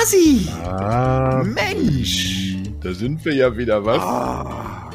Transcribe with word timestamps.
Kasi! 0.00 0.48
Ah, 0.64 1.44
Mensch! 1.44 2.56
da 2.80 2.94
sind 2.94 3.22
wir 3.22 3.34
ja 3.34 3.54
wieder, 3.54 3.84
was? 3.84 4.00
Ah. 4.00 4.90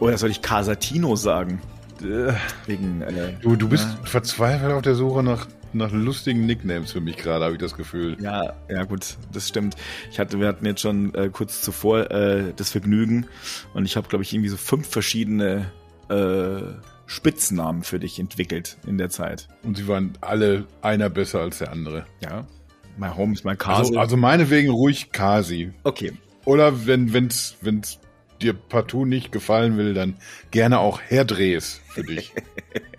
Oder 0.00 0.18
soll 0.18 0.30
ich 0.30 0.42
Casatino 0.42 1.14
sagen? 1.14 1.60
Äh, 2.02 2.32
Wegen, 2.66 3.02
äh, 3.02 3.34
Du, 3.40 3.54
du 3.54 3.68
bist 3.68 3.86
verzweifelt 4.02 4.72
auf 4.72 4.82
der 4.82 4.96
Suche 4.96 5.22
nach, 5.22 5.46
nach 5.72 5.92
lustigen 5.92 6.44
Nicknames 6.44 6.90
für 6.90 7.00
mich 7.00 7.18
gerade, 7.18 7.44
habe 7.44 7.54
ich 7.54 7.60
das 7.60 7.76
Gefühl. 7.76 8.16
Ja, 8.20 8.54
ja 8.68 8.82
gut, 8.82 9.16
das 9.32 9.46
stimmt. 9.46 9.76
Ich 10.10 10.18
hatte, 10.18 10.40
wir 10.40 10.48
hatten 10.48 10.66
jetzt 10.66 10.80
schon 10.80 11.14
äh, 11.14 11.28
kurz 11.32 11.62
zuvor 11.62 12.10
äh, 12.10 12.52
das 12.56 12.70
Vergnügen 12.70 13.26
und 13.74 13.84
ich 13.84 13.96
habe, 13.96 14.08
glaube 14.08 14.24
ich, 14.24 14.32
irgendwie 14.32 14.50
so 14.50 14.56
fünf 14.56 14.88
verschiedene 14.88 15.70
äh, 16.08 16.62
Spitznamen 17.06 17.84
für 17.84 18.00
dich 18.00 18.18
entwickelt 18.18 18.76
in 18.88 18.98
der 18.98 19.10
Zeit. 19.10 19.46
Und 19.62 19.76
sie 19.76 19.86
waren 19.86 20.14
alle 20.20 20.66
einer 20.82 21.08
besser 21.10 21.42
als 21.42 21.58
der 21.58 21.70
andere. 21.70 22.06
Ja. 22.20 22.44
My 22.98 23.08
home 23.08 23.32
is 23.32 23.44
my 23.44 23.54
castle. 23.54 23.96
Also, 23.96 23.98
also 23.98 24.16
meinetwegen 24.16 24.70
ruhig 24.70 25.12
Kasi. 25.12 25.72
okay. 25.84 26.12
Oder 26.44 26.86
wenn 26.86 27.12
wenn's, 27.12 27.56
wenn's 27.60 28.00
dir 28.40 28.54
partout 28.54 29.04
nicht 29.04 29.32
gefallen 29.32 29.76
will, 29.76 29.94
dann 29.94 30.16
gerne 30.50 30.78
auch 30.78 31.00
Herr 31.00 31.24
Drees 31.24 31.80
für 31.88 32.02
dich. 32.02 32.32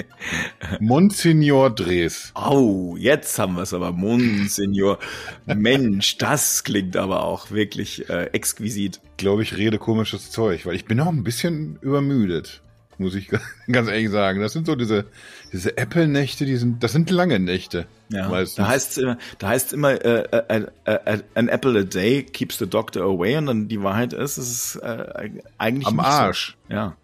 Monsignor 0.80 1.70
Drees. 1.70 2.32
Au, 2.36 2.96
jetzt 2.98 3.40
haben 3.40 3.56
wir 3.56 3.64
es 3.64 3.74
aber, 3.74 3.92
Monsignor. 3.92 5.00
Mensch, 5.46 6.18
das 6.18 6.64
klingt 6.64 6.98
aber 6.98 7.24
auch 7.24 7.52
wirklich 7.52 8.10
äh, 8.10 8.26
exquisit. 8.34 9.02
Glaube 9.18 9.44
ich, 9.44 9.58
rede 9.58 9.80
komisches 9.80 10.32
Zeug, 10.32 10.66
weil 10.66 10.76
ich 10.76 10.86
bin 10.86 11.00
auch 11.00 11.08
ein 11.08 11.24
bisschen 11.24 11.80
übermüdet. 11.82 12.62
Muss 13.00 13.16
ich 13.16 13.30
ganz 13.72 13.90
ehrlich 13.90 14.10
sagen. 14.12 14.42
Das 14.42 14.54
sind 14.54 14.68
so 14.68 14.76
diese, 14.76 15.06
diese 15.52 15.76
Apple-Nächte, 15.78 16.46
die 16.46 16.58
sind, 16.58 16.84
das 16.84 16.92
sind 16.92 17.10
lange 17.10 17.40
Nächte. 17.40 17.88
Ja, 18.10 18.28
meistens. 18.30 18.56
da 18.58 18.68
heißt 18.68 18.98
immer, 19.00 19.18
da 19.40 19.48
heißt 19.48 19.74
immer, 19.74 19.92
äh, 20.06 20.24
äh, 20.32 20.66
äh, 20.86 20.92
äh, 21.06 21.20
an 21.34 21.48
apple 21.48 21.80
a 21.80 21.84
day 21.84 22.24
keeps 22.24 22.58
the 22.60 22.68
doctor 22.68 23.04
away 23.04 23.38
und 23.38 23.46
dann 23.48 23.68
die 23.70 23.82
Wahrheit 23.82 24.14
ist, 24.14 24.38
es 24.38 24.52
ist 24.52 24.76
äh, 24.84 25.30
eigentlich 25.58 25.88
Am 25.88 26.00
Arsch. 26.00 26.58
So. 26.68 26.76
Ja, 26.76 26.98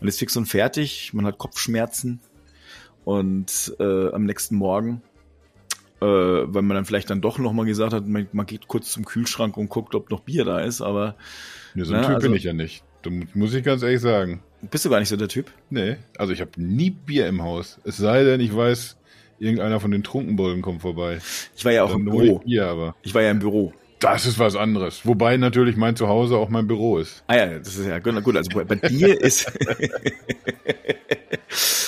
man 0.00 0.08
ist 0.08 0.18
fix 0.20 0.36
und 0.36 0.46
fertig, 0.46 1.12
man 1.14 1.26
hat 1.26 1.38
Kopfschmerzen 1.38 2.20
und 3.04 3.74
äh, 3.80 4.10
am 4.12 4.24
nächsten 4.24 4.54
Morgen, 4.56 5.02
äh, 6.00 6.04
wenn 6.06 6.64
man 6.64 6.76
dann 6.76 6.84
vielleicht 6.84 7.10
dann 7.10 7.20
doch 7.20 7.38
noch 7.38 7.52
mal 7.52 7.66
gesagt 7.66 7.92
hat, 7.92 8.06
man, 8.06 8.28
man 8.32 8.46
geht 8.46 8.68
kurz 8.68 8.92
zum 8.92 9.04
Kühlschrank 9.04 9.56
und 9.56 9.68
guckt, 9.68 9.94
ob 9.94 10.10
noch 10.10 10.20
Bier 10.20 10.44
da 10.44 10.60
ist, 10.60 10.80
aber 10.80 11.16
Ja, 11.74 11.84
so 11.84 11.94
ein 11.94 12.00
Na, 12.02 12.06
Typ 12.06 12.16
also- 12.16 12.28
bin 12.28 12.36
ich 12.36 12.44
ja 12.44 12.52
nicht. 12.52 12.84
Da 13.02 13.10
mu- 13.10 13.24
muss 13.34 13.54
ich 13.54 13.64
ganz 13.64 13.82
ehrlich 13.82 14.00
sagen. 14.00 14.42
Bist 14.62 14.84
du 14.84 14.90
gar 14.90 15.00
nicht 15.00 15.08
so 15.08 15.16
der 15.16 15.28
Typ? 15.28 15.50
Nee, 15.70 15.96
also 16.18 16.32
ich 16.32 16.40
habe 16.40 16.50
nie 16.56 16.90
Bier 16.90 17.26
im 17.28 17.42
Haus. 17.42 17.78
Es 17.84 17.96
sei 17.96 18.24
denn, 18.24 18.40
ich 18.40 18.54
weiß, 18.54 18.96
irgendeiner 19.38 19.80
von 19.80 19.90
den 19.90 20.02
Trunkenbollen 20.02 20.62
kommt 20.62 20.82
vorbei. 20.82 21.18
Ich 21.56 21.64
war 21.64 21.72
ja 21.72 21.84
auch 21.84 21.92
Dann 21.92 22.00
im 22.02 22.12
hol 22.12 22.22
ich 22.24 22.28
Büro. 22.30 22.38
Bier, 22.40 22.66
aber 22.66 22.94
Ich 23.02 23.14
war 23.14 23.22
ja 23.22 23.30
im 23.30 23.38
Büro. 23.38 23.72
das 24.00 24.26
ist 24.26 24.38
was 24.38 24.56
anderes. 24.56 25.06
Wobei 25.06 25.36
natürlich 25.36 25.76
mein 25.76 25.96
Zuhause 25.96 26.36
auch 26.36 26.48
mein 26.48 26.66
Büro 26.66 26.98
ist. 26.98 27.22
Ah 27.26 27.36
ja, 27.36 27.58
das 27.58 27.76
ist 27.76 27.86
ja 27.86 27.98
gut. 27.98 28.36
Also 28.36 28.50
bei, 28.54 28.64
bei 28.64 28.76
dir 28.76 29.20
ist 29.20 29.50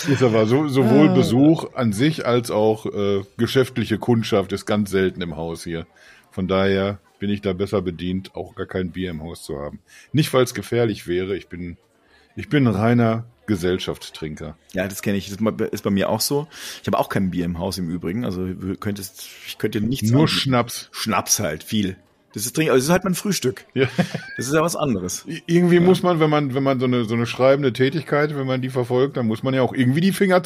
Ist 0.09 0.23
aber 0.23 0.47
so, 0.47 0.67
sowohl 0.69 1.11
Ah. 1.11 1.14
Besuch 1.14 1.75
an 1.75 1.92
sich 1.92 2.27
als 2.27 2.51
auch 2.51 2.86
äh, 2.86 3.23
geschäftliche 3.36 3.98
Kundschaft 3.98 4.53
ist 4.53 4.67
ganz 4.67 4.91
selten 4.91 5.23
im 5.23 5.36
Haus 5.36 5.62
hier. 5.62 5.86
Von 6.33 6.48
daher 6.48 6.98
bin 7.20 7.31
ich 7.31 7.41
da 7.41 7.53
besser 7.53 7.83
bedient, 7.83 8.34
auch 8.34 8.57
gar 8.57 8.67
kein 8.67 8.91
Bier 8.91 9.11
im 9.11 9.23
Haus 9.23 9.45
zu 9.45 9.59
haben. 9.61 9.79
Nicht, 10.12 10.33
weil 10.34 10.42
es 10.42 10.55
gefährlich 10.55 11.07
wäre. 11.07 11.36
Ich 11.36 11.47
bin, 11.48 11.77
ich 12.36 12.48
bin 12.48 12.66
ein 12.66 12.75
reiner 12.75 13.25
Gesellschaftstrinker. 13.47 14.56
Ja, 14.72 14.86
das 14.88 15.02
kenne 15.02 15.19
ich. 15.19 15.28
Das 15.28 15.38
ist 15.72 15.83
bei 15.83 15.91
mir 15.91 16.08
auch 16.08 16.20
so. 16.20 16.47
Ich 16.80 16.86
habe 16.86 16.98
auch 16.98 17.08
kein 17.08 17.30
Bier 17.30 17.44
im 17.44 17.58
Haus 17.58 17.78
im 17.78 17.91
Übrigen. 17.91 18.24
Also 18.24 18.48
könntest, 18.80 19.28
ich 19.47 19.58
könnte 19.58 19.80
nichts 19.80 20.11
Nur 20.11 20.22
anbieten. 20.22 20.39
Schnaps. 20.39 20.89
Schnaps 20.92 21.41
halt, 21.41 21.62
viel. 21.62 21.97
Das 22.34 22.47
ist 22.47 22.58
also 22.58 22.72
das 22.72 22.84
ist 22.84 22.91
halt 22.91 23.05
mein 23.05 23.14
Frühstück. 23.14 23.66
Ja. 23.74 23.89
Das 24.36 24.47
ist 24.47 24.55
ja 24.55 24.62
was 24.62 24.74
anderes. 24.74 25.27
Irgendwie 25.47 25.80
muss 25.80 26.02
man, 26.02 26.19
wenn 26.19 26.30
man, 26.30 26.55
wenn 26.55 26.62
man 26.62 26.80
so 26.80 26.86
eine, 26.86 27.05
so 27.05 27.14
eine 27.14 27.27
schreibende 27.27 27.73
Tätigkeit, 27.73 28.34
wenn 28.34 28.46
man 28.46 28.62
die 28.62 28.70
verfolgt, 28.70 29.18
dann 29.18 29.27
muss 29.27 29.42
man 29.42 29.52
ja 29.52 29.61
auch 29.61 29.74
irgendwie 29.74 30.01
die 30.01 30.12
Finger, 30.12 30.40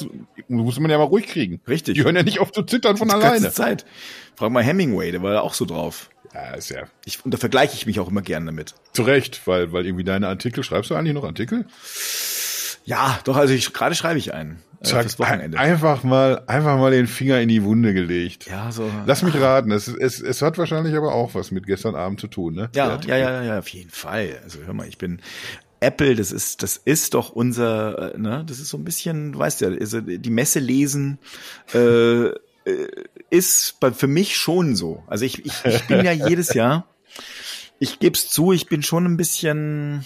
muss 0.49 0.81
man 0.81 0.91
ja 0.91 0.99
mal 0.99 1.05
ruhig 1.05 1.27
kriegen. 1.27 1.61
Richtig. 1.69 1.95
Die 1.95 2.03
hören 2.03 2.17
ja 2.17 2.25
nicht 2.25 2.41
auf 2.41 2.51
zu 2.51 2.63
zittern 2.63 2.97
von 2.97 3.09
Die 3.09 3.15
alleine. 3.15 3.41
ganze 3.41 3.53
Zeit. 3.53 3.87
Frag 4.35 4.51
mal 4.51 4.65
Hemingway, 4.65 5.13
der 5.13 5.23
war 5.23 5.35
ja 5.35 5.41
auch 5.43 5.55
so 5.55 5.65
drauf. 5.65 6.11
Ja, 6.37 6.55
ist 6.55 6.69
ja 6.71 6.83
Ich, 7.07 7.25
und 7.25 7.33
da 7.33 7.39
vergleiche 7.39 7.75
ich 7.75 7.87
mich 7.87 7.99
auch 7.99 8.09
immer 8.09 8.21
gern 8.23 8.45
damit. 8.47 8.75
zu 8.93 9.03
Recht, 9.03 9.47
weil, 9.47 9.73
weil 9.73 9.87
irgendwie 9.87 10.05
deine 10.05 10.29
Artikel, 10.29 10.63
schreibst 10.63 10.91
du 10.91 10.95
eigentlich 10.95 11.15
noch 11.15 11.25
Artikel? 11.25 11.65
Ja, 12.85 13.19
doch, 13.25 13.37
also 13.37 13.53
ich, 13.55 13.73
gerade 13.73 13.95
schreibe 13.95 14.19
ich 14.19 14.33
einen. 14.35 14.63
Äh, 14.81 14.85
Zack, 14.85 15.07
ein- 15.21 15.55
einfach 15.57 16.05
mal, 16.05 16.43
einfach 16.47 16.77
mal 16.79 16.91
den 16.91 17.07
Finger 17.07 17.41
in 17.41 17.49
die 17.49 17.65
Wunde 17.65 17.95
gelegt. 17.95 18.47
ja, 18.47 18.71
so. 18.71 18.89
Lass 19.07 19.23
mich 19.23 19.35
raten, 19.41 19.73
es, 19.73 19.89
es, 19.89 20.21
es 20.21 20.43
hat 20.43 20.59
wahrscheinlich 20.59 20.95
aber 20.95 21.13
auch 21.15 21.35
was 21.35 21.51
mit 21.51 21.67
gestern 21.67 21.95
Abend 21.97 22.21
zu 22.21 22.29
tun, 22.29 22.55
ne? 22.55 22.69
Ja, 22.75 23.01
ja, 23.07 23.17
ja, 23.17 23.43
ja, 23.43 23.59
auf 23.59 23.69
jeden 23.69 23.91
Fall. 23.91 24.39
Also 24.45 24.59
hör 24.65 24.75
mal, 24.75 24.87
ich 24.87 24.99
bin 24.99 25.21
Apple, 25.81 26.15
das 26.15 26.31
ist, 26.33 26.63
das 26.63 26.77
ist 26.77 27.15
doch 27.15 27.31
unser, 27.31 28.15
äh, 28.15 28.19
ne, 28.19 28.45
das 28.47 28.59
ist 28.61 28.69
so 28.69 28.77
ein 28.77 28.85
bisschen, 28.85 29.33
du 29.33 29.39
weißt 29.39 29.63
ja, 29.63 29.69
also 29.69 30.01
die 30.01 30.31
Messe 30.31 30.59
lesen 30.59 31.19
äh, 31.73 32.29
ist 33.31 33.79
bei, 33.81 33.93
für 33.93 34.07
mich 34.07 34.37
schon 34.37 34.77
so. 34.77 35.03
Also 35.07 35.25
ich, 35.25 35.45
ich, 35.45 35.65
ich 35.65 35.87
bin 35.87 36.05
ja 36.05 36.13
jedes 36.29 36.55
Jahr, 36.55 36.87
ich 37.79 37.99
geb's 37.99 38.29
zu, 38.29 38.53
ich 38.53 38.67
bin 38.67 38.83
schon 38.83 39.05
ein 39.05 39.17
bisschen, 39.17 40.05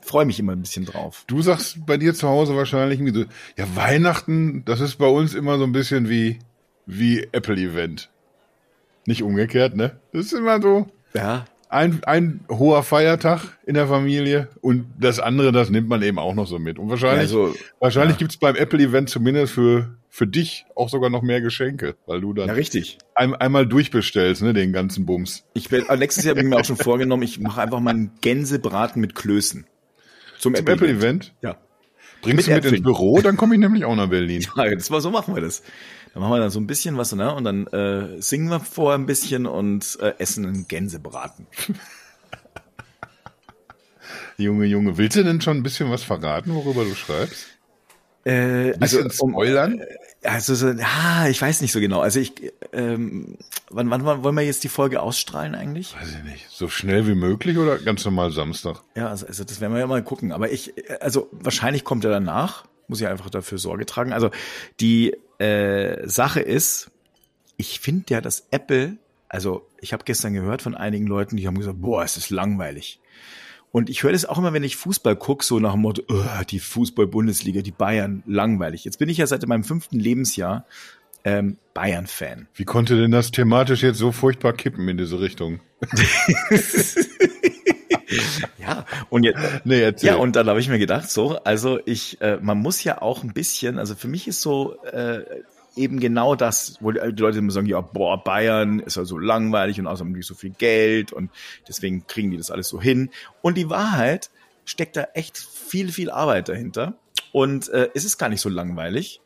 freue 0.00 0.24
mich 0.24 0.38
immer 0.38 0.52
ein 0.52 0.62
bisschen 0.62 0.84
drauf. 0.84 1.24
Du 1.26 1.42
sagst 1.42 1.86
bei 1.86 1.96
dir 1.96 2.14
zu 2.14 2.28
Hause 2.28 2.56
wahrscheinlich 2.56 2.98
irgendwie 2.98 3.20
so, 3.20 3.26
ja, 3.56 3.76
Weihnachten, 3.76 4.64
das 4.64 4.80
ist 4.80 4.96
bei 4.96 5.06
uns 5.06 5.34
immer 5.34 5.58
so 5.58 5.64
ein 5.64 5.72
bisschen 5.72 6.08
wie, 6.08 6.38
wie 6.86 7.28
Apple-Event. 7.32 8.10
Nicht 9.06 9.22
umgekehrt, 9.22 9.76
ne? 9.76 10.00
Das 10.12 10.26
ist 10.26 10.32
immer 10.32 10.60
so 10.62 10.86
Ja, 11.14 11.44
ein, 11.72 12.04
ein 12.04 12.44
hoher 12.50 12.82
Feiertag 12.82 13.58
in 13.64 13.74
der 13.74 13.86
Familie 13.86 14.48
und 14.60 14.86
das 14.98 15.18
andere, 15.20 15.52
das 15.52 15.70
nimmt 15.70 15.88
man 15.88 16.02
eben 16.02 16.18
auch 16.18 16.34
noch 16.34 16.46
so 16.46 16.58
mit. 16.58 16.78
Und 16.78 16.90
wahrscheinlich, 16.90 17.22
Also, 17.22 17.54
wahrscheinlich 17.80 18.18
gibt's 18.18 18.36
beim 18.36 18.56
Apple-Event 18.56 19.08
zumindest 19.08 19.54
für, 19.54 19.96
für 20.08 20.26
dich 20.26 20.66
auch 20.76 20.90
sogar 20.90 21.08
noch 21.08 21.22
mehr 21.22 21.40
Geschenke, 21.40 21.96
weil 22.06 22.20
du 22.20 22.34
dann 22.34 22.48
ja, 22.48 22.54
richtig. 22.54 22.98
ein, 23.14 23.34
einmal 23.34 23.66
durchbestellst, 23.66 24.42
ne, 24.42 24.52
den 24.52 24.72
ganzen 24.72 25.06
Bums. 25.06 25.44
Ich 25.54 25.72
äh, 25.72 25.96
nächstes 25.96 26.24
Jahr 26.24 26.34
habe 26.34 26.42
ich 26.42 26.48
mir 26.48 26.58
auch 26.58 26.64
schon 26.64 26.76
vorgenommen, 26.76 27.22
ich 27.22 27.40
mache 27.40 27.62
einfach 27.62 27.80
mal 27.80 27.90
einen 27.90 28.12
Gänsebraten 28.20 29.00
mit 29.00 29.14
Klößen. 29.14 29.66
Zum, 30.38 30.54
Zum 30.54 30.66
Apple-Event? 30.66 31.34
Ja. 31.40 31.56
Bringst 32.22 32.36
Mit 32.36 32.46
du 32.46 32.50
mit 32.50 32.64
ins 32.64 32.66
Äpfeln. 32.66 32.82
Büro, 32.84 33.20
dann 33.20 33.36
komme 33.36 33.54
ich 33.54 33.60
nämlich 33.60 33.84
auch 33.84 33.96
nach 33.96 34.08
Berlin. 34.08 34.44
Ja, 34.56 34.72
das 34.72 34.90
war 34.90 35.00
so 35.00 35.10
machen 35.10 35.34
wir 35.34 35.42
das. 35.42 35.62
Dann 36.12 36.22
machen 36.22 36.32
wir 36.32 36.40
dann 36.40 36.50
so 36.50 36.60
ein 36.60 36.66
bisschen 36.66 36.98
was, 36.98 37.12
ne? 37.14 37.34
Und 37.34 37.44
dann 37.44 37.66
äh, 37.68 38.20
singen 38.20 38.50
wir 38.50 38.60
vorher 38.60 38.98
ein 38.98 39.06
bisschen 39.06 39.46
und 39.46 39.98
äh, 40.00 40.14
essen 40.18 40.44
einen 40.44 40.68
Gänsebraten. 40.68 41.46
Junge, 44.36 44.66
Junge, 44.66 44.98
willst 44.98 45.16
du 45.16 45.24
denn 45.24 45.40
schon 45.40 45.58
ein 45.58 45.62
bisschen 45.62 45.90
was 45.90 46.02
verraten, 46.02 46.54
worüber 46.54 46.84
du 46.84 46.94
schreibst? 46.94 47.46
Äh, 48.24 48.76
Bisschen 48.78 49.10
spoilern? 49.10 49.82
Also 50.22 50.54
so, 50.54 50.68
ja, 50.68 51.26
ich 51.28 51.42
weiß 51.42 51.60
nicht 51.60 51.72
so 51.72 51.80
genau. 51.80 52.00
Also 52.00 52.20
ich, 52.20 52.32
ähm, 52.72 53.36
wann, 53.70 53.90
wann, 53.90 54.04
wann 54.04 54.22
wollen 54.22 54.36
wir 54.36 54.42
jetzt 54.42 54.62
die 54.62 54.68
Folge 54.68 55.02
ausstrahlen 55.02 55.56
eigentlich? 55.56 55.96
Weiß 56.00 56.14
ich 56.14 56.22
nicht. 56.22 56.46
So 56.48 56.68
schnell 56.68 57.08
wie 57.08 57.16
möglich 57.16 57.58
oder 57.58 57.78
ganz 57.78 58.04
normal 58.04 58.30
Samstag? 58.30 58.82
Ja, 58.94 59.08
also, 59.08 59.26
also 59.26 59.42
das 59.42 59.60
werden 59.60 59.72
wir 59.72 59.80
ja 59.80 59.88
mal 59.88 60.04
gucken. 60.04 60.30
Aber 60.30 60.52
ich, 60.52 60.72
also 61.00 61.28
wahrscheinlich 61.32 61.82
kommt 61.82 62.04
er 62.04 62.12
danach. 62.12 62.64
Muss 62.86 63.00
ich 63.00 63.08
einfach 63.08 63.30
dafür 63.30 63.58
Sorge 63.58 63.86
tragen. 63.86 64.12
Also 64.12 64.30
die 64.78 65.16
äh, 65.42 66.08
Sache 66.08 66.40
ist, 66.40 66.90
ich 67.56 67.80
finde 67.80 68.04
ja, 68.10 68.20
dass 68.20 68.46
Apple, 68.50 68.96
also 69.28 69.68
ich 69.80 69.92
habe 69.92 70.04
gestern 70.04 70.34
gehört 70.34 70.62
von 70.62 70.74
einigen 70.74 71.06
Leuten, 71.06 71.36
die 71.36 71.46
haben 71.46 71.58
gesagt, 71.58 71.80
boah, 71.80 72.04
es 72.04 72.16
ist 72.16 72.30
langweilig. 72.30 73.00
Und 73.72 73.90
ich 73.90 74.02
höre 74.02 74.12
das 74.12 74.24
auch 74.24 74.38
immer, 74.38 74.52
wenn 74.52 74.64
ich 74.64 74.76
Fußball 74.76 75.16
gucke, 75.16 75.44
so 75.44 75.58
nach 75.58 75.72
dem 75.72 75.80
Motto, 75.80 76.02
"Oh, 76.08 76.44
die 76.48 76.60
Fußball-Bundesliga, 76.60 77.62
die 77.62 77.72
Bayern, 77.72 78.22
langweilig. 78.26 78.84
Jetzt 78.84 78.98
bin 78.98 79.08
ich 79.08 79.16
ja 79.16 79.26
seit 79.26 79.46
meinem 79.46 79.64
fünften 79.64 79.98
Lebensjahr 79.98 80.66
ähm, 81.24 81.56
Bayern-Fan. 81.74 82.48
Wie 82.54 82.64
konnte 82.64 83.00
denn 83.00 83.10
das 83.10 83.30
thematisch 83.30 83.82
jetzt 83.82 83.98
so 83.98 84.12
furchtbar 84.12 84.52
kippen 84.52 84.88
in 84.88 84.98
diese 84.98 85.20
Richtung? 85.20 85.60
Ja, 88.58 88.84
und 89.10 89.24
jetzt, 89.24 89.38
Nee, 89.64 89.82
erzähl. 89.82 90.10
Ja, 90.10 90.16
und 90.16 90.36
dann 90.36 90.48
habe 90.48 90.60
ich 90.60 90.68
mir 90.68 90.78
gedacht, 90.78 91.10
so, 91.10 91.38
also 91.44 91.80
ich, 91.84 92.20
äh, 92.20 92.38
man 92.40 92.58
muss 92.58 92.82
ja 92.84 93.00
auch 93.00 93.22
ein 93.22 93.32
bisschen, 93.32 93.78
also 93.78 93.94
für 93.94 94.08
mich 94.08 94.28
ist 94.28 94.40
so 94.42 94.76
äh, 94.84 95.24
eben 95.76 96.00
genau 96.00 96.34
das, 96.34 96.76
wo 96.80 96.90
die 96.90 97.00
Leute 97.00 97.38
immer 97.38 97.50
sagen, 97.50 97.66
ja, 97.66 97.80
boah, 97.80 98.22
Bayern 98.22 98.80
ist 98.80 98.96
ja 98.96 99.04
so 99.04 99.18
langweilig 99.18 99.80
und 99.80 99.86
außerdem 99.86 100.12
nicht 100.12 100.26
so 100.26 100.34
viel 100.34 100.50
Geld 100.50 101.12
und 101.12 101.30
deswegen 101.66 102.06
kriegen 102.06 102.30
die 102.30 102.36
das 102.36 102.50
alles 102.50 102.68
so 102.68 102.80
hin. 102.80 103.10
Und 103.40 103.56
die 103.56 103.70
Wahrheit 103.70 104.30
steckt 104.64 104.96
da 104.96 105.08
echt 105.14 105.38
viel, 105.38 105.90
viel 105.90 106.10
Arbeit 106.10 106.48
dahinter. 106.48 106.94
Und 107.32 107.68
äh, 107.70 107.88
es 107.94 108.04
ist 108.04 108.18
gar 108.18 108.28
nicht 108.28 108.42
so 108.42 108.50
langweilig, 108.50 109.20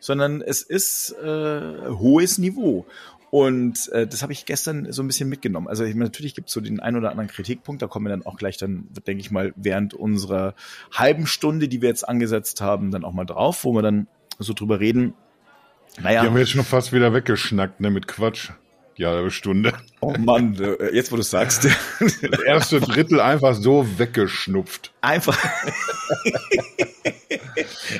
sondern 0.00 0.42
es 0.42 0.62
ist 0.62 1.12
äh, 1.22 1.88
hohes 1.88 2.38
Niveau. 2.38 2.86
Und 3.30 3.88
äh, 3.92 4.06
das 4.06 4.22
habe 4.22 4.32
ich 4.32 4.46
gestern 4.46 4.90
so 4.90 5.02
ein 5.02 5.06
bisschen 5.06 5.28
mitgenommen. 5.28 5.68
Also 5.68 5.84
ich 5.84 5.94
meine, 5.94 6.06
natürlich 6.06 6.34
gibt 6.34 6.48
es 6.48 6.54
so 6.54 6.60
den 6.60 6.80
einen 6.80 6.96
oder 6.96 7.10
anderen 7.10 7.28
Kritikpunkt, 7.28 7.82
da 7.82 7.86
kommen 7.86 8.06
wir 8.06 8.10
dann 8.10 8.24
auch 8.24 8.36
gleich 8.36 8.56
dann, 8.56 8.88
denke 9.06 9.20
ich 9.20 9.30
mal, 9.30 9.52
während 9.56 9.92
unserer 9.92 10.54
halben 10.92 11.26
Stunde, 11.26 11.68
die 11.68 11.82
wir 11.82 11.88
jetzt 11.88 12.08
angesetzt 12.08 12.60
haben, 12.60 12.90
dann 12.90 13.04
auch 13.04 13.12
mal 13.12 13.26
drauf, 13.26 13.64
wo 13.64 13.72
wir 13.72 13.82
dann 13.82 14.06
so 14.38 14.54
drüber 14.54 14.80
reden. 14.80 15.14
Die 15.98 16.02
Naja, 16.02 16.22
haben 16.22 16.34
wir 16.34 16.40
jetzt 16.40 16.52
schon 16.52 16.64
fast 16.64 16.92
wieder 16.92 17.12
weggeschnackt, 17.12 17.80
ne, 17.80 17.90
mit 17.90 18.08
Quatsch. 18.08 18.50
die 18.96 19.06
halbe 19.06 19.30
Stunde. 19.30 19.74
Oh 20.00 20.14
Mann, 20.18 20.54
äh, 20.54 20.94
jetzt 20.94 21.12
wo 21.12 21.16
du 21.16 21.22
sagst. 21.22 21.68
Das 22.00 22.40
erste 22.40 22.80
Drittel 22.80 23.20
einfach 23.20 23.54
so 23.54 23.86
weggeschnupft. 23.98 24.92
Einfach. 25.00 25.38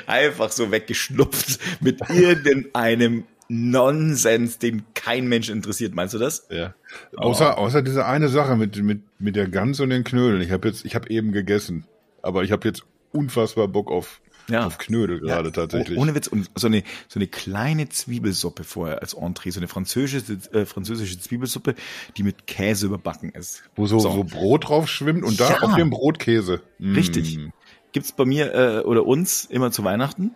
einfach 0.07 0.51
so 0.51 0.71
weggeschnupft 0.71 1.59
mit 1.81 2.01
irgendeinem 2.09 3.25
Nonsens, 3.49 4.59
den 4.59 4.83
kein 4.93 5.27
Mensch 5.27 5.49
interessiert. 5.49 5.95
Meinst 5.95 6.13
du 6.13 6.19
das? 6.19 6.47
Ja. 6.51 6.75
Außer, 7.17 7.57
oh. 7.57 7.61
außer 7.61 7.81
diese 7.81 8.05
eine 8.05 8.29
Sache 8.29 8.55
mit, 8.55 8.81
mit, 8.81 9.01
mit 9.17 9.35
der 9.35 9.47
Gans 9.47 9.79
und 9.79 9.89
den 9.89 10.03
Knödeln. 10.03 10.41
Ich 10.41 10.51
habe 10.51 10.67
jetzt, 10.67 10.85
ich 10.85 10.93
habe 10.93 11.09
eben 11.09 11.31
gegessen, 11.31 11.85
aber 12.21 12.43
ich 12.43 12.51
habe 12.51 12.67
jetzt 12.67 12.83
unfassbar 13.11 13.67
Bock 13.67 13.89
auf, 13.89 14.21
ja. 14.49 14.67
auf 14.67 14.77
Knödel 14.77 15.19
gerade 15.19 15.49
ja. 15.49 15.51
tatsächlich. 15.51 15.97
Oh, 15.97 16.01
ohne 16.01 16.13
Witz. 16.13 16.27
Und 16.27 16.51
so 16.53 16.67
eine, 16.67 16.83
so 17.07 17.19
eine 17.19 17.25
kleine 17.25 17.89
Zwiebelsuppe 17.89 18.63
vorher 18.63 19.01
als 19.01 19.15
Entree, 19.15 19.49
so 19.49 19.59
eine 19.59 19.67
französische, 19.67 20.37
äh, 20.53 20.67
französische 20.67 21.19
Zwiebelsuppe, 21.19 21.73
die 22.17 22.23
mit 22.23 22.45
Käse 22.45 22.85
überbacken 22.85 23.31
ist. 23.31 23.63
Wo 23.75 23.87
so, 23.87 23.97
so. 23.97 24.11
so 24.11 24.23
Brot 24.25 24.69
drauf 24.69 24.87
schwimmt 24.87 25.23
und 25.23 25.39
da 25.39 25.49
ja. 25.49 25.61
auf 25.61 25.75
dem 25.75 25.89
Brot 25.89 26.19
Käse. 26.19 26.61
Richtig. 26.79 27.39
Mm. 27.39 27.47
Gibt's 27.93 28.11
bei 28.11 28.25
mir 28.25 28.53
äh, 28.53 28.79
oder 28.81 29.07
uns 29.07 29.45
immer 29.45 29.71
zu 29.71 29.83
Weihnachten. 29.83 30.35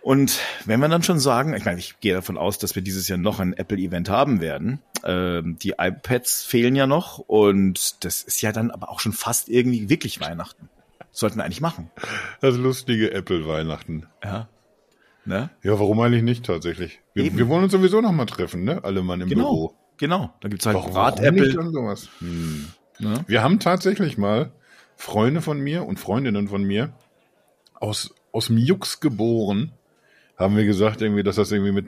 Und 0.00 0.40
wenn 0.64 0.80
wir 0.80 0.88
dann 0.88 1.02
schon 1.02 1.18
sagen, 1.18 1.54
ich 1.54 1.64
meine, 1.64 1.78
ich 1.78 2.00
gehe 2.00 2.14
davon 2.14 2.38
aus, 2.38 2.58
dass 2.58 2.74
wir 2.74 2.82
dieses 2.82 3.08
Jahr 3.08 3.18
noch 3.18 3.40
ein 3.40 3.52
Apple-Event 3.52 4.08
haben 4.08 4.40
werden. 4.40 4.80
Ähm, 5.04 5.58
die 5.60 5.74
iPads 5.78 6.44
fehlen 6.44 6.76
ja 6.76 6.86
noch 6.86 7.18
und 7.18 8.04
das 8.04 8.22
ist 8.22 8.40
ja 8.40 8.52
dann 8.52 8.70
aber 8.70 8.90
auch 8.90 9.00
schon 9.00 9.12
fast 9.12 9.48
irgendwie 9.48 9.88
wirklich 9.88 10.20
Weihnachten. 10.20 10.68
Sollten 11.10 11.38
wir 11.38 11.44
eigentlich 11.44 11.60
machen. 11.60 11.90
Das 12.40 12.56
lustige 12.56 13.12
Apple-Weihnachten. 13.12 14.06
Ja. 14.22 14.48
Ne? 15.24 15.50
Ja, 15.62 15.78
warum 15.78 16.00
eigentlich 16.00 16.22
nicht 16.22 16.46
tatsächlich? 16.46 17.00
Wir, 17.12 17.36
wir 17.36 17.48
wollen 17.48 17.64
uns 17.64 17.72
sowieso 17.72 18.00
noch 18.00 18.12
mal 18.12 18.24
treffen, 18.24 18.64
ne? 18.64 18.82
Alle 18.82 19.02
Mann 19.02 19.20
im 19.20 19.28
genau, 19.28 19.50
Büro. 19.50 19.74
Genau. 19.98 20.32
Da 20.40 20.48
gibt's 20.48 20.64
halt 20.64 20.76
warum, 20.76 20.92
Rat 20.92 21.18
warum 21.20 21.36
Apple. 21.36 21.60
und 21.60 21.72
sowas? 21.72 22.08
Hm. 22.20 22.68
Ne? 22.98 23.24
Wir 23.26 23.42
haben 23.42 23.60
tatsächlich 23.60 24.16
mal 24.16 24.52
Freunde 24.96 25.42
von 25.42 25.60
mir 25.60 25.86
und 25.86 26.00
Freundinnen 26.00 26.48
von 26.48 26.62
mir 26.64 26.92
aus, 27.74 28.14
aus 28.32 28.46
dem 28.46 28.58
Jux 28.58 29.00
geboren, 29.00 29.72
haben 30.38 30.56
wir 30.56 30.64
gesagt, 30.64 31.02
irgendwie, 31.02 31.22
dass 31.22 31.36
das 31.36 31.52
irgendwie 31.52 31.72
mit, 31.72 31.86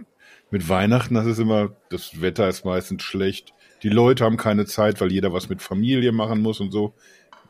mit 0.50 0.68
Weihnachten, 0.68 1.14
das 1.14 1.26
ist 1.26 1.38
immer, 1.38 1.70
das 1.88 2.20
Wetter 2.20 2.48
ist 2.48 2.64
meistens 2.64 3.02
schlecht. 3.02 3.54
Die 3.82 3.88
Leute 3.88 4.24
haben 4.24 4.36
keine 4.36 4.66
Zeit, 4.66 5.00
weil 5.00 5.12
jeder 5.12 5.32
was 5.32 5.48
mit 5.48 5.62
Familie 5.62 6.12
machen 6.12 6.42
muss 6.42 6.60
und 6.60 6.72
so. 6.72 6.92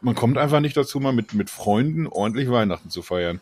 Man 0.03 0.15
kommt 0.15 0.39
einfach 0.39 0.61
nicht 0.61 0.77
dazu, 0.77 1.01
mal 1.01 1.13
mit, 1.13 1.35
mit 1.35 1.51
Freunden 1.51 2.07
ordentlich 2.07 2.51
Weihnachten 2.51 2.91
zu 2.91 3.03
feiern. 3.03 3.41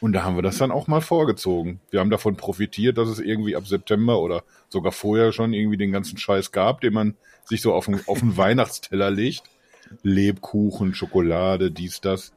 Und 0.00 0.12
da 0.12 0.22
haben 0.22 0.36
wir 0.36 0.42
das 0.42 0.58
dann 0.58 0.70
auch 0.70 0.86
mal 0.86 1.00
vorgezogen. 1.00 1.80
Wir 1.90 2.00
haben 2.00 2.10
davon 2.10 2.36
profitiert, 2.36 2.98
dass 2.98 3.08
es 3.08 3.18
irgendwie 3.18 3.56
ab 3.56 3.66
September 3.66 4.20
oder 4.20 4.44
sogar 4.68 4.92
vorher 4.92 5.32
schon 5.32 5.52
irgendwie 5.52 5.76
den 5.76 5.90
ganzen 5.90 6.18
Scheiß 6.18 6.52
gab, 6.52 6.80
den 6.82 6.92
man 6.92 7.16
sich 7.44 7.62
so 7.62 7.72
auf 7.72 7.86
den, 7.86 8.00
auf 8.06 8.20
den 8.20 8.36
Weihnachtsteller 8.36 9.10
legt. 9.10 9.42
Lebkuchen, 10.02 10.94
Schokolade, 10.94 11.70
dies, 11.70 12.00
das. 12.00 12.32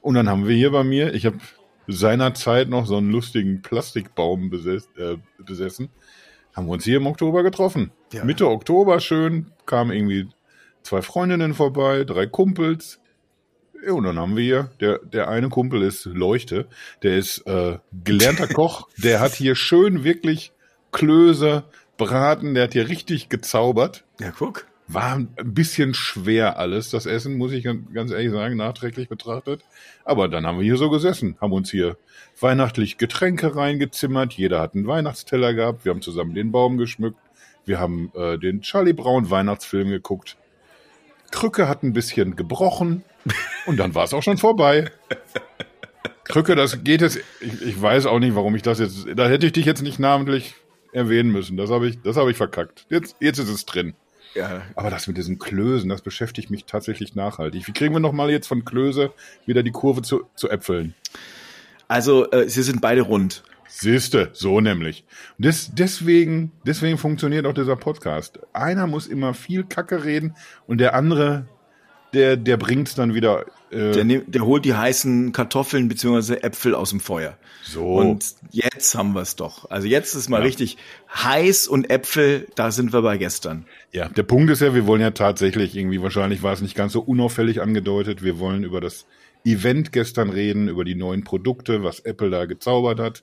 Und 0.00 0.14
dann 0.14 0.28
haben 0.28 0.46
wir 0.48 0.56
hier 0.56 0.72
bei 0.72 0.84
mir, 0.84 1.14
ich 1.14 1.26
habe 1.26 1.38
seinerzeit 1.88 2.68
noch 2.68 2.86
so 2.86 2.98
einen 2.98 3.10
lustigen 3.10 3.62
Plastikbaum 3.62 4.50
beses 4.50 4.88
äh, 4.96 5.16
besessen. 5.38 5.88
Haben 6.54 6.66
wir 6.66 6.72
uns 6.72 6.84
hier 6.84 6.98
im 6.98 7.06
Oktober 7.06 7.42
getroffen. 7.42 7.90
Ja. 8.12 8.24
Mitte 8.24 8.48
Oktober 8.48 9.00
schön, 9.00 9.46
kamen 9.66 9.90
irgendwie 9.90 10.28
zwei 10.82 11.02
Freundinnen 11.02 11.54
vorbei, 11.54 12.04
drei 12.04 12.26
Kumpels. 12.26 13.00
Ja, 13.84 13.92
und 13.92 14.04
dann 14.04 14.18
haben 14.18 14.36
wir 14.36 14.44
hier, 14.44 14.70
der, 14.80 14.98
der 14.98 15.28
eine 15.28 15.48
Kumpel 15.48 15.82
ist 15.82 16.04
Leuchte, 16.04 16.66
der 17.02 17.16
ist 17.16 17.46
äh, 17.46 17.78
gelernter 18.04 18.48
Koch, 18.52 18.88
der 18.96 19.20
hat 19.20 19.32
hier 19.34 19.54
schön 19.54 20.04
wirklich 20.04 20.52
Klöße, 20.92 21.64
Braten, 21.96 22.54
der 22.54 22.64
hat 22.64 22.72
hier 22.72 22.88
richtig 22.88 23.28
gezaubert. 23.28 24.04
Ja, 24.20 24.30
guck. 24.30 24.67
War 24.90 25.16
ein 25.16 25.28
bisschen 25.44 25.92
schwer 25.92 26.58
alles, 26.58 26.88
das 26.88 27.04
Essen, 27.04 27.36
muss 27.36 27.52
ich 27.52 27.64
ganz 27.64 28.10
ehrlich 28.10 28.30
sagen, 28.30 28.56
nachträglich 28.56 29.08
betrachtet. 29.08 29.62
Aber 30.04 30.28
dann 30.28 30.46
haben 30.46 30.58
wir 30.58 30.64
hier 30.64 30.78
so 30.78 30.88
gesessen, 30.88 31.36
haben 31.42 31.52
uns 31.52 31.70
hier 31.70 31.98
weihnachtlich 32.40 32.96
Getränke 32.96 33.54
reingezimmert, 33.54 34.32
jeder 34.32 34.60
hat 34.60 34.74
einen 34.74 34.86
Weihnachtsteller 34.86 35.52
gehabt, 35.52 35.84
wir 35.84 35.90
haben 35.90 36.00
zusammen 36.00 36.34
den 36.34 36.52
Baum 36.52 36.78
geschmückt, 36.78 37.18
wir 37.66 37.78
haben 37.78 38.10
äh, 38.14 38.38
den 38.38 38.62
Charlie 38.62 38.94
Brown 38.94 39.30
Weihnachtsfilm 39.30 39.90
geguckt. 39.90 40.38
Krücke 41.30 41.68
hat 41.68 41.82
ein 41.82 41.92
bisschen 41.92 42.34
gebrochen 42.34 43.04
und 43.66 43.76
dann 43.76 43.94
war 43.94 44.04
es 44.04 44.14
auch 44.14 44.22
schon 44.22 44.38
vorbei. 44.38 44.90
Krücke, 46.24 46.54
das 46.56 46.82
geht 46.82 47.02
jetzt, 47.02 47.18
ich, 47.40 47.62
ich 47.62 47.80
weiß 47.80 48.06
auch 48.06 48.18
nicht, 48.18 48.34
warum 48.34 48.54
ich 48.54 48.62
das 48.62 48.78
jetzt, 48.78 49.06
da 49.16 49.28
hätte 49.28 49.46
ich 49.46 49.52
dich 49.52 49.66
jetzt 49.66 49.82
nicht 49.82 49.98
namentlich 49.98 50.54
erwähnen 50.92 51.30
müssen. 51.30 51.56
Das 51.56 51.70
habe 51.70 51.88
ich, 51.88 52.00
das 52.02 52.16
ich 52.16 52.36
verkackt. 52.36 52.86
Jetzt, 52.88 53.16
jetzt 53.20 53.38
ist 53.38 53.48
es 53.48 53.66
drin. 53.66 53.94
Ja. 54.34 54.62
Aber 54.74 54.90
das 54.90 55.06
mit 55.06 55.16
diesen 55.16 55.38
Klößen, 55.38 55.88
das 55.88 56.02
beschäftigt 56.02 56.50
mich 56.50 56.64
tatsächlich 56.64 57.14
nachhaltig. 57.14 57.66
Wie 57.66 57.72
kriegen 57.72 57.94
wir 57.94 58.00
nochmal 58.00 58.30
jetzt 58.30 58.46
von 58.46 58.64
Klöße 58.64 59.12
wieder 59.46 59.62
die 59.62 59.72
Kurve 59.72 60.02
zu, 60.02 60.24
zu 60.34 60.48
Äpfeln? 60.48 60.94
Also, 61.88 62.30
äh, 62.30 62.48
sie 62.48 62.62
sind 62.62 62.80
beide 62.80 63.02
rund. 63.02 63.42
Siehste, 63.66 64.30
so 64.32 64.60
nämlich. 64.60 65.04
Des, 65.36 65.70
deswegen, 65.74 66.52
deswegen 66.66 66.98
funktioniert 66.98 67.46
auch 67.46 67.52
dieser 67.52 67.76
Podcast. 67.76 68.38
Einer 68.52 68.86
muss 68.86 69.06
immer 69.06 69.34
viel 69.34 69.64
Kacke 69.64 70.04
reden 70.04 70.34
und 70.66 70.78
der 70.78 70.94
andere, 70.94 71.46
der, 72.12 72.36
der 72.36 72.56
bringt's 72.56 72.94
dann 72.94 73.14
wieder. 73.14 73.46
Äh 73.70 73.92
der, 73.92 74.04
der 74.04 74.42
holt 74.46 74.64
die 74.64 74.74
heißen 74.74 75.32
Kartoffeln 75.32 75.88
beziehungsweise 75.88 76.42
Äpfel 76.42 76.74
aus 76.74 76.90
dem 76.90 77.00
Feuer. 77.00 77.36
So. 77.62 77.96
Und 77.96 78.34
jetzt 78.50 78.94
haben 78.94 79.12
wir 79.12 79.20
es 79.20 79.36
doch. 79.36 79.70
Also 79.70 79.86
jetzt 79.86 80.14
ist 80.14 80.28
mal 80.28 80.38
ja. 80.38 80.44
richtig 80.44 80.78
heiß 81.14 81.68
und 81.68 81.90
Äpfel, 81.90 82.46
da 82.54 82.70
sind 82.70 82.92
wir 82.92 83.02
bei 83.02 83.18
gestern. 83.18 83.66
Ja, 83.92 84.08
der 84.08 84.22
Punkt 84.22 84.50
ist 84.50 84.62
ja, 84.62 84.74
wir 84.74 84.86
wollen 84.86 85.02
ja 85.02 85.10
tatsächlich 85.10 85.76
irgendwie, 85.76 86.02
wahrscheinlich 86.02 86.42
war 86.42 86.52
es 86.52 86.62
nicht 86.62 86.74
ganz 86.74 86.92
so 86.92 87.00
unauffällig 87.00 87.60
angedeutet, 87.60 88.22
wir 88.22 88.38
wollen 88.38 88.64
über 88.64 88.80
das 88.80 89.06
Event 89.44 89.92
gestern 89.92 90.30
reden, 90.30 90.68
über 90.68 90.84
die 90.84 90.94
neuen 90.94 91.24
Produkte, 91.24 91.82
was 91.82 92.00
Apple 92.00 92.30
da 92.30 92.46
gezaubert 92.46 93.00
hat. 93.00 93.22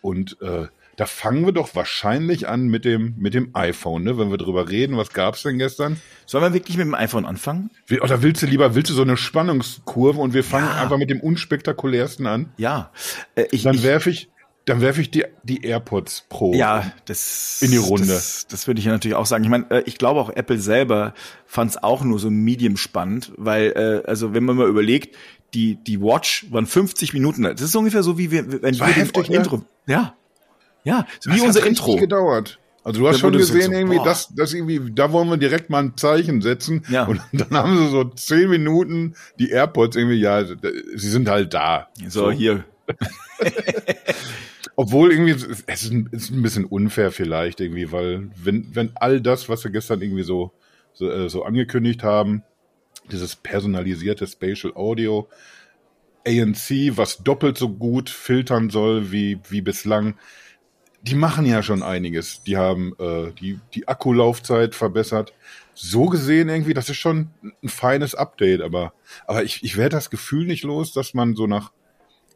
Und 0.00 0.38
äh, 0.40 0.66
da 0.96 1.04
fangen 1.04 1.44
wir 1.44 1.52
doch 1.52 1.74
wahrscheinlich 1.74 2.48
an 2.48 2.68
mit 2.68 2.86
dem, 2.86 3.14
mit 3.18 3.34
dem 3.34 3.54
iPhone, 3.54 4.02
ne? 4.02 4.16
wenn 4.16 4.30
wir 4.30 4.38
drüber 4.38 4.70
reden. 4.70 4.96
Was 4.96 5.12
gab's 5.12 5.42
denn 5.42 5.58
gestern? 5.58 6.00
Sollen 6.24 6.42
wir 6.42 6.54
wirklich 6.54 6.78
mit 6.78 6.86
dem 6.86 6.94
iPhone 6.94 7.26
anfangen? 7.26 7.70
Oder 8.00 8.22
willst 8.22 8.42
du 8.42 8.46
lieber, 8.46 8.74
willst 8.74 8.90
du 8.90 8.94
so 8.94 9.02
eine 9.02 9.18
Spannungskurve 9.18 10.18
und 10.18 10.32
wir 10.32 10.42
fangen 10.42 10.68
ja. 10.68 10.82
einfach 10.82 10.96
mit 10.96 11.10
dem 11.10 11.20
unspektakulärsten 11.20 12.26
an? 12.26 12.52
Ja. 12.56 12.92
Äh, 13.34 13.44
ich, 13.50 13.64
dann 13.64 13.82
werfe 13.82 14.08
ich, 14.08 14.30
dann 14.64 14.80
werfe 14.80 15.02
ich 15.02 15.10
die, 15.10 15.24
die 15.42 15.64
AirPods 15.64 16.24
Pro 16.30 16.54
ja, 16.54 16.90
das, 17.04 17.60
in 17.60 17.72
die 17.72 17.76
Runde. 17.76 18.06
Das, 18.06 18.46
das 18.48 18.66
würde 18.66 18.80
ich 18.80 18.86
ja 18.86 18.92
natürlich 18.92 19.16
auch 19.16 19.26
sagen. 19.26 19.44
Ich 19.44 19.50
meine, 19.50 19.70
äh, 19.70 19.82
ich 19.84 19.98
glaube 19.98 20.18
auch 20.20 20.30
Apple 20.30 20.58
selber 20.58 21.12
fand 21.44 21.72
es 21.72 21.82
auch 21.82 22.04
nur 22.04 22.18
so 22.18 22.30
medium 22.30 22.78
spannend, 22.78 23.32
weil, 23.36 23.72
äh, 23.76 24.08
also 24.08 24.32
wenn 24.32 24.44
man 24.44 24.56
mal 24.56 24.66
überlegt, 24.66 25.14
die, 25.52 25.76
die 25.76 26.00
Watch 26.00 26.46
waren 26.50 26.66
50 26.66 27.12
Minuten. 27.12 27.42
Das 27.42 27.60
ist 27.60 27.76
ungefähr 27.76 28.02
so, 28.02 28.16
wie 28.16 28.30
wir, 28.30 28.62
wenn 28.62 28.78
wir 28.78 28.86
heftig, 28.86 29.28
ne? 29.28 29.36
Intro. 29.36 29.62
Ja, 29.86 30.16
ja, 30.86 31.06
wie 31.24 31.40
unser 31.40 31.66
Intro. 31.66 31.96
gedauert. 31.96 32.58
Also 32.84 33.00
du 33.00 33.08
hast 33.08 33.18
schon 33.18 33.32
gesehen, 33.32 33.72
so, 33.72 33.72
irgendwie, 33.72 33.98
das, 34.04 34.32
das 34.32 34.54
irgendwie, 34.54 34.92
da 34.92 35.10
wollen 35.10 35.28
wir 35.28 35.36
direkt 35.36 35.70
mal 35.70 35.82
ein 35.82 35.96
Zeichen 35.96 36.40
setzen. 36.40 36.84
Ja. 36.88 37.04
Und 37.06 37.20
dann 37.32 37.50
haben 37.50 37.76
sie 37.76 37.90
so 37.90 38.04
zehn 38.04 38.48
Minuten 38.48 39.16
die 39.40 39.50
AirPods 39.50 39.96
irgendwie, 39.96 40.20
ja, 40.20 40.44
sie 40.44 41.10
sind 41.10 41.28
halt 41.28 41.52
da. 41.52 41.88
So, 42.06 42.26
so. 42.26 42.30
hier. 42.30 42.64
Obwohl 44.76 45.10
irgendwie, 45.10 45.32
es 45.66 45.82
ist 45.82 45.90
ein, 45.90 46.08
ist 46.12 46.30
ein 46.30 46.42
bisschen 46.42 46.64
unfair 46.64 47.10
vielleicht 47.10 47.60
irgendwie, 47.60 47.90
weil 47.90 48.28
wenn, 48.36 48.68
wenn 48.72 48.92
all 48.94 49.20
das, 49.20 49.48
was 49.48 49.64
wir 49.64 49.72
gestern 49.72 50.00
irgendwie 50.00 50.22
so, 50.22 50.52
so, 50.92 51.10
äh, 51.10 51.28
so 51.28 51.42
angekündigt 51.42 52.04
haben, 52.04 52.44
dieses 53.10 53.34
personalisierte 53.34 54.28
Spatial 54.28 54.74
Audio, 54.76 55.28
ANC, 56.24 56.96
was 56.96 57.18
doppelt 57.18 57.58
so 57.58 57.68
gut 57.68 58.10
filtern 58.10 58.70
soll 58.70 59.10
wie, 59.10 59.40
wie 59.48 59.60
bislang, 59.60 60.14
die 61.06 61.14
machen 61.14 61.46
ja 61.46 61.62
schon 61.62 61.82
einiges. 61.82 62.42
Die 62.42 62.56
haben 62.56 62.94
äh, 62.98 63.32
die, 63.32 63.60
die 63.74 63.88
Akkulaufzeit 63.88 64.74
verbessert. 64.74 65.32
So 65.74 66.06
gesehen 66.06 66.48
irgendwie, 66.48 66.74
das 66.74 66.88
ist 66.88 66.96
schon 66.96 67.30
ein 67.62 67.68
feines 67.68 68.14
Update, 68.14 68.62
aber, 68.62 68.92
aber 69.26 69.44
ich, 69.44 69.62
ich 69.62 69.76
werde 69.76 69.96
das 69.96 70.10
Gefühl 70.10 70.46
nicht 70.46 70.64
los, 70.64 70.92
dass 70.92 71.14
man 71.14 71.36
so 71.36 71.46
nach, 71.46 71.70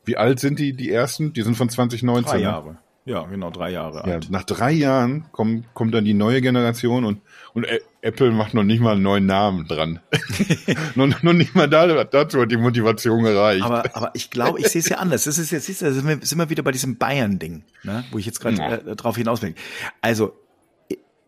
wie 0.04 0.16
alt 0.16 0.40
sind 0.40 0.58
die, 0.58 0.74
die 0.74 0.90
ersten? 0.90 1.32
Die 1.32 1.42
sind 1.42 1.56
von 1.56 1.68
2019. 1.68 2.42
Drei 2.42 2.42
ne? 2.42 2.78
Ja, 3.10 3.24
genau, 3.24 3.50
drei 3.50 3.70
Jahre 3.70 4.04
alt. 4.04 4.26
Ja, 4.26 4.30
nach 4.30 4.44
drei 4.44 4.70
Jahren 4.70 5.24
kommt, 5.32 5.74
kommt 5.74 5.92
dann 5.92 6.04
die 6.04 6.14
neue 6.14 6.40
Generation 6.40 7.04
und, 7.04 7.20
und 7.54 7.66
Apple 8.02 8.30
macht 8.30 8.54
noch 8.54 8.62
nicht 8.62 8.78
mal 8.78 8.92
einen 8.92 9.02
neuen 9.02 9.26
Namen 9.26 9.66
dran. 9.66 9.98
noch, 10.94 11.20
noch 11.24 11.32
nicht 11.32 11.56
mal 11.56 11.68
da, 11.68 12.04
dazu 12.04 12.40
hat 12.40 12.52
die 12.52 12.56
Motivation 12.56 13.24
gereicht. 13.24 13.64
Aber, 13.64 13.84
aber 13.96 14.12
ich 14.14 14.30
glaube, 14.30 14.60
ich 14.60 14.68
sehe 14.68 14.80
es 14.80 14.88
ja 14.88 14.98
anders. 14.98 15.24
Das 15.24 15.38
ist 15.38 15.50
jetzt, 15.50 15.66
siehst 15.66 15.82
du, 15.82 15.92
sind 15.92 16.06
wir, 16.06 16.24
sind 16.24 16.38
wir 16.38 16.50
wieder 16.50 16.62
bei 16.62 16.70
diesem 16.70 16.98
Bayern-Ding, 16.98 17.64
ne? 17.82 18.04
wo 18.12 18.18
ich 18.18 18.26
jetzt 18.26 18.38
gerade 18.38 18.56
ja. 18.58 18.74
äh, 18.74 18.94
drauf 18.94 19.16
hinaus 19.16 19.42
will. 19.42 19.56
Also, 20.02 20.38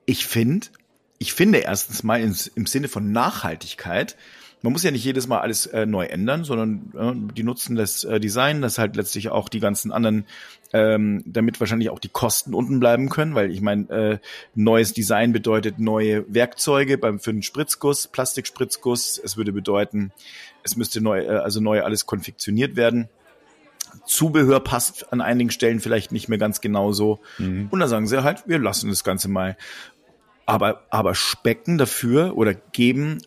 ich 0.06 0.24
finde, 0.24 0.68
ich 1.18 1.32
finde 1.32 1.58
erstens 1.58 2.04
mal 2.04 2.20
ins, 2.20 2.46
im 2.46 2.66
Sinne 2.66 2.86
von 2.86 3.10
Nachhaltigkeit, 3.10 4.16
man 4.62 4.72
muss 4.72 4.84
ja 4.84 4.92
nicht 4.92 5.04
jedes 5.04 5.26
Mal 5.26 5.40
alles 5.40 5.66
äh, 5.66 5.86
neu 5.86 6.06
ändern, 6.06 6.44
sondern 6.44 7.28
äh, 7.28 7.34
die 7.34 7.42
nutzen 7.42 7.74
das 7.74 8.04
äh, 8.04 8.20
Design, 8.20 8.62
das 8.62 8.78
halt 8.78 8.94
letztlich 8.96 9.28
auch 9.30 9.48
die 9.48 9.58
ganzen 9.58 9.90
anderen, 9.90 10.24
ähm, 10.72 11.22
damit 11.26 11.58
wahrscheinlich 11.58 11.90
auch 11.90 11.98
die 11.98 12.08
Kosten 12.08 12.54
unten 12.54 12.78
bleiben 12.78 13.08
können, 13.08 13.34
weil 13.34 13.50
ich 13.50 13.60
meine, 13.60 13.90
äh, 13.90 14.18
neues 14.54 14.92
Design 14.92 15.32
bedeutet 15.32 15.80
neue 15.80 16.24
Werkzeuge 16.32 16.96
beim 16.96 17.18
für 17.18 17.32
den 17.32 17.42
Spritzguss, 17.42 18.06
Plastikspritzguss. 18.06 19.20
Es 19.22 19.36
würde 19.36 19.52
bedeuten, 19.52 20.12
es 20.62 20.76
müsste 20.76 21.00
neu, 21.00 21.22
äh, 21.22 21.38
also 21.38 21.60
neu 21.60 21.82
alles 21.82 22.06
konfektioniert 22.06 22.76
werden. 22.76 23.08
Zubehör 24.06 24.60
passt 24.60 25.12
an 25.12 25.20
einigen 25.20 25.50
Stellen 25.50 25.80
vielleicht 25.80 26.12
nicht 26.12 26.28
mehr 26.28 26.38
ganz 26.38 26.60
genauso. 26.60 27.20
Mhm. 27.38 27.68
Und 27.70 27.80
da 27.80 27.88
sagen 27.88 28.06
sie 28.06 28.22
halt, 28.22 28.44
wir 28.46 28.58
lassen 28.58 28.88
das 28.90 29.04
Ganze 29.04 29.28
mal. 29.28 29.56
Aber, 30.46 30.84
aber 30.90 31.14
specken 31.14 31.78
dafür 31.78 32.36
oder 32.36 32.54
geben 32.54 33.18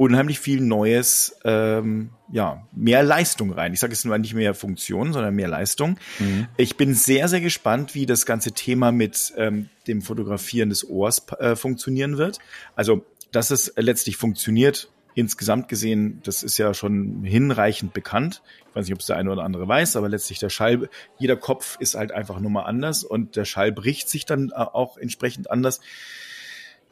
unheimlich 0.00 0.40
viel 0.40 0.62
Neues, 0.62 1.36
ähm, 1.44 2.08
ja, 2.32 2.66
mehr 2.72 3.02
Leistung 3.02 3.52
rein. 3.52 3.74
Ich 3.74 3.80
sage 3.80 3.92
jetzt 3.92 4.06
nur 4.06 4.16
nicht 4.16 4.32
mehr 4.32 4.54
Funktion, 4.54 5.12
sondern 5.12 5.34
mehr 5.34 5.46
Leistung. 5.46 5.98
Mhm. 6.18 6.48
Ich 6.56 6.78
bin 6.78 6.94
sehr, 6.94 7.28
sehr 7.28 7.42
gespannt, 7.42 7.94
wie 7.94 8.06
das 8.06 8.24
ganze 8.24 8.52
Thema 8.52 8.92
mit 8.92 9.34
ähm, 9.36 9.68
dem 9.86 10.00
Fotografieren 10.00 10.70
des 10.70 10.88
Ohrs 10.88 11.26
äh, 11.38 11.54
funktionieren 11.54 12.16
wird. 12.16 12.38
Also, 12.74 13.04
dass 13.30 13.50
es 13.50 13.74
letztlich 13.76 14.16
funktioniert, 14.16 14.88
insgesamt 15.14 15.68
gesehen, 15.68 16.22
das 16.24 16.42
ist 16.42 16.56
ja 16.56 16.72
schon 16.72 17.22
hinreichend 17.22 17.92
bekannt. 17.92 18.40
Ich 18.70 18.76
weiß 18.76 18.86
nicht, 18.86 18.94
ob 18.94 19.00
es 19.00 19.06
der 19.06 19.18
eine 19.18 19.30
oder 19.30 19.42
andere 19.42 19.68
weiß, 19.68 19.96
aber 19.96 20.08
letztlich 20.08 20.38
der 20.38 20.48
Schall, 20.48 20.88
jeder 21.18 21.36
Kopf 21.36 21.76
ist 21.78 21.94
halt 21.94 22.10
einfach 22.10 22.40
nur 22.40 22.50
mal 22.50 22.62
anders 22.62 23.04
und 23.04 23.36
der 23.36 23.44
Schall 23.44 23.70
bricht 23.70 24.08
sich 24.08 24.24
dann 24.24 24.48
äh, 24.48 24.54
auch 24.54 24.96
entsprechend 24.96 25.50
anders. 25.50 25.82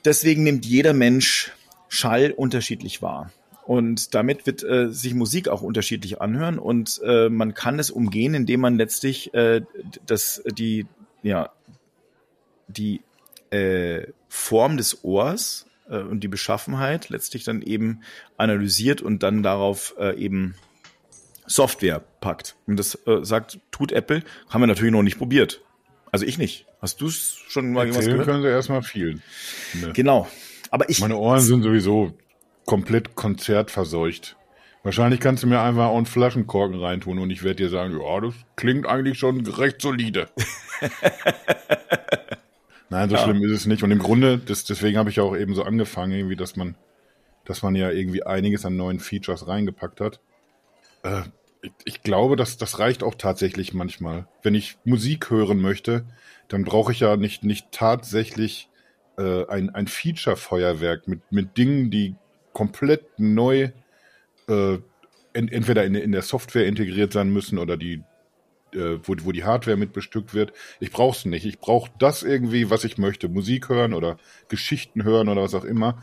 Deswegen 0.04 0.42
nimmt 0.42 0.66
jeder 0.66 0.92
Mensch 0.92 1.52
Schall 1.88 2.32
unterschiedlich 2.32 3.02
wahr. 3.02 3.32
Und 3.64 4.14
damit 4.14 4.46
wird 4.46 4.62
äh, 4.62 4.90
sich 4.90 5.12
Musik 5.12 5.48
auch 5.48 5.60
unterschiedlich 5.60 6.22
anhören 6.22 6.58
und 6.58 7.00
äh, 7.04 7.28
man 7.28 7.52
kann 7.52 7.78
es 7.78 7.90
umgehen, 7.90 8.32
indem 8.32 8.60
man 8.60 8.78
letztlich 8.78 9.34
äh, 9.34 9.60
das, 10.06 10.42
die, 10.46 10.86
ja, 11.22 11.50
die 12.66 13.02
äh, 13.50 14.06
Form 14.28 14.78
des 14.78 15.04
Ohrs 15.04 15.66
äh, 15.90 15.98
und 15.98 16.20
die 16.20 16.28
Beschaffenheit 16.28 17.10
letztlich 17.10 17.44
dann 17.44 17.60
eben 17.60 18.00
analysiert 18.38 19.02
und 19.02 19.22
dann 19.22 19.42
darauf 19.42 19.94
äh, 19.98 20.16
eben 20.16 20.54
Software 21.46 22.02
packt. 22.20 22.56
Und 22.66 22.78
das 22.78 22.94
äh, 23.06 23.22
sagt, 23.22 23.58
tut 23.70 23.92
Apple, 23.92 24.22
haben 24.48 24.62
wir 24.62 24.66
natürlich 24.66 24.92
noch 24.92 25.02
nicht 25.02 25.18
probiert. 25.18 25.62
Also 26.10 26.24
ich 26.24 26.38
nicht. 26.38 26.66
Hast 26.80 27.00
du 27.00 27.08
es 27.08 27.36
schon 27.48 27.72
mal 27.72 27.86
Erzählen 27.86 28.10
gehört? 28.12 28.24
können 28.26 28.42
sie 28.42 28.48
erstmal 28.48 28.82
viel. 28.82 29.20
Ne. 29.74 29.92
Genau. 29.92 30.28
Aber 30.70 30.88
ich. 30.88 31.00
Meine 31.00 31.16
Ohren 31.16 31.40
sind 31.40 31.62
sowieso 31.62 32.12
komplett 32.66 33.14
konzertverseucht. 33.14 34.36
Wahrscheinlich 34.82 35.20
kannst 35.20 35.42
du 35.42 35.46
mir 35.46 35.60
einfach 35.60 35.86
auch 35.86 35.96
einen 35.96 36.06
Flaschenkorken 36.06 36.78
reintun 36.78 37.18
und 37.18 37.30
ich 37.30 37.42
werde 37.42 37.56
dir 37.56 37.68
sagen, 37.68 37.98
ja, 38.00 38.20
das 38.20 38.34
klingt 38.56 38.86
eigentlich 38.86 39.18
schon 39.18 39.44
recht 39.46 39.82
solide. 39.82 40.28
Nein, 42.90 43.10
so 43.10 43.16
ja. 43.16 43.22
schlimm 43.22 43.42
ist 43.42 43.52
es 43.52 43.66
nicht. 43.66 43.82
Und 43.82 43.90
im 43.90 43.98
Grunde, 43.98 44.38
das, 44.38 44.64
deswegen 44.64 44.98
habe 44.98 45.10
ich 45.10 45.20
auch 45.20 45.36
eben 45.36 45.54
so 45.54 45.62
angefangen, 45.62 46.12
irgendwie, 46.12 46.36
dass 46.36 46.56
man, 46.56 46.74
dass 47.44 47.62
man 47.62 47.74
ja 47.74 47.90
irgendwie 47.90 48.22
einiges 48.22 48.64
an 48.64 48.76
neuen 48.76 49.00
Features 49.00 49.46
reingepackt 49.46 50.00
hat. 50.00 50.20
Äh, 51.02 51.22
ich, 51.60 51.72
ich, 51.84 52.02
glaube, 52.02 52.36
dass 52.36 52.56
das 52.56 52.78
reicht 52.78 53.02
auch 53.02 53.16
tatsächlich 53.16 53.74
manchmal. 53.74 54.26
Wenn 54.42 54.54
ich 54.54 54.78
Musik 54.84 55.30
hören 55.30 55.60
möchte, 55.60 56.06
dann 56.48 56.64
brauche 56.64 56.92
ich 56.92 57.00
ja 57.00 57.16
nicht, 57.16 57.44
nicht 57.44 57.72
tatsächlich 57.72 58.67
äh, 59.18 59.46
ein, 59.48 59.70
ein 59.74 59.86
Feature-Feuerwerk 59.86 61.08
mit, 61.08 61.20
mit 61.30 61.56
Dingen, 61.58 61.90
die 61.90 62.14
komplett 62.52 63.18
neu 63.18 63.70
äh, 64.48 64.78
ent, 65.32 65.52
entweder 65.52 65.84
in, 65.84 65.94
in 65.94 66.12
der 66.12 66.22
Software 66.22 66.66
integriert 66.66 67.12
sein 67.12 67.30
müssen 67.30 67.58
oder 67.58 67.76
die 67.76 68.02
äh, 68.74 68.98
wo, 69.02 69.14
wo 69.22 69.32
die 69.32 69.44
Hardware 69.44 69.76
mit 69.76 69.92
bestückt 69.92 70.34
wird. 70.34 70.52
Ich 70.80 70.90
brauch's 70.90 71.24
nicht. 71.24 71.46
Ich 71.46 71.58
brauche 71.58 71.90
das 71.98 72.22
irgendwie, 72.22 72.70
was 72.70 72.84
ich 72.84 72.98
möchte. 72.98 73.28
Musik 73.28 73.68
hören 73.68 73.94
oder 73.94 74.18
Geschichten 74.48 75.04
hören 75.04 75.28
oder 75.28 75.42
was 75.42 75.54
auch 75.54 75.64
immer. 75.64 76.02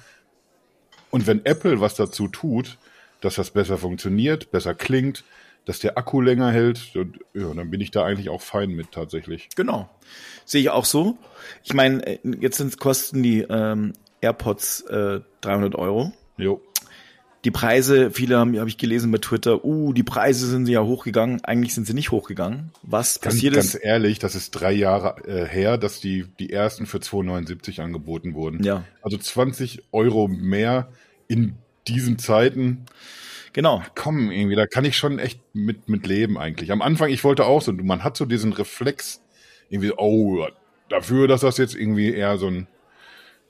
Und 1.12 1.28
wenn 1.28 1.46
Apple 1.46 1.80
was 1.80 1.96
dazu 1.96 2.28
tut, 2.28 2.78
dass 3.22 3.36
das 3.36 3.52
besser 3.52 3.78
funktioniert, 3.78 4.52
besser 4.52 4.74
klingt, 4.74 5.24
dass 5.66 5.80
der 5.80 5.98
Akku 5.98 6.22
länger 6.22 6.52
hält, 6.52 6.96
und, 6.96 7.20
ja, 7.34 7.54
dann 7.54 7.70
bin 7.72 7.82
ich 7.82 7.92
da 7.92 8.06
eigentlich 8.06 8.30
auch 8.30 8.42
fein 8.42 8.72
mit 8.72 8.92
tatsächlich. 8.92 9.50
Genau. 9.56 9.90
Sehe 10.46 10.62
ich 10.62 10.70
auch 10.70 10.86
so. 10.86 11.18
Ich 11.64 11.74
meine, 11.74 12.06
äh, 12.06 12.20
jetzt 12.40 12.58
sind, 12.58 12.80
kosten 12.80 13.24
die 13.24 13.42
ähm, 13.42 13.94
AirPods 14.22 14.82
äh, 14.82 15.22
300 15.42 15.76
Euro. 15.76 16.14
Jo 16.38 16.62
die 17.46 17.52
Preise, 17.52 18.10
viele 18.10 18.40
haben, 18.40 18.58
habe 18.60 18.70
ich 18.70 18.78
gelesen 18.78 19.12
bei 19.12 19.20
Twitter, 19.20 19.64
uh, 19.64 19.94
die 19.94 20.04
Preise 20.04 20.48
sind 20.48 20.68
ja 20.68 20.82
hochgegangen. 20.82 21.46
Eigentlich 21.46 21.76
sind 21.76 21.86
sie 21.86 21.94
nicht 21.94 22.10
hochgegangen. 22.10 22.72
Was 22.82 23.22
ganz, 23.22 23.36
passiert 23.36 23.56
ist? 23.56 23.74
Ganz 23.74 23.86
ehrlich, 23.86 24.18
das 24.18 24.34
ist 24.34 24.50
drei 24.52 24.72
Jahre 24.72 25.24
äh, 25.28 25.46
her, 25.46 25.78
dass 25.78 26.00
die, 26.00 26.26
die 26.40 26.52
ersten 26.52 26.88
für 26.88 26.98
2,79 26.98 27.82
angeboten 27.82 28.34
wurden. 28.34 28.64
Ja. 28.64 28.84
Also 29.04 29.18
20 29.18 29.84
Euro 29.92 30.28
mehr 30.28 30.90
in 31.28 31.54
diesen 31.88 32.18
Zeiten. 32.18 32.86
Genau. 33.56 33.82
Komm, 33.96 34.32
irgendwie, 34.32 34.58
da 34.58 34.68
kann 34.68 34.84
ich 34.84 34.98
schon 34.98 35.18
echt 35.18 35.40
mit, 35.54 35.88
mit 35.88 36.06
leben 36.06 36.38
eigentlich. 36.38 36.74
Am 36.74 36.82
Anfang, 36.82 37.10
ich 37.10 37.24
wollte 37.24 37.46
auch 37.46 37.62
so, 37.62 37.72
man 37.72 38.04
hat 38.04 38.18
so 38.18 38.26
diesen 38.26 38.52
Reflex, 38.52 39.24
irgendwie, 39.70 39.94
oh, 39.96 40.46
dafür, 40.90 41.30
dass 41.30 41.40
das 41.40 41.58
jetzt 41.58 41.74
irgendwie 41.74 42.14
eher 42.14 42.38
so 42.38 42.48
ein 42.48 42.68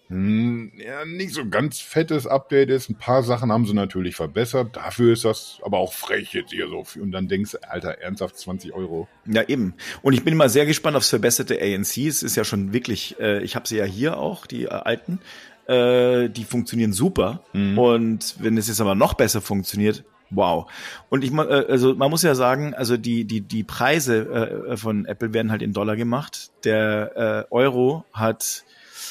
hm, 0.09 0.73
ja, 0.77 1.03
nicht 1.05 1.33
so 1.33 1.49
ganz 1.49 1.79
fettes 1.79 2.27
Update 2.27 2.69
ist. 2.69 2.87
Ein 2.87 2.99
paar 2.99 3.23
Sachen 3.23 3.51
haben 3.51 3.65
sie 3.65 3.73
natürlich 3.73 4.15
verbessert. 4.15 4.75
Dafür 4.75 5.13
ist 5.13 5.25
das 5.25 5.57
aber 5.63 5.79
auch 5.79 5.93
frech 5.93 6.33
jetzt 6.33 6.51
hier 6.51 6.67
so. 6.67 6.85
Und 7.01 7.11
dann 7.11 7.27
denkst 7.27 7.53
du, 7.53 7.67
Alter, 7.67 7.97
ernsthaft 7.97 8.37
20 8.37 8.73
Euro. 8.73 9.07
Ja, 9.25 9.41
eben. 9.47 9.73
Und 10.03 10.13
ich 10.13 10.23
bin 10.23 10.37
mal 10.37 10.49
sehr 10.49 10.67
gespannt 10.67 10.95
aufs 10.95 11.09
verbesserte 11.09 11.59
ANC. 11.59 11.97
Es 11.97 12.21
ist 12.21 12.35
ja 12.35 12.43
schon 12.43 12.71
wirklich, 12.71 13.19
äh, 13.19 13.41
ich 13.41 13.55
habe 13.55 13.67
sie 13.67 13.77
ja 13.77 13.85
hier 13.85 14.17
auch, 14.19 14.45
die 14.45 14.65
äh, 14.65 14.69
alten. 14.69 15.19
Äh, 15.67 16.29
die 16.29 16.43
funktionieren 16.43 16.93
super. 16.93 17.41
Mhm. 17.53 17.77
Und 17.77 18.35
wenn 18.39 18.57
es 18.57 18.67
jetzt 18.67 18.81
aber 18.81 18.95
noch 18.95 19.13
besser 19.13 19.41
funktioniert, 19.41 20.03
wow. 20.29 20.69
Und 21.09 21.23
ich 21.23 21.31
äh, 21.33 21.65
also 21.69 21.95
man 21.95 22.09
muss 22.09 22.23
ja 22.23 22.35
sagen, 22.35 22.73
also 22.73 22.97
die 22.97 23.25
die 23.25 23.41
die 23.41 23.63
Preise 23.63 24.67
äh, 24.69 24.77
von 24.77 25.05
Apple 25.05 25.33
werden 25.33 25.51
halt 25.51 25.61
in 25.61 25.73
Dollar 25.73 25.95
gemacht. 25.95 26.51
Der 26.63 27.47
äh, 27.49 27.53
Euro 27.53 28.05
hat 28.13 28.63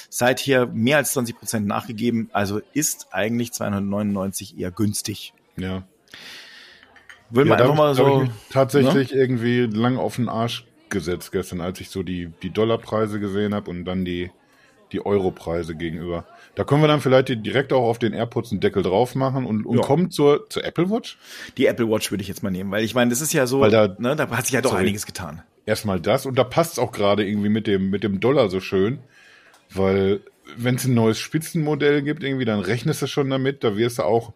seither 0.09 0.67
mehr 0.67 0.99
als 0.99 1.13
20 1.13 1.39
Prozent 1.39 1.67
nachgegeben. 1.67 2.31
Also 2.33 2.61
ist 2.73 3.09
eigentlich 3.11 3.53
299 3.53 4.59
eher 4.59 4.71
günstig. 4.71 5.35
Ja. 5.57 5.83
Will 7.31 7.47
ja, 7.47 7.51
man 7.51 7.61
einfach 7.61 7.75
mal 7.75 7.95
so. 7.95 8.29
tatsächlich 8.51 9.13
ne? 9.13 9.19
irgendwie 9.19 9.63
lang 9.63 9.97
auf 9.97 10.17
den 10.17 10.29
Arsch 10.29 10.67
gesetzt 10.89 11.33
gestern, 11.33 11.61
als 11.61 11.81
ich 11.81 11.91
so 11.91 12.03
die, 12.03 12.31
die 12.43 12.51
Dollarpreise 12.51 13.19
gesehen 13.19 13.55
habe 13.55 13.71
und 13.71 13.85
dann 13.85 14.05
die, 14.05 14.31
die 14.93 15.05
Europreise 15.05 15.75
gegenüber. 15.75 16.27
Da 16.55 16.65
können 16.65 16.83
wir 16.83 16.89
dann 16.89 17.01
vielleicht 17.01 17.29
direkt 17.29 17.73
auch 17.73 17.83
auf 17.83 17.99
den 17.99 18.13
AirPods 18.13 18.53
einen 18.53 18.61
Deckel 18.61 18.83
drauf 18.83 19.15
machen 19.15 19.45
und, 19.45 19.67
und 19.67 19.79
ja. 19.79 19.83
kommen 19.83 20.11
zur, 20.11 20.49
zur 20.49 20.65
Apple 20.65 20.89
Watch. 20.91 21.19
Die 21.57 21.67
Apple 21.67 21.89
Watch 21.89 22.11
würde 22.11 22.23
ich 22.23 22.29
jetzt 22.29 22.43
mal 22.43 22.51
nehmen, 22.51 22.71
weil 22.71 22.85
ich 22.85 22.95
meine, 22.95 23.11
das 23.11 23.21
ist 23.21 23.33
ja 23.33 23.47
so, 23.47 23.61
weil 23.61 23.71
da, 23.71 23.97
ne, 23.99 24.15
da 24.15 24.31
hat 24.31 24.47
sich 24.47 24.55
ja 24.55 24.61
doch 24.61 24.71
sorry, 24.71 24.83
einiges 24.83 25.07
getan. 25.07 25.43
Erstmal 25.67 26.01
das 26.01 26.27
und 26.27 26.39
da 26.39 26.45
passt 26.45 26.75
es 26.75 26.79
auch 26.79 26.93
gerade 26.93 27.27
irgendwie 27.27 27.49
mit 27.49 27.67
dem, 27.67 27.91
mit 27.91 28.05
dem 28.05 28.21
Dollar 28.21 28.49
so 28.51 28.61
schön. 28.61 29.01
Weil 29.73 30.21
wenn 30.57 30.77
es 30.77 30.85
ein 30.85 30.95
neues 30.95 31.19
Spitzenmodell 31.19 32.03
gibt, 32.03 32.23
irgendwie, 32.23 32.45
dann 32.45 32.61
rechnest 32.61 33.03
du 33.03 33.07
schon 33.07 33.31
damit, 33.31 33.65
da 33.65 33.77
wirst 33.77 33.99
du 33.99 34.03
auch 34.03 34.33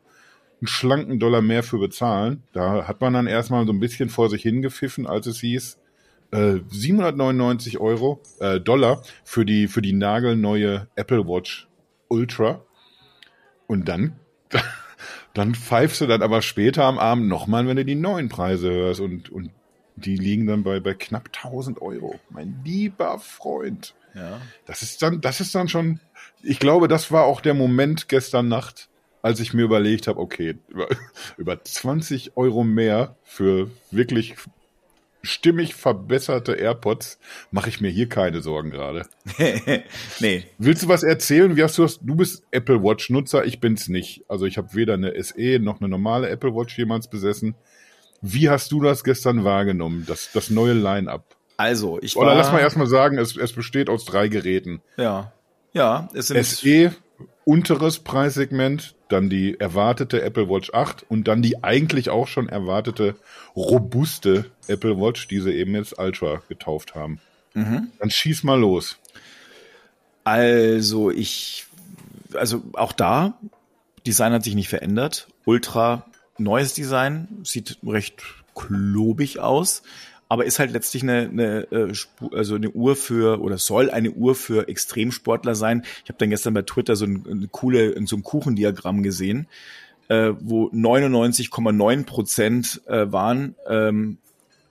einen 0.60 0.66
schlanken 0.66 1.20
Dollar 1.20 1.42
mehr 1.42 1.62
für 1.62 1.78
bezahlen. 1.78 2.42
Da 2.52 2.88
hat 2.88 3.00
man 3.00 3.12
dann 3.12 3.26
erstmal 3.26 3.66
so 3.66 3.72
ein 3.72 3.80
bisschen 3.80 4.08
vor 4.08 4.28
sich 4.28 4.42
hingepfiffen, 4.42 5.06
als 5.06 5.26
es 5.26 5.40
hieß, 5.40 5.78
äh, 6.32 6.56
799 6.68 7.78
Euro, 7.78 8.20
äh, 8.40 8.58
Dollar 8.58 9.02
für 9.24 9.44
die, 9.44 9.68
für 9.68 9.82
die 9.82 9.92
nagelneue 9.92 10.88
Apple 10.96 11.26
Watch 11.26 11.67
Ultra. 12.08 12.62
Und 13.66 13.88
dann, 13.88 14.18
dann 15.34 15.54
pfeifst 15.54 16.00
du 16.00 16.06
dann 16.06 16.22
aber 16.22 16.42
später 16.42 16.84
am 16.84 16.98
Abend 16.98 17.28
nochmal, 17.28 17.66
wenn 17.66 17.76
du 17.76 17.84
die 17.84 17.94
neuen 17.94 18.28
Preise 18.28 18.70
hörst 18.70 19.00
und, 19.00 19.30
und 19.30 19.50
die 19.96 20.16
liegen 20.16 20.46
dann 20.46 20.62
bei, 20.62 20.80
bei 20.80 20.94
knapp 20.94 21.28
1000 21.34 21.82
Euro. 21.82 22.18
Mein 22.30 22.60
lieber 22.64 23.18
Freund. 23.18 23.94
Ja. 24.14 24.40
Das 24.66 24.82
ist 24.82 25.02
dann, 25.02 25.20
das 25.20 25.40
ist 25.40 25.54
dann 25.54 25.68
schon, 25.68 26.00
ich 26.42 26.58
glaube, 26.58 26.88
das 26.88 27.12
war 27.12 27.24
auch 27.24 27.40
der 27.40 27.54
Moment 27.54 28.08
gestern 28.08 28.48
Nacht, 28.48 28.88
als 29.22 29.40
ich 29.40 29.54
mir 29.54 29.62
überlegt 29.62 30.06
habe, 30.06 30.20
okay, 30.20 30.56
über, 30.68 30.88
über 31.36 31.62
20 31.62 32.36
Euro 32.36 32.64
mehr 32.64 33.16
für 33.22 33.70
wirklich 33.90 34.34
stimmig 35.22 35.74
verbesserte 35.74 36.52
AirPods 36.52 37.18
mache 37.50 37.68
ich 37.68 37.80
mir 37.80 37.90
hier 37.90 38.08
keine 38.08 38.40
Sorgen 38.40 38.70
gerade. 38.70 39.06
nee. 40.20 40.44
Willst 40.58 40.84
du 40.84 40.88
was 40.88 41.02
erzählen? 41.02 41.56
Wie 41.56 41.62
hast 41.62 41.78
du 41.78 41.82
das? 41.82 41.98
Du 42.00 42.14
bist 42.14 42.44
Apple 42.50 42.82
Watch 42.82 43.10
Nutzer, 43.10 43.44
ich 43.44 43.60
bin's 43.60 43.88
nicht. 43.88 44.24
Also 44.28 44.46
ich 44.46 44.58
habe 44.58 44.74
weder 44.74 44.94
eine 44.94 45.22
SE 45.22 45.58
noch 45.60 45.80
eine 45.80 45.88
normale 45.88 46.28
Apple 46.28 46.54
Watch 46.54 46.78
jemals 46.78 47.08
besessen. 47.08 47.54
Wie 48.20 48.48
hast 48.48 48.72
du 48.72 48.80
das 48.80 49.04
gestern 49.04 49.44
wahrgenommen, 49.44 50.04
das, 50.06 50.30
das 50.32 50.50
neue 50.50 50.72
Line-up? 50.72 51.36
Also, 51.56 51.98
ich 52.00 52.16
war. 52.16 52.22
Oder 52.22 52.34
lass 52.36 52.52
mal 52.52 52.60
erstmal 52.60 52.86
sagen, 52.86 53.18
es, 53.18 53.36
es 53.36 53.52
besteht 53.52 53.88
aus 53.90 54.04
drei 54.04 54.28
Geräten. 54.28 54.80
Ja. 54.96 55.32
Ja, 55.72 56.08
es 56.14 56.28
sind. 56.28 56.44
SE, 56.44 56.94
unteres 57.44 57.98
Preissegment, 57.98 58.94
dann 59.08 59.30
die 59.30 59.58
erwartete 59.58 60.22
Apple 60.22 60.48
Watch 60.48 60.72
8 60.72 61.06
und 61.08 61.28
dann 61.28 61.42
die 61.42 61.62
eigentlich 61.64 62.10
auch 62.10 62.28
schon 62.28 62.48
erwartete 62.48 63.16
robuste 63.56 64.46
Apple 64.66 64.98
Watch, 64.98 65.28
die 65.28 65.40
sie 65.40 65.52
eben 65.52 65.74
jetzt 65.74 65.98
Ultra 65.98 66.42
getauft 66.48 66.94
haben. 66.94 67.20
Mhm. 67.54 67.88
Dann 67.98 68.10
schieß 68.10 68.44
mal 68.44 68.58
los. 68.58 68.98
Also 70.24 71.10
ich, 71.10 71.66
also 72.34 72.62
auch 72.74 72.92
da, 72.92 73.38
Design 74.06 74.32
hat 74.32 74.44
sich 74.44 74.54
nicht 74.54 74.68
verändert. 74.68 75.28
Ultra 75.44 76.06
neues 76.36 76.74
Design, 76.74 77.28
sieht 77.44 77.78
recht 77.84 78.22
klobig 78.54 79.38
aus 79.38 79.82
aber 80.28 80.44
ist 80.44 80.58
halt 80.58 80.72
letztlich 80.72 81.02
eine, 81.02 81.28
eine, 81.28 81.72
äh, 81.72 81.92
also 82.32 82.54
eine 82.54 82.70
Uhr 82.70 82.96
für 82.96 83.40
oder 83.40 83.58
soll 83.58 83.90
eine 83.90 84.10
Uhr 84.10 84.34
für 84.34 84.68
Extremsportler 84.68 85.54
sein. 85.54 85.84
Ich 86.04 86.10
habe 86.10 86.18
dann 86.18 86.30
gestern 86.30 86.54
bei 86.54 86.62
Twitter 86.62 86.96
so 86.96 87.06
ein, 87.06 87.24
eine 87.28 87.48
coole 87.48 87.94
so 88.06 88.16
ein 88.16 88.22
Kuchendiagramm 88.22 89.02
gesehen, 89.02 89.48
äh, 90.08 90.32
wo 90.40 90.68
99,9 90.68 92.04
Prozent 92.04 92.82
äh, 92.86 93.10
waren 93.10 93.54
ähm, 93.66 94.18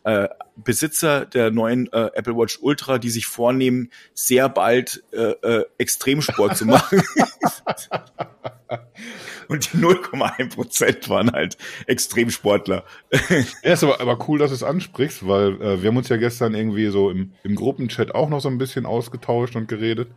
äh, 0.04 0.30
Besitzer 0.56 1.26
der 1.26 1.52
neuen 1.52 1.92
äh, 1.92 2.10
Apple 2.14 2.36
Watch 2.36 2.60
Ultra, 2.62 2.98
die 2.98 3.10
sich 3.10 3.26
vornehmen, 3.28 3.92
sehr 4.14 4.50
bald 4.50 5.04
äh, 5.12 5.32
äh, 5.32 5.66
Extremsport 5.78 6.56
zu 6.58 6.66
machen. 6.68 7.02
Und 9.48 9.74
die 9.74 9.78
0,1 9.78 10.56
Prozent 10.56 11.10
waren 11.10 11.32
halt 11.32 11.58
Extremsportler. 11.86 12.84
Ja, 13.64 13.74
ist 13.74 13.84
aber, 13.84 14.00
aber 14.00 14.28
cool, 14.28 14.40
dass 14.40 14.52
du 14.52 14.56
es 14.56 14.64
ansprichst, 14.64 15.28
weil 15.28 15.62
äh, 15.62 15.82
wir 15.82 15.90
haben 15.90 15.98
uns 15.98 16.10
ja 16.10 16.18
gestern 16.18 16.54
irgendwie 16.56 16.88
so 16.88 17.10
im, 17.10 17.34
im 17.44 17.56
Gruppenchat 17.56 18.14
auch 18.14 18.30
noch 18.30 18.40
so 18.40 18.50
ein 18.50 18.58
bisschen 18.58 18.86
ausgetauscht 18.86 19.56
und 19.56 19.68
geredet. 19.68 20.10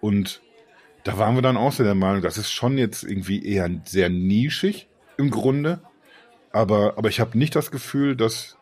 Und 0.00 0.40
da 1.04 1.18
waren 1.18 1.34
wir 1.34 1.42
dann 1.42 1.56
auch 1.56 1.72
so 1.72 1.84
der 1.84 1.94
Meinung, 1.94 2.22
das 2.22 2.38
ist 2.38 2.50
schon 2.50 2.78
jetzt 2.78 3.02
irgendwie 3.02 3.44
eher 3.44 3.70
sehr 3.84 4.08
nischig 4.08 4.88
im 5.16 5.30
Grunde. 5.30 5.80
Aber, 6.52 6.94
aber 6.96 7.08
ich 7.08 7.20
habe 7.20 7.38
nicht 7.38 7.54
das 7.54 7.70
Gefühl, 7.70 8.16
dass 8.16 8.58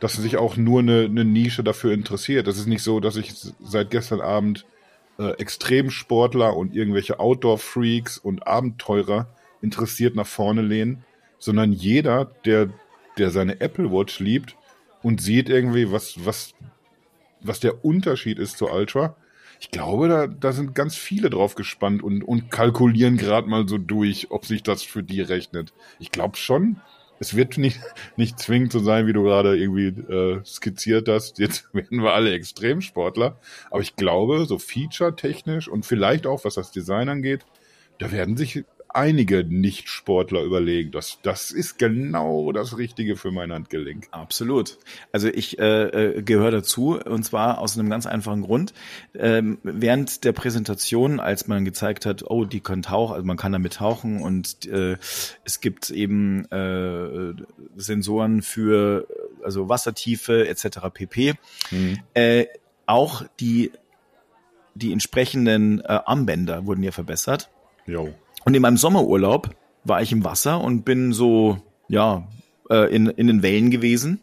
dass 0.00 0.14
sich 0.14 0.36
auch 0.36 0.56
nur 0.56 0.80
eine, 0.80 1.04
eine 1.04 1.24
Nische 1.24 1.64
dafür 1.64 1.92
interessiert. 1.92 2.46
Das 2.46 2.58
ist 2.58 2.66
nicht 2.66 2.82
so, 2.82 3.00
dass 3.00 3.16
ich 3.16 3.34
seit 3.34 3.90
gestern 3.90 4.20
Abend 4.20 4.64
äh, 5.18 5.32
Extremsportler 5.32 6.56
und 6.56 6.74
irgendwelche 6.74 7.20
Outdoor-Freaks 7.20 8.18
und 8.18 8.46
Abenteurer 8.46 9.26
interessiert 9.60 10.14
nach 10.14 10.26
vorne 10.26 10.62
lehnen, 10.62 11.04
sondern 11.38 11.72
jeder, 11.72 12.26
der, 12.44 12.70
der 13.16 13.30
seine 13.30 13.60
Apple 13.60 13.90
Watch 13.90 14.20
liebt 14.20 14.56
und 15.02 15.20
sieht 15.20 15.48
irgendwie, 15.48 15.90
was, 15.92 16.24
was, 16.24 16.54
was 17.40 17.60
der 17.60 17.84
Unterschied 17.84 18.38
ist 18.38 18.58
zu 18.58 18.70
Ultra. 18.70 19.16
Ich 19.60 19.70
glaube, 19.70 20.08
da, 20.08 20.26
da 20.28 20.52
sind 20.52 20.74
ganz 20.74 20.94
viele 20.94 21.30
drauf 21.30 21.56
gespannt 21.56 22.02
und, 22.02 22.22
und 22.22 22.50
kalkulieren 22.50 23.16
gerade 23.16 23.48
mal 23.48 23.66
so 23.66 23.76
durch, 23.76 24.30
ob 24.30 24.46
sich 24.46 24.62
das 24.62 24.82
für 24.82 25.02
die 25.02 25.20
rechnet. 25.20 25.72
Ich 25.98 26.12
glaube 26.12 26.36
schon, 26.36 26.80
es 27.20 27.34
wird 27.34 27.58
nicht, 27.58 27.80
nicht 28.16 28.38
zwingend 28.38 28.72
so 28.72 28.78
sein, 28.78 29.06
wie 29.06 29.12
du 29.12 29.22
gerade 29.22 29.56
irgendwie 29.56 29.88
äh, 29.88 30.40
skizziert 30.44 31.08
hast. 31.08 31.38
Jetzt 31.38 31.68
werden 31.74 32.02
wir 32.02 32.12
alle 32.12 32.32
Extremsportler. 32.32 33.38
Aber 33.70 33.80
ich 33.80 33.96
glaube, 33.96 34.44
so 34.46 34.58
feature-technisch 34.58 35.68
und 35.68 35.86
vielleicht 35.86 36.26
auch, 36.26 36.44
was 36.44 36.54
das 36.54 36.70
Design 36.70 37.08
angeht, 37.08 37.44
da 37.98 38.12
werden 38.12 38.36
sich 38.36 38.64
einige 38.88 39.44
Nicht-Sportler 39.44 40.42
überlegen. 40.42 40.90
Das, 40.90 41.18
das 41.22 41.50
ist 41.50 41.78
genau 41.78 42.52
das 42.52 42.78
Richtige 42.78 43.16
für 43.16 43.30
mein 43.30 43.52
Handgelenk. 43.52 44.08
Absolut. 44.10 44.78
Also 45.12 45.28
ich 45.28 45.58
äh, 45.58 46.16
äh, 46.16 46.22
gehöre 46.22 46.50
dazu 46.50 46.98
und 46.98 47.22
zwar 47.24 47.58
aus 47.58 47.78
einem 47.78 47.90
ganz 47.90 48.06
einfachen 48.06 48.42
Grund. 48.42 48.72
Ähm, 49.14 49.58
während 49.62 50.24
der 50.24 50.32
Präsentation, 50.32 51.20
als 51.20 51.46
man 51.46 51.64
gezeigt 51.64 52.06
hat, 52.06 52.24
oh, 52.28 52.44
die 52.44 52.60
können 52.60 52.82
tauchen, 52.82 53.14
also 53.14 53.26
man 53.26 53.36
kann 53.36 53.52
damit 53.52 53.74
tauchen 53.74 54.22
und 54.22 54.66
äh, 54.66 54.96
es 55.44 55.60
gibt 55.60 55.90
eben 55.90 56.44
äh, 56.50 57.34
Sensoren 57.76 58.42
für 58.42 59.06
also 59.42 59.68
Wassertiefe 59.68 60.48
etc. 60.48 60.78
pp. 60.92 61.34
Mhm. 61.70 61.98
Äh, 62.14 62.46
auch 62.86 63.22
die 63.40 63.70
die 64.78 64.92
entsprechenden 64.92 65.80
äh, 65.80 65.98
Armbänder 66.06 66.66
wurden 66.66 66.82
ja 66.82 66.92
verbessert. 66.92 67.50
Jo. 67.86 68.14
Und 68.44 68.54
in 68.54 68.62
meinem 68.62 68.76
Sommerurlaub 68.76 69.54
war 69.84 70.02
ich 70.02 70.12
im 70.12 70.24
Wasser 70.24 70.60
und 70.60 70.84
bin 70.84 71.12
so, 71.12 71.58
ja, 71.88 72.26
äh, 72.70 72.94
in, 72.94 73.06
in 73.06 73.26
den 73.26 73.42
Wellen 73.42 73.70
gewesen. 73.70 74.20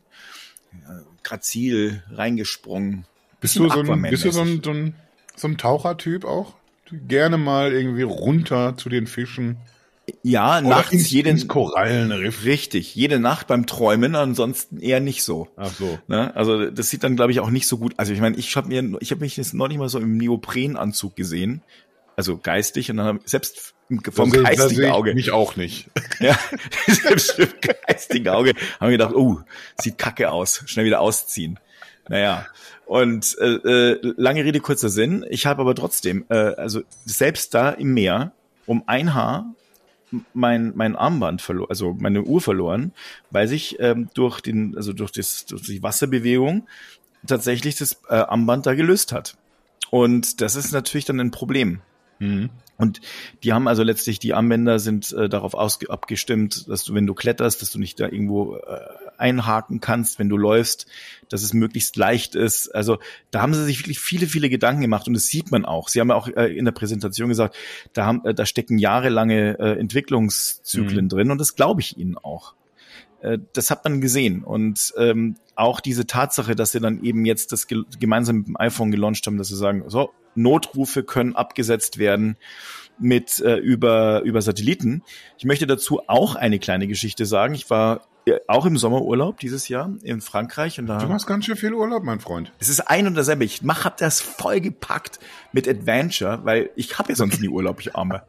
Grazil 1.23 2.03
reingesprungen. 2.11 3.05
Bist 3.41 3.57
du, 3.57 3.69
so 3.69 3.79
ein, 3.81 4.01
bist 4.03 4.23
du 4.23 4.31
so 4.31 4.41
ein, 4.41 4.61
so 4.63 4.71
ein, 4.71 4.95
so 5.35 5.47
ein 5.47 5.57
Tauchertyp 5.57 6.23
auch? 6.23 6.53
Gerne 6.91 7.37
mal 7.37 7.73
irgendwie 7.73 8.03
runter 8.03 8.77
zu 8.77 8.89
den 8.89 9.07
Fischen. 9.07 9.57
Ja, 10.21 10.59
Oder 10.59 10.69
nachts 10.69 10.91
ins, 10.91 11.09
jeden 11.09 11.29
ins 11.29 11.47
Korallenriff. 11.47 12.45
Richtig, 12.45 12.93
jede 12.93 13.19
Nacht 13.19 13.47
beim 13.47 13.65
Träumen, 13.65 14.15
ansonsten 14.15 14.79
eher 14.79 14.99
nicht 14.99 15.23
so. 15.23 15.47
Ach 15.57 15.73
so. 15.73 15.97
Ne? 16.07 16.35
Also 16.35 16.69
das 16.69 16.91
sieht 16.91 17.03
dann 17.03 17.15
glaube 17.15 17.31
ich 17.31 17.39
auch 17.39 17.49
nicht 17.49 17.67
so 17.67 17.79
gut. 17.79 17.95
Also 17.97 18.13
ich 18.13 18.21
meine, 18.21 18.37
ich 18.37 18.55
habe 18.55 18.67
mir 18.67 18.97
ich 19.01 19.09
habe 19.09 19.21
mich 19.21 19.35
jetzt 19.35 19.55
noch 19.55 19.67
nicht 19.67 19.79
mal 19.79 19.89
so 19.89 19.99
im 19.99 20.17
Neoprenanzug 20.17 21.15
gesehen, 21.15 21.63
also 22.15 22.37
geistig 22.37 22.89
und 22.91 22.97
dann 22.97 23.19
selbst 23.25 23.73
vom 24.11 24.31
da 24.31 24.41
geistigen 24.41 24.81
seh, 24.81 24.89
Auge. 24.89 25.13
Mich 25.13 25.31
auch 25.31 25.55
nicht. 25.55 25.89
Ja, 26.21 26.39
selbst 26.87 27.37
im 27.37 27.49
geistigen 27.59 28.29
Auge 28.29 28.53
haben 28.79 28.89
wir 28.89 28.97
gedacht, 28.97 29.13
oh, 29.13 29.41
sieht 29.77 29.97
kacke 29.97 30.31
aus, 30.31 30.63
schnell 30.65 30.85
wieder 30.85 31.01
ausziehen. 31.01 31.59
Naja, 32.07 32.47
und 32.85 33.35
äh, 33.41 33.55
äh, 33.55 34.13
lange 34.15 34.45
Rede, 34.45 34.61
kurzer 34.61 34.87
Sinn. 34.87 35.25
Ich 35.29 35.45
habe 35.45 35.61
aber 35.61 35.75
trotzdem, 35.75 36.23
äh, 36.29 36.35
also 36.35 36.83
selbst 37.03 37.53
da 37.53 37.71
im 37.71 37.93
Meer, 37.93 38.31
um 38.65 38.83
ein 38.87 39.13
Haar 39.13 39.53
mein, 40.33 40.73
mein 40.75 40.95
Armband 40.95 41.41
verloren, 41.41 41.69
also 41.69 41.93
meine 41.99 42.23
Uhr 42.23 42.39
verloren, 42.39 42.93
weil 43.31 43.47
sich 43.47 43.77
ähm, 43.79 44.09
durch 44.13 44.39
den, 44.39 44.77
also 44.77 44.93
durch, 44.93 45.11
das, 45.11 45.45
durch 45.45 45.63
die 45.63 45.83
Wasserbewegung 45.83 46.67
tatsächlich 47.27 47.75
das 47.75 47.99
äh, 48.09 48.15
Armband 48.15 48.65
da 48.65 48.75
gelöst 48.75 49.11
hat. 49.11 49.35
Und 49.89 50.41
das 50.41 50.55
ist 50.55 50.71
natürlich 50.71 51.05
dann 51.05 51.19
ein 51.19 51.31
Problem. 51.31 51.81
Mhm. 52.19 52.49
Und 52.77 52.99
die 53.43 53.53
haben 53.53 53.67
also 53.67 53.83
letztlich, 53.83 54.19
die 54.19 54.33
Armbänder 54.33 54.79
sind 54.79 55.13
äh, 55.13 55.29
darauf 55.29 55.57
abgestimmt, 55.57 56.67
dass 56.67 56.83
du, 56.83 56.93
wenn 56.93 57.07
du 57.07 57.13
kletterst, 57.13 57.61
dass 57.61 57.71
du 57.71 57.79
nicht 57.79 57.99
da 57.99 58.05
irgendwo 58.05 58.57
äh, 58.57 58.79
einhaken 59.17 59.79
kannst, 59.79 60.19
wenn 60.19 60.27
du 60.27 60.37
läufst, 60.37 60.85
dass 61.29 61.41
es 61.41 61.53
möglichst 61.53 61.95
leicht 61.95 62.35
ist. 62.35 62.69
Also 62.75 62.99
da 63.31 63.41
haben 63.41 63.53
sie 63.53 63.63
sich 63.63 63.79
wirklich 63.79 63.99
viele, 63.99 64.27
viele 64.27 64.49
Gedanken 64.49 64.81
gemacht 64.81 65.07
und 65.07 65.13
das 65.13 65.27
sieht 65.27 65.51
man 65.51 65.63
auch. 65.63 65.87
Sie 65.87 66.01
haben 66.01 66.09
ja 66.09 66.15
auch 66.15 66.27
äh, 66.27 66.53
in 66.53 66.65
der 66.65 66.73
Präsentation 66.73 67.29
gesagt, 67.29 67.55
da, 67.93 68.05
haben, 68.05 68.25
äh, 68.25 68.33
da 68.33 68.45
stecken 68.45 68.77
jahrelange 68.77 69.57
äh, 69.57 69.79
Entwicklungszyklen 69.79 71.05
mhm. 71.05 71.09
drin 71.09 71.31
und 71.31 71.39
das 71.39 71.55
glaube 71.55 71.79
ich 71.79 71.97
ihnen 71.97 72.17
auch. 72.17 72.55
Äh, 73.25 73.39
das 73.53 73.71
hat 73.71 73.83
man 73.83 74.01
gesehen. 74.01 74.43
Und 74.43 74.93
ähm, 74.97 75.35
auch 75.55 75.79
diese 75.79 76.05
Tatsache, 76.05 76.55
dass 76.55 76.71
sie 76.71 76.79
dann 76.79 77.03
eben 77.03 77.25
jetzt 77.25 77.51
das 77.51 77.67
ge 77.67 77.83
gemeinsam 77.99 78.37
mit 78.37 78.47
dem 78.47 78.57
iPhone 78.57 78.91
gelauncht 78.91 79.25
haben, 79.25 79.37
dass 79.37 79.47
sie 79.47 79.57
sagen, 79.57 79.83
so, 79.87 80.11
Notrufe 80.35 81.03
können 81.03 81.35
abgesetzt 81.35 81.97
werden 81.97 82.37
mit 82.99 83.39
äh, 83.39 83.55
über 83.55 84.21
über 84.21 84.41
Satelliten. 84.41 85.03
Ich 85.37 85.45
möchte 85.45 85.65
dazu 85.65 86.01
auch 86.07 86.35
eine 86.35 86.59
kleine 86.59 86.87
Geschichte 86.87 87.25
sagen. 87.25 87.55
Ich 87.55 87.69
war 87.69 88.01
äh, 88.25 88.39
auch 88.47 88.65
im 88.65 88.77
Sommerurlaub 88.77 89.39
dieses 89.39 89.69
Jahr 89.69 89.91
in 90.03 90.21
Frankreich 90.21 90.79
und 90.79 90.87
da 90.87 90.99
Du 90.99 91.07
machst 91.07 91.25
ganz 91.25 91.45
schön 91.45 91.55
viel 91.55 91.73
Urlaub, 91.73 92.03
mein 92.03 92.19
Freund. 92.19 92.51
Es 92.59 92.69
ist 92.69 92.81
ein 92.81 93.07
und 93.07 93.15
dasselbe. 93.15 93.43
Ich 93.43 93.63
mach 93.63 93.85
hab 93.85 93.97
das 93.97 94.21
voll 94.21 94.61
gepackt 94.61 95.19
mit 95.51 95.67
Adventure, 95.67 96.41
weil 96.43 96.69
ich 96.75 96.97
habe 96.99 97.09
ja 97.09 97.15
sonst 97.15 97.41
nie 97.41 97.49
Urlaub, 97.49 97.79
ich 97.79 97.95
arme. 97.95 98.23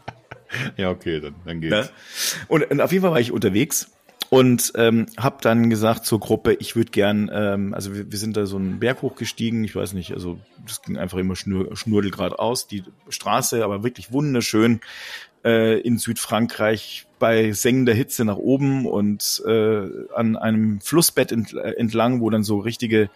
ja, 0.76 0.90
okay, 0.90 1.20
dann, 1.20 1.34
dann 1.44 1.60
geht's. 1.60 1.74
Ja? 1.74 2.44
Und, 2.48 2.70
und 2.70 2.80
auf 2.80 2.92
jeden 2.92 3.02
Fall 3.02 3.12
war 3.12 3.20
ich 3.20 3.32
unterwegs 3.32 3.90
und 4.32 4.72
ähm, 4.76 5.04
habe 5.18 5.36
dann 5.42 5.68
gesagt 5.68 6.06
zur 6.06 6.18
Gruppe, 6.18 6.54
ich 6.54 6.74
würde 6.74 6.90
gern, 6.90 7.30
ähm, 7.30 7.74
also 7.74 7.94
wir, 7.94 8.10
wir 8.10 8.18
sind 8.18 8.34
da 8.34 8.46
so 8.46 8.56
einen 8.56 8.78
Berg 8.78 9.02
hochgestiegen, 9.02 9.62
ich 9.62 9.76
weiß 9.76 9.92
nicht, 9.92 10.14
also 10.14 10.38
das 10.66 10.80
ging 10.80 10.96
einfach 10.96 11.18
immer 11.18 11.36
schnur, 11.36 11.76
schnurdelgrad 11.76 12.38
aus, 12.38 12.66
die 12.66 12.82
Straße, 13.10 13.62
aber 13.62 13.84
wirklich 13.84 14.10
wunderschön 14.10 14.80
äh, 15.44 15.80
in 15.80 15.98
Südfrankreich 15.98 17.06
bei 17.18 17.52
sengender 17.52 17.94
Hitze 17.94 18.24
nach 18.24 18.36
oben 18.36 18.86
und 18.86 19.42
äh, 19.46 19.88
an 20.14 20.36
einem 20.36 20.80
Flussbett 20.80 21.32
entlang, 21.32 22.20
wo 22.20 22.30
dann 22.30 22.42
so 22.42 22.58
richtige 22.58 23.10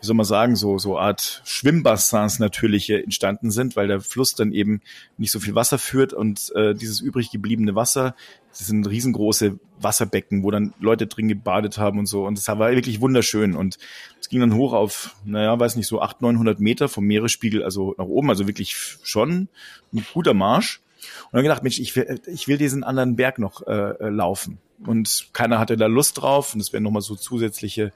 wie 0.00 0.06
soll 0.06 0.14
man 0.14 0.26
sagen, 0.26 0.54
so, 0.54 0.78
so 0.78 0.98
Art 0.98 1.42
Schwimmbassins 1.44 2.38
natürliche 2.38 3.02
entstanden 3.02 3.50
sind, 3.50 3.74
weil 3.74 3.88
der 3.88 4.00
Fluss 4.00 4.34
dann 4.34 4.52
eben 4.52 4.80
nicht 5.16 5.32
so 5.32 5.40
viel 5.40 5.54
Wasser 5.54 5.78
führt 5.78 6.12
und 6.12 6.52
äh, 6.54 6.74
dieses 6.74 7.00
übrig 7.00 7.30
gebliebene 7.30 7.74
Wasser, 7.74 8.14
das 8.50 8.66
sind 8.66 8.88
riesengroße 8.88 9.58
Wasserbecken, 9.80 10.42
wo 10.42 10.50
dann 10.50 10.72
Leute 10.78 11.06
drin 11.06 11.28
gebadet 11.28 11.78
haben 11.78 11.98
und 11.98 12.06
so. 12.06 12.26
Und 12.26 12.38
das 12.38 12.48
war 12.48 12.58
wirklich 12.70 13.00
wunderschön. 13.00 13.54
Und 13.54 13.78
es 14.20 14.28
ging 14.28 14.40
dann 14.40 14.54
hoch 14.54 14.72
auf, 14.72 15.16
naja, 15.24 15.58
weiß 15.58 15.76
nicht, 15.76 15.86
so 15.86 16.00
800, 16.00 16.20
900 16.32 16.60
Meter 16.60 16.88
vom 16.88 17.04
Meeresspiegel, 17.04 17.62
also 17.62 17.94
nach 17.98 18.06
oben, 18.06 18.30
also 18.30 18.46
wirklich 18.46 18.76
schon 19.02 19.48
ein 19.92 20.06
guter 20.12 20.34
Marsch. 20.34 20.80
Und 21.24 21.32
dann 21.32 21.42
gedacht, 21.42 21.62
Mensch, 21.62 21.78
ich 21.78 21.94
will, 21.96 22.20
ich 22.26 22.48
will 22.48 22.58
diesen 22.58 22.84
anderen 22.84 23.16
Berg 23.16 23.38
noch 23.38 23.66
äh, 23.66 23.72
äh 23.72 24.08
laufen. 24.08 24.58
Und 24.86 25.28
keiner 25.32 25.58
hatte 25.58 25.76
da 25.76 25.86
Lust 25.86 26.20
drauf. 26.20 26.54
Und 26.54 26.60
es 26.60 26.72
wären 26.72 26.82
nochmal 26.82 27.02
so 27.02 27.14
zusätzliche 27.14 27.92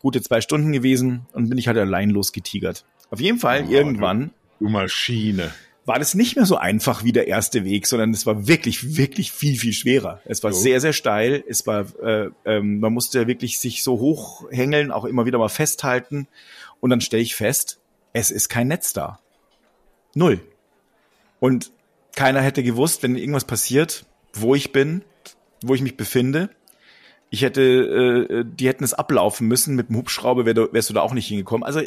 gute 0.00 0.22
zwei 0.22 0.40
Stunden 0.40 0.72
gewesen 0.72 1.26
und 1.32 1.48
bin 1.48 1.58
ich 1.58 1.68
halt 1.68 1.78
allein 1.78 2.10
losgetigert. 2.10 2.84
Auf 3.10 3.20
jeden 3.20 3.38
Fall, 3.38 3.66
oh, 3.68 3.70
irgendwann. 3.70 4.30
Du, 4.58 4.66
du 4.66 4.70
Maschine. 4.70 5.52
war 5.84 5.98
das 5.98 6.14
nicht 6.14 6.36
mehr 6.36 6.46
so 6.46 6.56
einfach 6.56 7.04
wie 7.04 7.12
der 7.12 7.26
erste 7.26 7.64
Weg, 7.64 7.86
sondern 7.86 8.12
es 8.12 8.24
war 8.24 8.46
wirklich, 8.46 8.96
wirklich 8.96 9.32
viel, 9.32 9.58
viel 9.58 9.72
schwerer. 9.72 10.20
Es 10.24 10.42
war 10.42 10.52
so. 10.52 10.60
sehr, 10.60 10.80
sehr 10.80 10.92
steil. 10.92 11.44
Es 11.46 11.66
war, 11.66 11.86
äh, 12.02 12.30
ähm, 12.44 12.80
man 12.80 12.92
musste 12.92 13.26
wirklich 13.26 13.58
sich 13.58 13.82
so 13.82 13.98
hochhängeln, 13.98 14.90
auch 14.90 15.04
immer 15.04 15.26
wieder 15.26 15.38
mal 15.38 15.48
festhalten. 15.48 16.28
Und 16.80 16.90
dann 16.90 17.00
stelle 17.00 17.22
ich 17.22 17.34
fest, 17.34 17.78
es 18.12 18.30
ist 18.30 18.48
kein 18.48 18.68
Netz 18.68 18.92
da. 18.92 19.20
Null. 20.14 20.40
Und 21.40 21.72
keiner 22.16 22.40
hätte 22.40 22.62
gewusst, 22.62 23.02
wenn 23.02 23.16
irgendwas 23.16 23.44
passiert, 23.44 24.04
wo 24.32 24.54
ich 24.54 24.72
bin, 24.72 25.02
wo 25.62 25.74
ich 25.74 25.82
mich 25.82 25.96
befinde. 25.96 26.50
Ich 27.32 27.42
hätte, 27.42 27.62
äh, 27.62 28.44
die 28.44 28.66
hätten 28.66 28.82
es 28.82 28.92
ablaufen 28.92 29.46
müssen 29.46 29.76
mit 29.76 29.88
dem 29.88 29.96
Hubschrauber, 29.96 30.46
wär 30.46 30.72
wärst 30.72 30.90
du 30.90 30.94
da 30.94 31.00
auch 31.00 31.14
nicht 31.14 31.28
hingekommen. 31.28 31.64
Also 31.64 31.80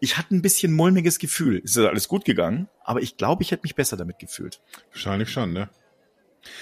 ich 0.00 0.18
hatte 0.18 0.34
ein 0.34 0.42
bisschen 0.42 0.72
mulmiges 0.72 1.20
Gefühl. 1.20 1.62
Es 1.64 1.76
ist 1.76 1.86
alles 1.86 2.08
gut 2.08 2.24
gegangen, 2.24 2.68
aber 2.82 3.00
ich 3.00 3.16
glaube, 3.16 3.44
ich 3.44 3.52
hätte 3.52 3.62
mich 3.62 3.76
besser 3.76 3.96
damit 3.96 4.18
gefühlt. 4.18 4.60
Wahrscheinlich 4.90 5.30
schon, 5.30 5.52
ne? 5.52 5.68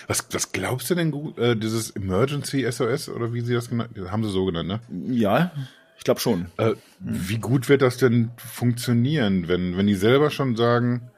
Was, 0.09 0.27
was 0.33 0.53
glaubst 0.53 0.91
du 0.91 0.95
denn 0.95 1.11
gut, 1.11 1.39
äh, 1.39 1.57
dieses 1.57 1.91
Emergency 1.91 2.71
SOS 2.71 3.09
oder 3.09 3.33
wie 3.33 3.41
sie 3.41 3.55
das 3.55 3.71
genannt 3.71 3.91
haben 4.11 4.25
sie 4.25 4.31
so 4.31 4.45
genannt, 4.45 4.69
ne? 4.69 4.81
Ja, 5.11 5.53
ich 5.97 6.05
glaube 6.05 6.21
schon. 6.21 6.47
Äh, 6.59 6.75
wie 7.01 7.39
gut 7.39 7.69
wird 7.69 7.81
das 7.81 7.97
denn 7.97 8.31
funktionieren, 8.37 9.49
wenn, 9.49 9.77
wenn 9.77 9.87
die 9.87 9.95
selber 9.95 10.31
schon 10.31 10.57
sagen, 10.57 11.11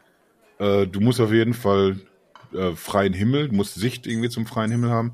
äh, 0.60 0.86
du 0.86 1.00
musst 1.00 1.20
auf 1.20 1.32
jeden 1.32 1.54
Fall 1.54 1.98
äh, 2.52 2.72
freien 2.72 3.14
Himmel, 3.14 3.48
du 3.48 3.54
musst 3.54 3.74
Sicht 3.74 4.06
irgendwie 4.06 4.28
zum 4.28 4.46
freien 4.46 4.70
Himmel 4.70 4.90
haben. 4.90 5.12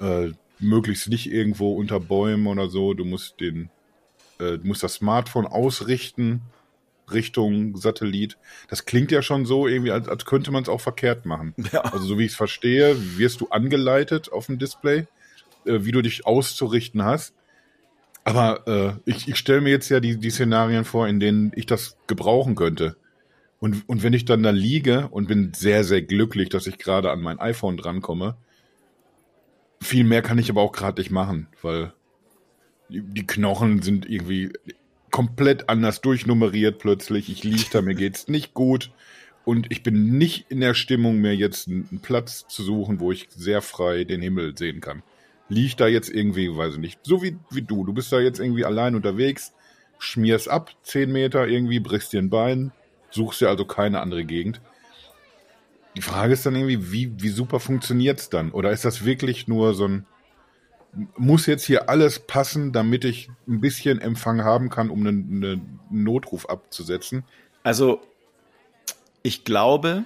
Äh, 0.00 0.30
möglichst 0.60 1.08
nicht 1.08 1.30
irgendwo 1.30 1.74
unter 1.74 2.00
Bäumen 2.00 2.46
oder 2.46 2.68
so. 2.68 2.94
Du 2.94 3.04
musst 3.04 3.40
den, 3.40 3.70
äh, 4.38 4.58
du 4.58 4.60
musst 4.62 4.82
das 4.82 4.94
Smartphone 4.94 5.46
ausrichten 5.46 6.42
Richtung 7.12 7.76
Satellit. 7.76 8.38
Das 8.68 8.84
klingt 8.84 9.10
ja 9.10 9.22
schon 9.22 9.46
so 9.46 9.66
irgendwie, 9.66 9.90
als, 9.90 10.08
als 10.08 10.24
könnte 10.24 10.50
man 10.52 10.62
es 10.62 10.68
auch 10.68 10.80
verkehrt 10.80 11.26
machen. 11.26 11.54
Ja. 11.72 11.80
Also 11.80 12.06
so 12.06 12.18
wie 12.18 12.24
ich 12.24 12.32
es 12.32 12.36
verstehe, 12.36 12.96
wirst 13.18 13.40
du 13.40 13.48
angeleitet 13.48 14.30
auf 14.30 14.46
dem 14.46 14.58
Display, 14.58 15.06
äh, 15.64 15.84
wie 15.84 15.92
du 15.92 16.02
dich 16.02 16.24
auszurichten 16.26 17.04
hast. 17.04 17.34
Aber 18.24 19.00
ich, 19.06 19.26
ich 19.26 19.36
stelle 19.36 19.62
mir 19.62 19.70
jetzt 19.70 19.88
ja 19.88 20.00
die, 20.00 20.18
die 20.18 20.28
Szenarien 20.28 20.84
vor, 20.84 21.08
in 21.08 21.18
denen 21.18 21.50
ich 21.54 21.64
das 21.64 21.96
gebrauchen 22.06 22.56
könnte. 22.56 22.94
Und, 23.60 23.88
und 23.88 24.02
wenn 24.02 24.12
ich 24.12 24.24
dann 24.24 24.42
da 24.42 24.50
liege 24.50 25.08
und 25.08 25.28
bin 25.28 25.52
sehr, 25.54 25.82
sehr 25.84 26.02
glücklich, 26.02 26.48
dass 26.48 26.66
ich 26.66 26.78
gerade 26.78 27.10
an 27.10 27.20
mein 27.20 27.40
iPhone 27.40 27.76
drankomme, 27.76 28.36
viel 29.80 30.04
mehr 30.04 30.22
kann 30.22 30.38
ich 30.38 30.50
aber 30.50 30.62
auch 30.62 30.72
gerade 30.72 31.00
nicht 31.00 31.10
machen, 31.10 31.48
weil 31.62 31.92
die, 32.88 33.26
Knochen 33.26 33.82
sind 33.82 34.08
irgendwie 34.08 34.50
komplett 35.10 35.68
anders 35.68 36.00
durchnummeriert 36.00 36.78
plötzlich. 36.78 37.28
Ich 37.30 37.44
liege 37.44 37.66
da, 37.70 37.82
mir 37.82 37.94
geht's 37.94 38.28
nicht 38.28 38.54
gut. 38.54 38.90
Und 39.44 39.70
ich 39.70 39.82
bin 39.82 40.18
nicht 40.18 40.50
in 40.50 40.60
der 40.60 40.74
Stimmung, 40.74 41.18
mir 41.18 41.34
jetzt 41.34 41.68
einen 41.68 42.00
Platz 42.02 42.46
zu 42.48 42.62
suchen, 42.62 43.00
wo 43.00 43.12
ich 43.12 43.28
sehr 43.30 43.62
frei 43.62 44.04
den 44.04 44.20
Himmel 44.20 44.56
sehen 44.56 44.80
kann. 44.80 45.02
Lieg 45.48 45.76
da 45.78 45.86
jetzt 45.86 46.10
irgendwie, 46.10 46.54
weiß 46.54 46.74
ich 46.74 46.80
nicht, 46.80 47.00
so 47.02 47.22
wie, 47.22 47.38
wie 47.50 47.62
du. 47.62 47.84
Du 47.84 47.94
bist 47.94 48.12
da 48.12 48.20
jetzt 48.20 48.40
irgendwie 48.40 48.66
allein 48.66 48.94
unterwegs, 48.94 49.54
schmierst 49.98 50.48
ab, 50.48 50.70
zehn 50.82 51.10
Meter 51.10 51.48
irgendwie, 51.48 51.80
brichst 51.80 52.12
dir 52.12 52.20
ein 52.20 52.28
Bein, 52.28 52.72
suchst 53.10 53.40
dir 53.40 53.48
also 53.48 53.64
keine 53.64 54.00
andere 54.00 54.24
Gegend. 54.24 54.60
Die 55.96 56.02
Frage 56.02 56.32
ist 56.32 56.46
dann 56.46 56.54
irgendwie, 56.54 56.92
wie, 56.92 57.20
wie 57.20 57.28
super 57.28 57.60
funktioniert's 57.60 58.30
dann? 58.30 58.52
Oder 58.52 58.70
ist 58.70 58.84
das 58.84 59.04
wirklich 59.04 59.48
nur 59.48 59.74
so 59.74 59.88
ein, 59.88 60.06
muss 61.16 61.46
jetzt 61.46 61.64
hier 61.64 61.88
alles 61.88 62.20
passen, 62.20 62.72
damit 62.72 63.04
ich 63.04 63.30
ein 63.46 63.60
bisschen 63.60 64.00
Empfang 64.00 64.44
haben 64.44 64.70
kann, 64.70 64.90
um 64.90 65.00
einen, 65.00 65.44
einen 65.44 65.80
Notruf 65.90 66.48
abzusetzen? 66.48 67.24
Also, 67.62 68.00
ich 69.22 69.44
glaube, 69.44 70.04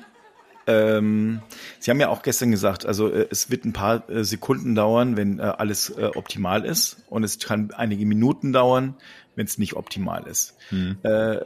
ähm, 0.67 1.43
Sie 1.79 1.91
haben 1.91 2.01
ja 2.01 2.09
auch 2.09 2.23
gestern 2.23 2.51
gesagt, 2.51 2.87
also 2.87 3.09
äh, 3.09 3.27
es 3.31 3.51
wird 3.51 3.65
ein 3.65 3.73
paar 3.73 4.09
äh, 4.09 4.25
Sekunden 4.25 4.75
dauern, 4.75 5.17
wenn 5.17 5.39
äh, 5.39 5.43
alles 5.43 5.91
äh, 5.91 6.11
optimal 6.15 6.65
ist 6.65 7.05
und 7.09 7.25
es 7.25 7.39
kann 7.39 7.73
einige 7.73 8.07
Minuten 8.07 8.53
dauern, 8.53 8.95
wenn 9.35 9.47
es 9.47 9.59
nicht 9.59 9.75
optimal 9.75 10.27
ist. 10.27 10.57
Hm. 10.69 10.99
Äh, 11.03 11.37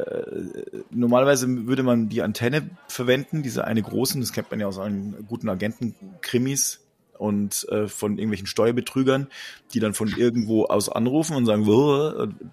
normalerweise 0.91 1.67
würde 1.67 1.83
man 1.83 2.09
die 2.09 2.23
Antenne 2.23 2.71
verwenden, 2.89 3.43
diese 3.43 3.65
eine 3.65 3.83
großen, 3.83 4.21
das 4.21 4.33
kennt 4.33 4.51
man 4.51 4.61
ja 4.61 4.67
aus 4.67 4.79
allen 4.79 5.27
guten 5.29 5.49
Agenten-Krimis 5.49 6.81
und 7.19 7.67
äh, 7.71 7.89
von 7.89 8.19
irgendwelchen 8.19 8.47
Steuerbetrügern, 8.47 9.29
die 9.73 9.81
dann 9.81 9.95
von 9.95 10.09
irgendwo 10.09 10.65
aus 10.65 10.89
anrufen 10.89 11.37
und 11.37 11.47
sagen, 11.47 11.65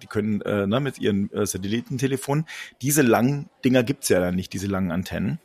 die 0.02 0.06
können 0.06 0.40
äh, 0.42 0.66
ne, 0.66 0.80
mit 0.80 0.98
ihren 0.98 1.32
äh, 1.32 1.46
Satellitentelefonen. 1.46 2.46
Diese 2.80 3.02
langen 3.02 3.50
Dinger 3.64 3.82
gibt's 3.82 4.08
ja 4.08 4.20
dann 4.20 4.34
nicht, 4.34 4.52
diese 4.52 4.66
langen 4.66 4.90
Antennen 4.90 5.38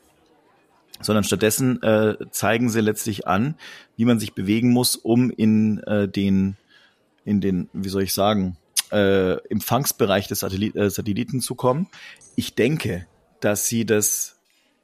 sondern 1.01 1.23
stattdessen 1.23 1.81
äh, 1.81 2.15
zeigen 2.31 2.69
sie 2.69 2.81
letztlich 2.81 3.27
an, 3.27 3.55
wie 3.95 4.05
man 4.05 4.19
sich 4.19 4.33
bewegen 4.33 4.71
muss, 4.71 4.95
um 4.95 5.29
in 5.29 5.79
äh, 5.83 6.07
den, 6.07 6.57
in 7.25 7.41
den, 7.41 7.69
wie 7.73 7.89
soll 7.89 8.03
ich 8.03 8.13
sagen, 8.13 8.57
äh, 8.91 9.33
Empfangsbereich 9.49 10.27
des 10.27 10.39
Satellit 10.39 10.75
äh, 10.75 10.89
Satelliten 10.89 11.41
zu 11.41 11.55
kommen. 11.55 11.87
Ich 12.35 12.55
denke, 12.55 13.05
dass 13.39 13.67
sie 13.67 13.85
das 13.85 14.37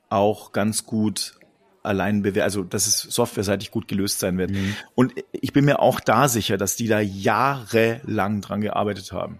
auch 0.09 0.51
ganz 0.51 0.85
gut 0.85 1.35
allein 1.83 2.23
bewerten, 2.23 2.43
also 2.43 2.63
dass 2.63 2.87
es 2.87 2.99
softwareseitig 2.99 3.71
gut 3.71 3.87
gelöst 3.87 4.19
sein 4.19 4.37
wird. 4.37 4.51
Mhm. 4.51 4.75
Und 4.95 5.13
ich 5.31 5.53
bin 5.53 5.65
mir 5.65 5.79
auch 5.79 5.99
da 5.99 6.27
sicher, 6.27 6.57
dass 6.57 6.75
die 6.75 6.87
da 6.87 6.99
jahrelang 6.99 8.41
dran 8.41 8.61
gearbeitet 8.61 9.11
haben. 9.11 9.39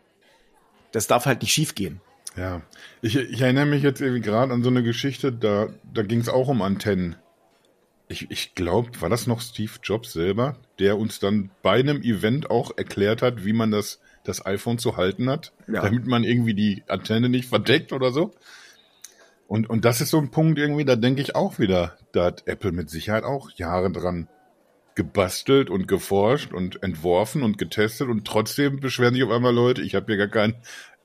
Das 0.92 1.08
darf 1.08 1.26
halt 1.26 1.42
nicht 1.42 1.52
schiefgehen. 1.52 2.00
Ja, 2.38 2.62
ich, 3.02 3.16
ich 3.16 3.42
erinnere 3.42 3.66
mich 3.66 3.82
jetzt 3.82 4.02
irgendwie 4.02 4.22
gerade 4.22 4.54
an 4.54 4.64
so 4.64 4.70
eine 4.70 4.84
Geschichte, 4.84 5.32
da, 5.32 5.70
da 5.94 6.04
ging 6.04 6.20
es 6.20 6.30
auch 6.30 6.48
um 6.48 6.62
Antennen. 6.62 7.16
Ich, 8.08 8.30
ich 8.30 8.56
glaube, 8.56 9.02
war 9.02 9.10
das 9.10 9.26
noch 9.26 9.42
Steve 9.42 9.72
Jobs 9.82 10.14
selber, 10.14 10.58
der 10.78 10.98
uns 10.98 11.20
dann 11.20 11.50
bei 11.64 11.80
einem 11.80 12.02
Event 12.02 12.50
auch 12.52 12.78
erklärt 12.78 13.22
hat, 13.22 13.46
wie 13.46 13.54
man 13.54 13.72
das 13.72 14.00
das 14.28 14.46
iPhone 14.46 14.78
zu 14.78 14.98
halten 14.98 15.30
hat, 15.30 15.54
ja. 15.68 15.82
damit 15.82 16.06
man 16.08 16.24
irgendwie 16.24 16.54
die 16.54 16.84
Antenne 16.88 17.30
nicht 17.30 17.48
verdeckt 17.48 17.94
oder 17.94 18.12
so. 18.12 18.34
Und, 19.48 19.70
und 19.70 19.86
das 19.86 20.02
ist 20.02 20.10
so 20.10 20.18
ein 20.18 20.32
Punkt 20.32 20.58
irgendwie, 20.58 20.86
da 20.86 20.96
denke 20.96 21.22
ich 21.22 21.36
auch 21.36 21.60
wieder, 21.60 21.98
da 22.12 22.26
hat 22.26 22.48
Apple 22.48 22.72
mit 22.72 22.90
Sicherheit 22.90 23.24
auch 23.24 23.52
Jahre 23.52 23.92
dran 23.92 24.28
gebastelt 24.96 25.70
und 25.70 25.88
geforscht 25.88 26.54
und 26.54 26.82
entworfen 26.82 27.44
und 27.44 27.58
getestet 27.58 28.08
und 28.08 28.26
trotzdem 28.26 28.80
beschweren 28.80 29.14
sich 29.14 29.24
auf 29.24 29.32
einmal 29.32 29.54
Leute, 29.54 29.82
ich 29.82 29.94
habe 29.94 30.06
hier 30.08 30.18
gar 30.18 30.30
keinen 30.30 30.56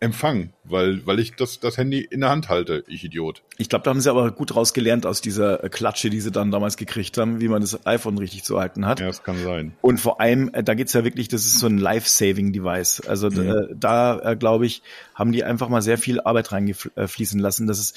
Empfang, 0.02 0.54
weil, 0.64 1.06
weil 1.06 1.18
ich 1.18 1.34
das, 1.34 1.60
das 1.60 1.76
Handy 1.76 2.00
in 2.00 2.20
der 2.20 2.30
Hand 2.30 2.48
halte, 2.48 2.84
ich 2.88 3.04
Idiot. 3.04 3.42
Ich 3.58 3.68
glaube, 3.68 3.84
da 3.84 3.90
haben 3.90 4.00
sie 4.00 4.10
aber 4.10 4.30
gut 4.30 4.56
rausgelernt 4.56 5.04
aus 5.04 5.20
dieser 5.20 5.62
äh, 5.62 5.68
Klatsche, 5.68 6.08
die 6.08 6.22
sie 6.22 6.30
dann 6.30 6.50
damals 6.50 6.78
gekriegt 6.78 7.18
haben, 7.18 7.42
wie 7.42 7.48
man 7.48 7.60
das 7.60 7.86
iPhone 7.86 8.16
richtig 8.16 8.42
zu 8.42 8.58
halten 8.58 8.86
hat. 8.86 9.00
Ja, 9.00 9.08
das 9.08 9.22
kann 9.22 9.36
sein. 9.42 9.72
Und 9.82 10.00
vor 10.00 10.18
allem, 10.18 10.48
äh, 10.54 10.64
da 10.64 10.72
geht's 10.72 10.94
ja 10.94 11.04
wirklich, 11.04 11.28
das 11.28 11.44
ist 11.44 11.58
so 11.58 11.66
ein 11.66 11.76
Life-Saving-Device. 11.76 13.02
Also 13.06 13.28
mhm. 13.28 13.48
äh, 13.50 13.74
da, 13.74 14.18
äh, 14.20 14.36
glaube 14.36 14.64
ich, 14.64 14.82
haben 15.14 15.32
die 15.32 15.44
einfach 15.44 15.68
mal 15.68 15.82
sehr 15.82 15.98
viel 15.98 16.18
Arbeit 16.18 16.50
reingefließen 16.50 17.38
lassen, 17.38 17.66
dass 17.66 17.78
es 17.78 17.92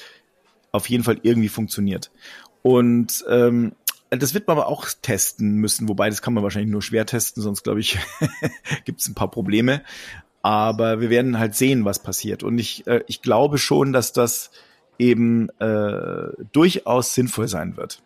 auf 0.72 0.90
jeden 0.90 1.04
Fall 1.04 1.20
irgendwie 1.22 1.48
funktioniert. 1.48 2.10
Und 2.60 3.24
ähm, 3.30 3.72
das 4.10 4.34
wird 4.34 4.46
man 4.46 4.58
aber 4.58 4.68
auch 4.68 4.86
testen 5.02 5.56
müssen, 5.56 5.88
wobei 5.88 6.08
das 6.08 6.22
kann 6.22 6.34
man 6.34 6.42
wahrscheinlich 6.42 6.70
nur 6.70 6.82
schwer 6.82 7.06
testen, 7.06 7.42
sonst 7.42 7.62
glaube 7.62 7.80
ich, 7.80 7.98
gibt 8.84 9.00
es 9.00 9.08
ein 9.08 9.14
paar 9.14 9.30
Probleme. 9.30 9.82
Aber 10.44 11.00
wir 11.00 11.08
werden 11.08 11.38
halt 11.38 11.54
sehen, 11.54 11.86
was 11.86 12.02
passiert. 12.02 12.42
Und 12.42 12.58
ich, 12.58 12.86
äh, 12.86 13.02
ich 13.06 13.22
glaube 13.22 13.56
schon, 13.56 13.94
dass 13.94 14.12
das 14.12 14.50
eben 14.98 15.48
äh, 15.58 16.28
durchaus 16.52 17.14
sinnvoll 17.14 17.48
sein 17.48 17.78
wird 17.78 18.02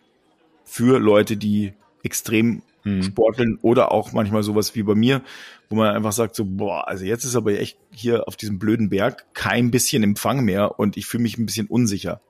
für 0.64 1.00
Leute, 1.00 1.36
die 1.36 1.72
extrem 2.04 2.62
hm. 2.84 3.02
sporteln 3.02 3.58
oder 3.60 3.90
auch 3.90 4.12
manchmal 4.12 4.44
sowas 4.44 4.76
wie 4.76 4.84
bei 4.84 4.94
mir, 4.94 5.22
wo 5.68 5.74
man 5.74 5.92
einfach 5.92 6.12
sagt 6.12 6.36
so, 6.36 6.44
boah, 6.44 6.86
also 6.86 7.04
jetzt 7.04 7.24
ist 7.24 7.34
aber 7.34 7.58
echt 7.58 7.76
hier 7.90 8.28
auf 8.28 8.36
diesem 8.36 8.60
blöden 8.60 8.88
Berg 8.88 9.26
kein 9.34 9.72
bisschen 9.72 10.04
Empfang 10.04 10.44
mehr 10.44 10.78
und 10.78 10.96
ich 10.96 11.06
fühle 11.06 11.24
mich 11.24 11.38
ein 11.38 11.46
bisschen 11.46 11.66
unsicher. 11.66 12.20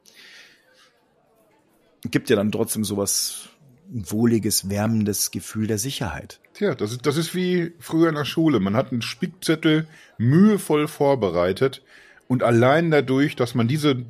Gibt 2.10 2.30
ja 2.30 2.36
dann 2.36 2.50
trotzdem 2.50 2.82
sowas 2.82 3.50
ein 3.92 4.10
wohliges, 4.10 4.70
wärmendes 4.70 5.30
Gefühl 5.30 5.66
der 5.66 5.78
Sicherheit. 5.78 6.40
Tja, 6.58 6.74
das 6.74 6.90
ist, 6.90 7.06
das 7.06 7.16
ist 7.16 7.36
wie 7.36 7.72
früher 7.78 8.08
in 8.08 8.16
der 8.16 8.24
Schule. 8.24 8.58
Man 8.58 8.74
hat 8.74 8.90
einen 8.90 9.00
Spickzettel 9.00 9.86
mühevoll 10.16 10.88
vorbereitet 10.88 11.82
und 12.26 12.42
allein 12.42 12.90
dadurch, 12.90 13.36
dass 13.36 13.54
man 13.54 13.68
diese, 13.68 14.04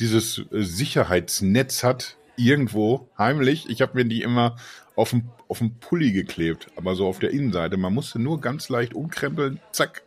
dieses 0.00 0.42
Sicherheitsnetz 0.50 1.84
hat, 1.84 2.16
irgendwo 2.36 3.08
heimlich, 3.16 3.70
ich 3.70 3.82
habe 3.82 3.94
mir 3.94 4.04
die 4.04 4.22
immer 4.22 4.56
auf 4.96 5.10
dem, 5.10 5.28
auf 5.46 5.58
dem 5.58 5.78
Pulli 5.78 6.10
geklebt, 6.10 6.66
aber 6.74 6.96
so 6.96 7.06
auf 7.06 7.20
der 7.20 7.30
Innenseite. 7.30 7.76
Man 7.76 7.94
musste 7.94 8.18
nur 8.18 8.40
ganz 8.40 8.68
leicht 8.68 8.94
umkrempeln, 8.94 9.60
zack. 9.70 10.02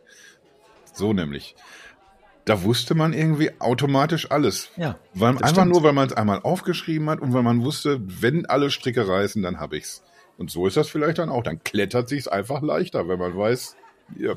So 0.92 1.14
nämlich 1.14 1.54
da 2.44 2.62
wusste 2.62 2.94
man 2.94 3.14
irgendwie 3.14 3.50
automatisch 3.58 4.30
alles. 4.30 4.68
Ja. 4.76 4.98
Weil, 5.14 5.30
einfach 5.30 5.48
stimmt. 5.48 5.72
nur, 5.72 5.82
weil 5.82 5.94
man 5.94 6.06
es 6.06 6.12
einmal 6.12 6.40
aufgeschrieben 6.42 7.08
hat 7.10 7.20
und 7.20 7.32
weil 7.32 7.42
man 7.42 7.64
wusste, 7.64 8.00
wenn 8.02 8.46
alle 8.46 8.70
Stricke 8.70 9.08
reißen, 9.08 9.42
dann 9.42 9.58
habe 9.58 9.78
ich's. 9.78 10.02
Und 10.38 10.50
so 10.50 10.66
ist 10.66 10.76
das 10.76 10.88
vielleicht 10.88 11.18
dann 11.18 11.30
auch. 11.30 11.42
Dann 11.42 11.62
klettert 11.64 12.08
sich's 12.08 12.28
einfach 12.28 12.62
leichter, 12.62 13.08
wenn 13.08 13.18
man 13.18 13.36
weiß, 13.36 13.76
ja. 14.18 14.34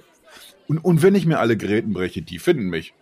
Und, 0.68 0.78
und 0.80 1.02
wenn 1.02 1.16
ich 1.16 1.26
mir 1.26 1.40
alle 1.40 1.58
Geräten 1.58 1.94
breche, 1.94 2.22
die 2.22 2.40
finden 2.40 2.70
mich. 2.70 2.94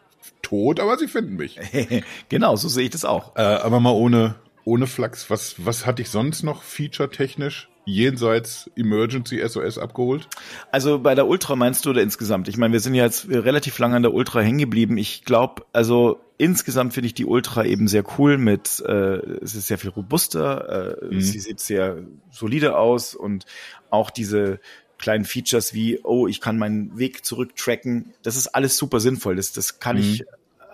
Tot, 0.42 0.80
aber 0.80 0.98
sie 0.98 1.08
finden 1.08 1.36
mich. 1.36 1.60
genau, 2.30 2.56
so 2.56 2.68
sehe 2.68 2.86
ich 2.86 2.90
das 2.92 3.06
auch. 3.06 3.36
Äh, 3.36 3.42
aber 3.42 3.80
mal 3.80 3.92
ohne, 3.92 4.36
ohne 4.64 4.88
Flachs, 4.88 5.30
was, 5.30 5.56
was 5.66 5.86
hatte 5.86 6.02
ich 6.02 6.10
sonst 6.10 6.44
noch 6.44 6.64
feature-technisch 6.64 7.70
jenseits 7.88 8.70
Emergency 8.76 9.42
SOS 9.48 9.78
abgeholt? 9.78 10.28
Also 10.72 11.00
bei 11.00 11.16
der 11.16 11.26
Ultra 11.26 11.56
meinst 11.56 11.86
du 11.86 11.92
oder 11.92 12.02
insgesamt? 12.02 12.48
Ich 12.50 12.58
meine, 12.58 12.74
wir 12.74 12.82
sind 12.82 12.94
ja 12.94 13.06
jetzt 13.06 13.30
relativ 13.30 13.80
lange 13.80 13.96
an 13.96 14.04
der 14.04 14.14
Ultra 14.14 14.42
hängen 14.42 14.60
geblieben. 14.60 14.98
Ich 14.98 15.24
glaube, 15.24 15.66
also 15.72 16.20
insgesamt 16.38 16.94
finde 16.94 17.08
ich 17.08 17.14
die 17.14 17.26
Ultra 17.26 17.64
eben 17.64 17.88
sehr 17.88 18.04
cool 18.20 18.38
mit, 18.38 18.84
äh, 18.86 19.18
es 19.42 19.56
ist 19.56 19.68
sehr 19.68 19.78
viel 19.78 19.90
robuster, 19.90 21.00
äh, 21.02 21.06
mhm. 21.06 21.22
sie 21.22 21.40
sieht 21.40 21.62
sehr 21.62 22.04
solide 22.30 22.78
aus 22.78 23.16
und 23.16 23.46
auch 23.90 24.12
diese 24.12 24.60
kleinen 24.98 25.24
Features 25.24 25.74
wie, 25.74 26.00
oh, 26.04 26.28
ich 26.28 26.42
kann 26.42 26.58
meinen 26.58 26.98
Weg 26.98 27.24
zurück 27.24 27.56
tracken. 27.56 28.14
Das 28.22 28.36
ist 28.36 28.48
alles 28.48 28.78
super 28.78 29.00
sinnvoll. 29.00 29.38
Das, 29.38 29.54
das 29.54 29.80
kann 29.80 29.96
mhm. 29.96 30.02
ich, 30.02 30.26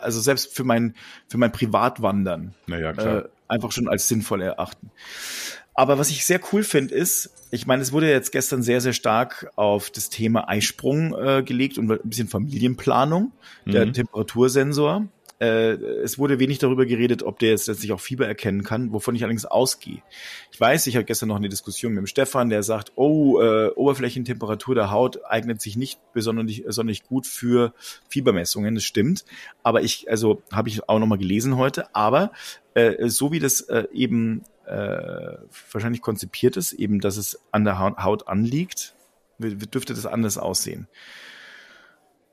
also 0.01 0.19
selbst 0.19 0.55
für 0.55 0.63
mein, 0.63 0.95
für 1.27 1.37
mein 1.37 1.51
Privatwandern, 1.51 2.55
naja, 2.65 2.93
klar. 2.93 3.25
Äh, 3.25 3.29
einfach 3.47 3.71
schon 3.71 3.87
als 3.87 4.07
sinnvoll 4.07 4.41
erachten. 4.41 4.89
Aber 5.75 5.97
was 5.97 6.09
ich 6.09 6.25
sehr 6.25 6.39
cool 6.51 6.63
finde, 6.63 6.93
ist, 6.93 7.31
ich 7.51 7.65
meine, 7.65 7.81
es 7.81 7.91
wurde 7.91 8.09
jetzt 8.09 8.31
gestern 8.31 8.61
sehr, 8.61 8.81
sehr 8.81 8.93
stark 8.93 9.51
auf 9.55 9.89
das 9.89 10.09
Thema 10.09 10.47
Eisprung 10.49 11.15
äh, 11.15 11.43
gelegt 11.43 11.77
und 11.77 11.91
ein 11.91 11.99
bisschen 12.03 12.27
Familienplanung, 12.27 13.31
der 13.65 13.85
mhm. 13.85 13.93
Temperatursensor. 13.93 15.07
Äh, 15.39 15.73
es 16.03 16.17
wurde 16.17 16.39
wenig 16.39 16.59
darüber 16.59 16.85
geredet, 16.85 17.23
ob 17.23 17.39
der 17.39 17.49
jetzt 17.49 17.67
letztlich 17.67 17.91
auch 17.91 17.99
Fieber 17.99 18.25
erkennen 18.25 18.63
kann, 18.63 18.93
wovon 18.93 19.13
ich 19.13 19.23
allerdings 19.23 19.45
ausgehe. 19.45 20.01
Ich 20.51 20.59
weiß, 20.59 20.87
ich 20.87 20.95
habe 20.95 21.05
gestern 21.05 21.29
noch 21.29 21.35
eine 21.35 21.49
Diskussion 21.49 21.93
mit 21.93 22.01
dem 22.01 22.07
Stefan, 22.07 22.49
der 22.49 22.63
sagt, 22.63 22.93
oh, 22.95 23.41
äh, 23.41 23.67
Oberflächentemperatur 23.69 24.75
der 24.75 24.91
Haut 24.91 25.25
eignet 25.25 25.59
sich 25.59 25.75
nicht 25.75 25.99
besonders, 26.13 26.61
besonders 26.63 27.03
gut 27.03 27.27
für 27.27 27.73
Fiebermessungen. 28.07 28.75
Das 28.75 28.83
stimmt. 28.83 29.25
Aber 29.63 29.81
ich, 29.81 30.09
also 30.09 30.41
habe 30.51 30.69
ich 30.69 30.87
auch 30.87 30.99
nochmal 30.99 31.17
gelesen 31.17 31.57
heute, 31.57 31.93
aber 31.93 32.31
äh, 32.73 33.09
so 33.09 33.31
wie 33.31 33.39
das 33.39 33.61
äh, 33.61 33.87
eben 33.91 34.43
äh, 34.65 35.37
wahrscheinlich 35.71 36.01
konzipiert 36.01 36.57
ist, 36.57 36.73
eben, 36.73 36.99
dass 36.99 37.17
es 37.17 37.39
an 37.51 37.63
der 37.63 37.79
Haut 37.79 38.27
anliegt, 38.27 38.95
dürfte 39.39 39.93
das 39.93 40.05
anders 40.05 40.37
aussehen. 40.37 40.87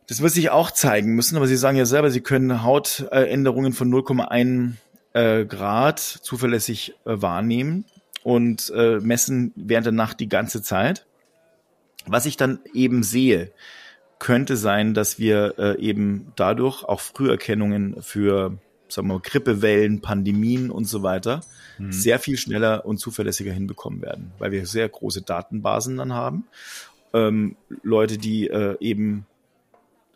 Das 0.07 0.21
wird 0.21 0.33
sich 0.33 0.51
auch 0.51 0.71
zeigen 0.71 1.15
müssen, 1.15 1.37
aber 1.37 1.47
Sie 1.47 1.57
sagen 1.57 1.77
ja 1.77 1.87
selber, 1.87 2.11
Sie 2.11 2.21
können 2.21 2.65
Hautänderungen 2.65 3.73
von 3.73 3.93
0,1 3.93 4.73
äh, 5.13 5.45
Grad 5.45 5.99
zuverlässig 5.99 6.95
äh, 7.05 7.23
wahrnehmen 7.23 7.85
und 8.23 8.73
äh, 8.75 8.99
messen 9.01 9.53
während 9.57 9.87
der 9.87 9.93
Nacht 9.93 10.21
die 10.21 10.29
ganze 10.29 10.63
Zeit. 10.63 11.07
Was 12.07 12.27
ich 12.27 12.37
dann 12.37 12.61
eben 12.75 13.03
sehe, 13.03 13.53
könnte 14.19 14.57
sein, 14.57 14.95
dass 14.95 15.19
wir 15.19 15.79
eben 15.79 16.33
dadurch 16.37 16.83
auch 16.85 17.01
Früherkennungen 17.01 18.03
für 18.03 18.59
sagen 18.93 19.09
wir 19.09 19.15
mal, 19.15 19.21
Grippewellen, 19.21 20.01
Pandemien 20.01 20.71
und 20.71 20.85
so 20.85 21.03
weiter 21.03 21.41
mhm. 21.79 21.93
sehr 21.93 22.19
viel 22.19 22.37
schneller 22.37 22.85
und 22.85 22.99
zuverlässiger 22.99 23.53
hinbekommen 23.53 24.03
werden, 24.03 24.33
weil 24.39 24.53
wir 24.53 24.67
sehr 24.67 24.89
große 24.89 25.23
Datenbasen 25.23 25.97
dann 25.97 26.13
haben. 26.13 26.45
Ähm, 27.13 27.57
Leute, 27.83 28.19
die 28.19 28.49
äh, 28.49 28.77
eben 28.81 29.27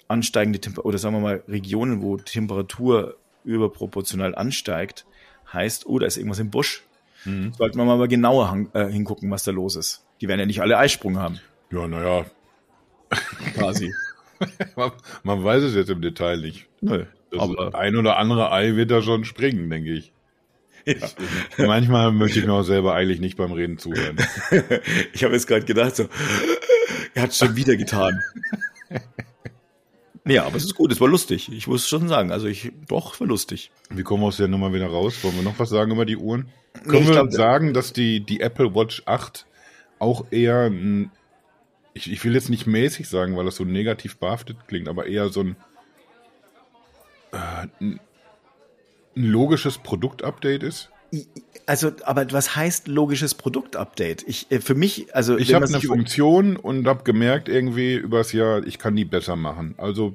ansteigende 0.06 0.60
Temperatur 0.60 0.88
oder 0.88 0.98
sagen 0.98 1.14
wir 1.16 1.20
mal 1.20 1.42
Regionen, 1.48 2.02
wo 2.02 2.16
Temperatur 2.16 3.16
überproportional 3.44 4.34
ansteigt, 4.34 5.06
heißt, 5.52 5.86
oh, 5.86 5.98
da 5.98 6.06
ist 6.06 6.16
irgendwas 6.16 6.38
im 6.38 6.50
Busch. 6.50 6.84
Mhm. 7.24 7.52
Sollten 7.54 7.78
wir 7.78 7.84
mal 7.84 8.08
genauer 8.08 8.66
äh, 8.74 8.86
hingucken, 8.86 9.30
was 9.30 9.44
da 9.44 9.50
los 9.50 9.76
ist. 9.76 10.04
Die 10.20 10.28
werden 10.28 10.40
ja 10.40 10.46
nicht 10.46 10.60
alle 10.60 10.78
Eisprung 10.78 11.18
haben. 11.18 11.40
Ja, 11.70 11.88
naja. 11.88 12.26
Quasi. 13.54 13.92
man, 14.76 14.92
man 15.22 15.42
weiß 15.42 15.62
es 15.62 15.74
jetzt 15.74 15.90
im 15.90 16.00
Detail 16.00 16.38
nicht. 16.38 16.66
Nö. 16.80 17.06
Das 17.34 17.42
aber 17.42 17.74
ein 17.74 17.96
oder 17.96 18.16
andere 18.16 18.52
Ei 18.52 18.76
wird 18.76 18.90
da 18.90 19.02
schon 19.02 19.24
springen, 19.24 19.70
denke 19.70 19.92
ich. 19.92 20.12
Ja. 20.86 20.94
Manchmal 21.66 22.12
möchte 22.12 22.38
ich 22.38 22.46
mir 22.46 22.52
auch 22.52 22.62
selber 22.62 22.94
eigentlich 22.94 23.20
nicht 23.20 23.36
beim 23.36 23.52
Reden 23.52 23.78
zuhören. 23.78 24.16
ich 25.12 25.24
habe 25.24 25.34
jetzt 25.34 25.46
gerade 25.46 25.64
gedacht, 25.64 25.96
so, 25.96 26.08
er 27.14 27.22
hat 27.22 27.30
es 27.30 27.38
schon 27.38 27.56
wieder 27.56 27.76
getan. 27.76 28.22
Ja, 30.26 30.46
aber 30.46 30.56
es 30.56 30.64
ist 30.64 30.74
gut, 30.74 30.90
es 30.90 31.00
war 31.00 31.08
lustig. 31.08 31.52
Ich 31.52 31.66
muss 31.66 31.86
schon 31.86 32.08
sagen, 32.08 32.32
also 32.32 32.46
ich, 32.46 32.72
doch, 32.88 33.18
war 33.20 33.26
lustig. 33.26 33.70
Wie 33.90 34.02
kommen 34.02 34.22
wir 34.22 34.28
aus 34.28 34.38
der 34.38 34.48
Nummer 34.48 34.72
wieder 34.72 34.86
raus? 34.86 35.22
Wollen 35.22 35.36
wir 35.36 35.42
noch 35.42 35.58
was 35.58 35.68
sagen 35.68 35.92
über 35.92 36.06
die 36.06 36.16
Uhren? 36.16 36.48
Können 36.84 37.02
nee, 37.02 37.08
wir 37.08 37.12
glaub, 37.12 37.32
sagen, 37.32 37.74
dass 37.74 37.92
die, 37.92 38.20
die 38.20 38.40
Apple 38.40 38.74
Watch 38.74 39.02
8 39.04 39.46
auch 39.98 40.24
eher 40.30 40.70
ein, 40.70 41.10
ich, 41.92 42.10
ich 42.10 42.24
will 42.24 42.34
jetzt 42.34 42.48
nicht 42.48 42.66
mäßig 42.66 43.08
sagen, 43.08 43.36
weil 43.36 43.44
das 43.44 43.56
so 43.56 43.64
negativ 43.64 44.16
behaftet 44.16 44.66
klingt, 44.66 44.88
aber 44.88 45.06
eher 45.06 45.28
so 45.28 45.40
ein 45.40 45.56
ein 47.84 48.00
logisches 49.14 49.78
Produktupdate 49.78 50.62
ist? 50.62 50.90
Also, 51.66 51.92
aber 52.04 52.30
was 52.32 52.56
heißt 52.56 52.88
logisches 52.88 53.34
Produktupdate? 53.34 54.24
Ich, 54.26 54.50
äh, 54.50 54.60
für 54.60 54.74
mich, 54.74 55.14
also 55.14 55.38
ich 55.38 55.54
habe 55.54 55.66
eine 55.66 55.80
Funktion 55.80 56.56
und 56.56 56.86
habe 56.86 57.04
gemerkt 57.04 57.48
irgendwie 57.48 57.94
übers 57.94 58.32
Jahr, 58.32 58.66
ich 58.66 58.78
kann 58.78 58.96
die 58.96 59.04
besser 59.04 59.36
machen. 59.36 59.74
Also 59.78 60.14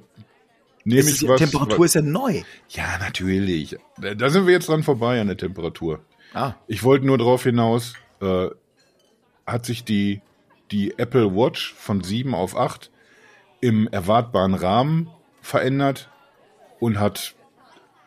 nehme 0.83 1.09
ich 1.09 1.27
was. 1.27 1.39
Temperatur 1.39 1.79
was, 1.79 1.85
ist 1.87 1.93
ja 1.95 2.01
neu. 2.01 2.41
Ja, 2.69 2.97
natürlich. 2.99 3.77
Da 3.97 4.29
sind 4.29 4.45
wir 4.45 4.53
jetzt 4.53 4.67
dran 4.67 4.83
vorbei 4.83 5.21
an 5.21 5.27
der 5.27 5.37
Temperatur. 5.37 6.01
Ah. 6.33 6.53
Ich 6.67 6.83
wollte 6.83 7.05
nur 7.05 7.17
darauf 7.17 7.43
hinaus, 7.43 7.93
äh, 8.21 8.49
hat 9.47 9.65
sich 9.65 9.83
die 9.83 10.21
die 10.71 10.97
Apple 10.97 11.35
Watch 11.35 11.73
von 11.73 12.03
7 12.03 12.35
auf 12.35 12.55
8 12.55 12.91
im 13.61 13.87
erwartbaren 13.87 14.53
Rahmen 14.53 15.09
verändert 15.41 16.09
und 16.79 16.99
hat 16.99 17.35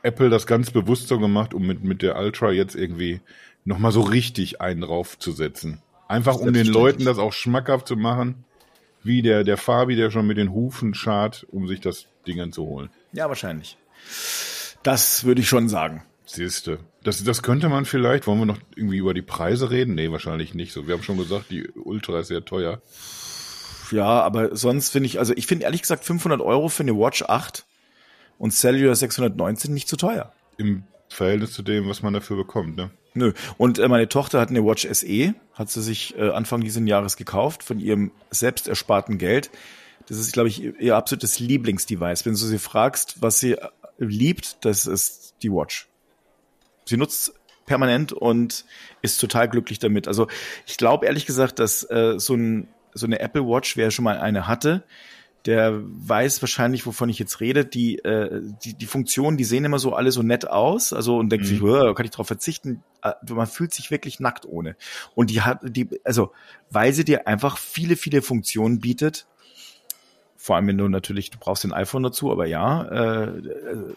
Apple 0.03 0.31
das 0.31 0.47
ganz 0.47 0.71
bewusst 0.71 1.09
so 1.09 1.19
gemacht, 1.19 1.55
um 1.55 1.67
mit, 1.67 1.85
mit 1.85 2.03
der 2.03 2.17
Ultra 2.17 2.51
jetzt 2.51 2.75
irgendwie 2.75 3.21
nochmal 3.65 3.93
so 3.93 4.01
richtig 4.01 4.61
einen 4.61 4.81
draufzusetzen. 4.81 5.81
Einfach 6.09 6.37
um 6.37 6.53
den 6.53 6.67
Leuten 6.67 7.05
das 7.05 7.19
auch 7.19 7.33
schmackhaft 7.33 7.89
zu 7.89 7.97
machen, 7.97 8.45
wie 9.03 9.23
der, 9.23 9.45
der 9.45 9.57
Fabi, 9.57 9.97
der 9.97 10.11
schon 10.11 10.27
mit 10.27 10.37
den 10.37 10.53
Hufen 10.53 10.95
schart, 10.95 11.47
um 11.51 11.67
sich 11.67 11.81
das 11.81 12.07
Ding 12.27 12.53
zu 12.53 12.65
holen. 12.65 12.91
Ja, 13.13 13.29
wahrscheinlich. 13.29 13.77
Das 14.83 15.25
würde 15.25 15.41
ich 15.41 15.49
schon 15.49 15.69
sagen. 15.69 16.03
Siehste. 16.25 16.79
Das, 17.03 17.23
das 17.25 17.43
könnte 17.43 17.69
man 17.69 17.85
vielleicht, 17.85 18.27
wollen 18.27 18.39
wir 18.39 18.47
noch 18.47 18.59
irgendwie 18.77 18.99
über 18.99 19.15
die 19.15 19.23
Preise 19.23 19.71
reden? 19.71 19.95
Nee, 19.95 20.11
wahrscheinlich 20.11 20.55
nicht 20.55 20.73
so. 20.73 20.87
Wir 20.87 20.95
haben 20.95 21.03
schon 21.03 21.19
gesagt, 21.19 21.51
die 21.51 21.69
Ultra 21.69 22.21
ist 22.21 22.29
sehr 22.29 22.45
teuer. 22.45 22.81
Ja, 23.91 24.23
aber 24.23 24.57
sonst 24.57 24.91
finde 24.91 25.07
ich, 25.07 25.19
also 25.19 25.35
ich 25.37 25.47
finde 25.47 25.65
ehrlich 25.65 25.83
gesagt 25.83 26.05
500 26.05 26.41
Euro 26.41 26.69
für 26.69 26.83
eine 26.83 26.97
Watch 26.97 27.23
8 27.23 27.67
und 28.39 28.53
Cellular 28.53 28.95
619 28.95 29.73
nicht 29.73 29.89
zu 29.89 29.97
teuer. 29.97 30.33
Im 30.57 30.85
Verhältnis 31.09 31.53
zu 31.53 31.63
dem, 31.63 31.89
was 31.89 32.03
man 32.03 32.15
dafür 32.15 32.37
bekommt, 32.37 32.77
ne? 32.77 32.91
Nö. 33.15 33.33
Und 33.59 33.79
äh, 33.79 33.89
meine 33.89 34.09
Tochter 34.09 34.41
hat 34.41 34.49
eine 34.49 34.65
Watch 34.65 34.87
SE, 34.91 35.35
hat 35.53 35.71
sie 35.71 35.83
sich 35.83 36.17
äh, 36.17 36.31
Anfang 36.31 36.63
dieses 36.63 36.87
Jahres 36.87 37.17
gekauft 37.17 37.63
von 37.63 37.79
ihrem 37.79 38.11
selbst 38.31 38.69
ersparten 38.69 39.19
Geld. 39.19 39.51
Das 40.09 40.19
ist, 40.19 40.33
glaube 40.33 40.49
ich, 40.49 40.63
ihr 40.63 40.97
absolutes 40.97 41.39
Lieblingsdevice. 41.39 42.25
Wenn 42.25 42.33
du 42.33 42.39
sie 42.39 42.59
fragst, 42.59 43.21
was 43.21 43.39
sie 43.39 43.53
äh, 43.53 43.69
liebt, 43.99 44.65
das 44.65 44.87
ist 44.87 45.35
die 45.43 45.53
Watch. 45.53 45.89
Sie 46.87 46.97
nutzt 46.97 47.35
permanent 47.67 48.13
und 48.13 48.65
ist 49.03 49.19
total 49.19 49.49
glücklich 49.49 49.79
damit. 49.79 50.09
Also 50.09 50.27
ich 50.67 50.77
glaube 50.77 51.07
ehrlich 51.07 51.27
gesagt, 51.27 51.59
dass 51.59 51.89
äh, 51.91 52.19
so, 52.19 52.35
ein, 52.35 52.69
so 52.95 53.07
eine 53.07 53.21
Apple 53.21 53.47
Watch, 53.47 53.77
wer 53.77 53.91
schon 53.91 54.05
mal 54.05 54.19
eine 54.19 54.49
hatte, 54.49 54.83
der 55.47 55.81
weiß 55.83 56.41
wahrscheinlich, 56.41 56.87
wovon 56.87 57.09
ich 57.09 57.19
jetzt 57.19 57.41
rede. 57.41 57.65
Die, 57.65 57.99
äh, 57.99 58.43
die, 58.65 58.75
die 58.75 58.87
Funktionen, 58.87 59.37
die 59.37 59.45
sehen 59.45 59.65
immer 59.65 59.79
so 59.79 59.95
alle 59.95 60.13
so 60.13 60.23
nett 60.23 60.49
aus, 60.49 60.93
also 60.93 61.19
und 61.19 61.31
denkt 61.31 61.47
mhm. 61.47 61.49
sich, 61.49 61.61
kann 61.61 62.05
ich 62.05 62.13
darauf 62.13 62.29
verzichten? 62.29 62.83
Äh, 63.03 63.13
man 63.31 63.47
fühlt 63.47 63.75
sich 63.75 63.91
wirklich 63.91 64.21
nackt 64.21 64.47
ohne. 64.47 64.77
Und 65.15 65.31
die 65.31 65.43
hat, 65.43 65.61
die, 65.65 65.89
also 66.05 66.33
weil 66.71 66.93
sie 66.93 67.05
dir 67.05 67.27
einfach 67.27 67.59
viele, 67.59 67.97
viele 67.97 68.23
Funktionen 68.23 68.81
bietet. 68.81 69.27
Vor 70.37 70.57
allem, 70.57 70.67
wenn 70.67 70.79
du 70.79 70.89
natürlich, 70.89 71.31
du 71.31 71.39
brauchst 71.39 71.63
den 71.63 71.73
iPhone 71.73 72.03
dazu, 72.03 72.33
aber 72.33 72.47
ja, 72.47 72.83
äh, 72.83 73.25
äh, 73.39 73.95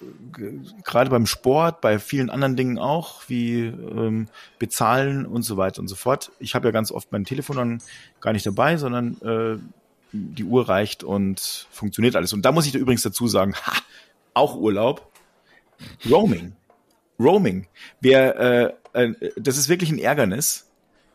gerade 0.83 1.09
beim 1.09 1.25
Sport, 1.25 1.81
bei 1.81 1.97
vielen 1.97 2.29
anderen 2.29 2.55
Dingen 2.55 2.77
auch, 2.77 3.23
wie 3.27 3.65
ähm, 3.65 4.27
bezahlen 4.59 5.25
und 5.25 5.41
so 5.41 5.57
weiter 5.57 5.79
und 5.79 5.87
so 5.87 5.95
fort. 5.95 6.31
Ich 6.39 6.53
habe 6.53 6.67
ja 6.67 6.71
ganz 6.71 6.91
oft 6.91 7.11
mein 7.11 7.25
Telefon 7.25 7.55
dann 7.55 7.81
gar 8.19 8.33
nicht 8.33 8.45
dabei, 8.45 8.77
sondern 8.77 9.17
äh, 9.21 9.57
die 10.15 10.43
Uhr 10.43 10.67
reicht 10.67 11.03
und 11.03 11.67
funktioniert 11.71 12.15
alles. 12.15 12.33
Und 12.33 12.43
da 12.43 12.51
muss 12.51 12.65
ich 12.65 12.71
da 12.71 12.79
übrigens 12.79 13.03
dazu 13.03 13.27
sagen, 13.27 13.53
ha, 13.65 13.73
auch 14.33 14.55
Urlaub, 14.55 15.11
Roaming. 16.09 16.53
Roaming. 17.19 17.67
Wer, 18.01 18.75
äh, 18.93 19.05
äh, 19.05 19.31
das 19.37 19.57
ist 19.57 19.69
wirklich 19.69 19.91
ein 19.91 19.99
Ärgernis. 19.99 20.67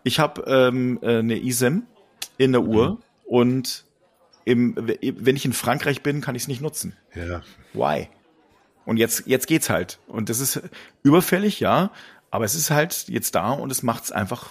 Ich 0.03 0.19
habe 0.19 0.43
ähm, 0.47 0.99
äh, 1.03 1.19
eine 1.19 1.43
eSIM 1.43 1.85
in 2.39 2.53
der 2.53 2.63
Uhr 2.63 2.91
mhm. 2.91 2.99
und 3.25 3.85
im, 4.45 4.75
wenn 4.77 5.37
ich 5.37 5.45
in 5.45 5.53
Frankreich 5.53 6.03
bin, 6.03 6.21
kann 6.21 6.35
ich 6.35 6.43
es 6.43 6.49
nicht 6.49 6.63
nutzen. 6.63 6.97
Ja. 7.15 7.43
Why? 7.75 8.09
Und 8.87 8.97
jetzt, 8.97 9.25
jetzt 9.27 9.47
geht's 9.47 9.69
halt. 9.69 9.99
Und 10.07 10.31
das 10.31 10.41
ist 10.41 10.63
überfällig, 11.03 11.61
ja, 11.61 11.91
aber 12.31 12.45
es 12.45 12.55
ist 12.55 12.71
halt 12.71 13.09
jetzt 13.09 13.35
da 13.35 13.51
und 13.51 13.71
es 13.71 13.83
macht's 13.83 14.11
einfach 14.11 14.49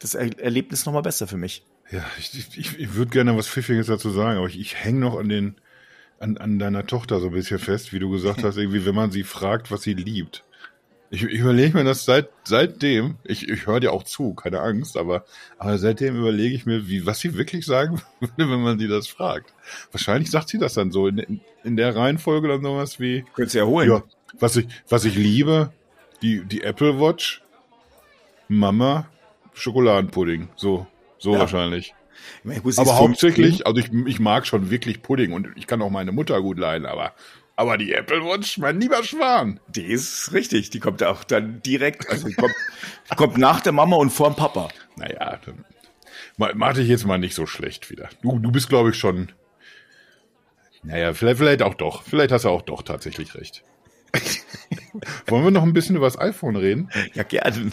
das 0.00 0.14
Erlebnis 0.14 0.86
nochmal 0.86 1.02
besser 1.02 1.26
für 1.26 1.36
mich. 1.36 1.64
Ja, 1.90 2.04
ich, 2.18 2.56
ich, 2.56 2.78
ich 2.78 2.94
würde 2.94 3.10
gerne 3.10 3.36
was 3.36 3.48
Pfiffiges 3.48 3.88
dazu 3.88 4.10
sagen, 4.10 4.38
aber 4.38 4.46
ich, 4.46 4.60
ich 4.60 4.76
hänge 4.76 5.00
noch 5.00 5.18
an 5.18 5.28
den, 5.28 5.56
an, 6.20 6.36
an 6.36 6.58
deiner 6.58 6.86
Tochter 6.86 7.18
so 7.18 7.26
ein 7.28 7.32
bisschen 7.32 7.58
fest, 7.58 7.92
wie 7.92 7.98
du 7.98 8.10
gesagt 8.10 8.44
hast, 8.44 8.56
irgendwie, 8.56 8.86
wenn 8.86 8.94
man 8.94 9.10
sie 9.10 9.24
fragt, 9.24 9.70
was 9.70 9.82
sie 9.82 9.94
liebt. 9.94 10.44
Ich, 11.12 11.24
ich 11.24 11.40
überlege 11.40 11.76
mir 11.76 11.82
das 11.82 12.04
seit 12.04 12.28
seitdem, 12.44 13.16
ich, 13.24 13.48
ich 13.48 13.66
höre 13.66 13.80
dir 13.80 13.92
auch 13.92 14.04
zu, 14.04 14.34
keine 14.34 14.60
Angst, 14.60 14.96
aber, 14.96 15.24
aber 15.58 15.76
seitdem 15.78 16.16
überlege 16.16 16.54
ich 16.54 16.66
mir, 16.66 16.86
wie, 16.86 17.04
was 17.04 17.18
sie 17.18 17.36
wirklich 17.36 17.66
sagen 17.66 18.00
würde, 18.20 18.50
wenn 18.50 18.62
man 18.62 18.78
sie 18.78 18.86
das 18.86 19.08
fragt. 19.08 19.52
Wahrscheinlich 19.90 20.30
sagt 20.30 20.50
sie 20.50 20.58
das 20.58 20.74
dann 20.74 20.92
so 20.92 21.08
in, 21.08 21.40
in 21.64 21.76
der 21.76 21.96
Reihenfolge 21.96 22.46
dann 22.46 22.62
sowas 22.62 23.00
wie. 23.00 23.24
Könntest 23.34 23.56
du 23.56 23.58
ja 23.58 23.66
holen. 23.66 23.90
Ja, 23.90 24.04
was 24.38 24.54
ich, 24.54 24.68
was 24.88 25.04
ich 25.04 25.16
liebe, 25.16 25.72
die, 26.22 26.44
die 26.44 26.62
Apple 26.62 27.00
Watch, 27.00 27.42
Mama, 28.46 29.08
Schokoladenpudding. 29.54 30.48
So, 30.54 30.86
so 31.20 31.34
ja. 31.34 31.38
wahrscheinlich. 31.38 31.94
Meine, 32.42 32.60
aber 32.76 32.96
hauptsächlich, 32.98 33.66
also 33.66 33.80
ich, 33.80 33.92
ich 34.06 34.20
mag 34.20 34.46
schon 34.46 34.70
wirklich 34.70 35.02
Pudding 35.02 35.32
und 35.32 35.48
ich 35.56 35.66
kann 35.66 35.80
auch 35.82 35.90
meine 35.90 36.12
Mutter 36.12 36.40
gut 36.42 36.58
leiden, 36.58 36.86
aber 36.86 37.14
aber 37.60 37.76
die 37.76 37.92
Apple 37.92 38.24
Watch, 38.24 38.56
mein 38.56 38.80
lieber 38.80 39.04
Schwan. 39.04 39.60
Die 39.68 39.84
ist 39.84 40.32
richtig. 40.32 40.70
Die 40.70 40.80
kommt 40.80 41.02
auch 41.02 41.24
dann 41.24 41.60
direkt, 41.60 42.08
also 42.08 42.30
kommt, 42.34 42.54
kommt 43.16 43.36
nach 43.36 43.60
der 43.60 43.72
Mama 43.72 43.96
und 43.96 44.08
vor 44.08 44.30
dem 44.30 44.36
Papa. 44.36 44.70
Naja, 44.96 45.38
dann 45.44 45.66
mach 46.38 46.72
dich 46.72 46.88
jetzt 46.88 47.04
mal 47.04 47.18
nicht 47.18 47.34
so 47.34 47.44
schlecht 47.44 47.90
wieder. 47.90 48.08
Du, 48.22 48.38
du 48.38 48.50
bist, 48.50 48.70
glaube 48.70 48.90
ich, 48.90 48.96
schon. 48.96 49.32
Naja, 50.82 51.12
vielleicht, 51.12 51.36
vielleicht 51.36 51.60
auch 51.60 51.74
doch. 51.74 52.02
Vielleicht 52.02 52.32
hast 52.32 52.46
du 52.46 52.48
auch 52.48 52.62
doch 52.62 52.80
tatsächlich 52.80 53.34
recht. 53.34 53.62
Wollen 55.26 55.44
wir 55.44 55.50
noch 55.50 55.62
ein 55.62 55.74
bisschen 55.74 55.96
über 55.96 56.06
das 56.06 56.18
iPhone 56.18 56.56
reden? 56.56 56.88
Ja, 57.12 57.24
gerne. 57.24 57.72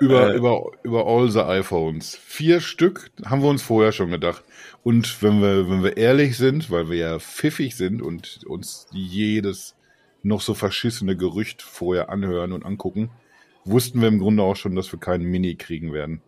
Über, 0.00 0.32
äh, 0.32 0.36
über, 0.36 0.70
über 0.82 1.06
all 1.06 1.30
the 1.30 1.40
iPhones. 1.40 2.16
Vier 2.16 2.60
Stück 2.60 3.10
haben 3.24 3.42
wir 3.42 3.48
uns 3.48 3.62
vorher 3.62 3.92
schon 3.92 4.10
gedacht. 4.10 4.44
Und 4.82 5.22
wenn 5.22 5.40
wir, 5.40 5.68
wenn 5.68 5.82
wir 5.82 5.96
ehrlich 5.96 6.36
sind, 6.36 6.70
weil 6.70 6.90
wir 6.90 6.96
ja 6.96 7.18
pfiffig 7.18 7.76
sind 7.76 8.02
und 8.02 8.44
uns 8.46 8.86
jedes 8.92 9.74
noch 10.22 10.40
so 10.40 10.54
verschissene 10.54 11.16
Gerücht 11.16 11.62
vorher 11.62 12.08
anhören 12.08 12.52
und 12.52 12.64
angucken, 12.64 13.10
wussten 13.64 14.00
wir 14.00 14.08
im 14.08 14.18
Grunde 14.18 14.42
auch 14.42 14.56
schon, 14.56 14.74
dass 14.74 14.92
wir 14.92 15.00
keinen 15.00 15.24
Mini 15.24 15.54
kriegen 15.54 15.92
werden. 15.92 16.20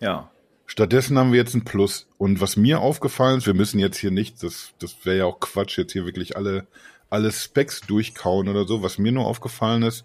Ja. 0.00 0.30
Stattdessen 0.66 1.18
haben 1.18 1.32
wir 1.32 1.38
jetzt 1.38 1.54
ein 1.54 1.64
Plus. 1.64 2.08
Und 2.18 2.40
was 2.40 2.56
mir 2.56 2.80
aufgefallen 2.80 3.38
ist, 3.38 3.46
wir 3.46 3.54
müssen 3.54 3.78
jetzt 3.78 3.98
hier 3.98 4.10
nicht, 4.10 4.42
das, 4.42 4.72
das 4.78 5.04
wäre 5.04 5.18
ja 5.18 5.24
auch 5.26 5.40
Quatsch, 5.40 5.76
jetzt 5.78 5.92
hier 5.92 6.06
wirklich 6.06 6.36
alle, 6.36 6.66
alle 7.10 7.30
Specs 7.30 7.82
durchkauen 7.82 8.48
oder 8.48 8.66
so. 8.66 8.82
Was 8.82 8.98
mir 8.98 9.12
nur 9.12 9.26
aufgefallen 9.26 9.82
ist, 9.82 10.04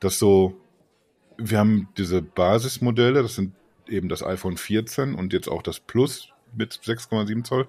dass 0.00 0.18
so, 0.18 0.56
wir 1.38 1.58
haben 1.58 1.88
diese 1.96 2.20
Basismodelle, 2.20 3.22
das 3.22 3.36
sind 3.36 3.54
eben 3.88 4.08
das 4.08 4.22
iPhone 4.22 4.56
14 4.56 5.14
und 5.14 5.32
jetzt 5.32 5.48
auch 5.48 5.62
das 5.62 5.80
Plus, 5.80 6.28
mit 6.54 6.74
6,7 6.74 7.44
Zoll. 7.44 7.68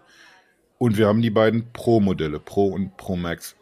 Und 0.78 0.98
wir 0.98 1.08
haben 1.08 1.22
die 1.22 1.30
beiden 1.30 1.72
Pro-Modelle, 1.72 2.40
Pro 2.40 2.68
und 2.68 2.98
Pro 2.98 3.16
Max. 3.16 3.56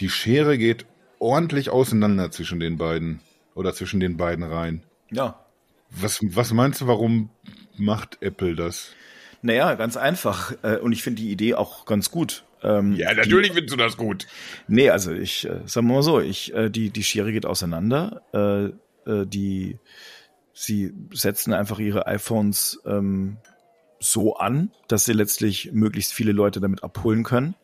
Die 0.00 0.08
Schere 0.08 0.58
geht 0.58 0.86
ordentlich 1.18 1.70
auseinander 1.70 2.30
zwischen 2.30 2.60
den 2.60 2.76
beiden 2.78 3.20
oder 3.54 3.74
zwischen 3.74 3.98
den 3.98 4.16
beiden 4.16 4.44
Reihen. 4.44 4.84
Ja. 5.10 5.44
Was, 5.90 6.20
was 6.22 6.52
meinst 6.52 6.80
du, 6.80 6.86
warum 6.86 7.30
macht 7.76 8.18
Apple 8.20 8.54
das? 8.54 8.92
Naja, 9.40 9.74
ganz 9.74 9.96
einfach. 9.96 10.52
Äh, 10.62 10.76
und 10.76 10.92
ich 10.92 11.02
finde 11.02 11.22
die 11.22 11.30
Idee 11.30 11.54
auch 11.54 11.86
ganz 11.86 12.10
gut. 12.10 12.44
Ähm, 12.62 12.94
ja, 12.94 13.14
natürlich 13.14 13.48
die, 13.48 13.54
findest 13.54 13.72
du 13.72 13.78
das 13.78 13.96
gut. 13.96 14.26
Nee, 14.66 14.90
also 14.90 15.12
ich, 15.12 15.46
äh, 15.46 15.60
sagen 15.64 15.86
wir 15.86 15.94
mal 15.94 16.02
so, 16.02 16.20
ich, 16.20 16.52
äh, 16.54 16.68
die, 16.68 16.90
die 16.90 17.04
Schere 17.04 17.32
geht 17.32 17.46
auseinander. 17.46 18.22
Die, 19.26 19.78
sie 20.52 20.92
setzen 21.12 21.52
einfach 21.52 21.78
ihre 21.78 22.06
iPhones 22.06 22.80
ähm, 22.86 23.38
so 24.00 24.36
an, 24.36 24.70
dass 24.86 25.04
sie 25.04 25.12
letztlich 25.12 25.72
möglichst 25.72 26.12
viele 26.12 26.32
Leute 26.32 26.60
damit 26.60 26.82
abholen 26.84 27.24
können. 27.24 27.54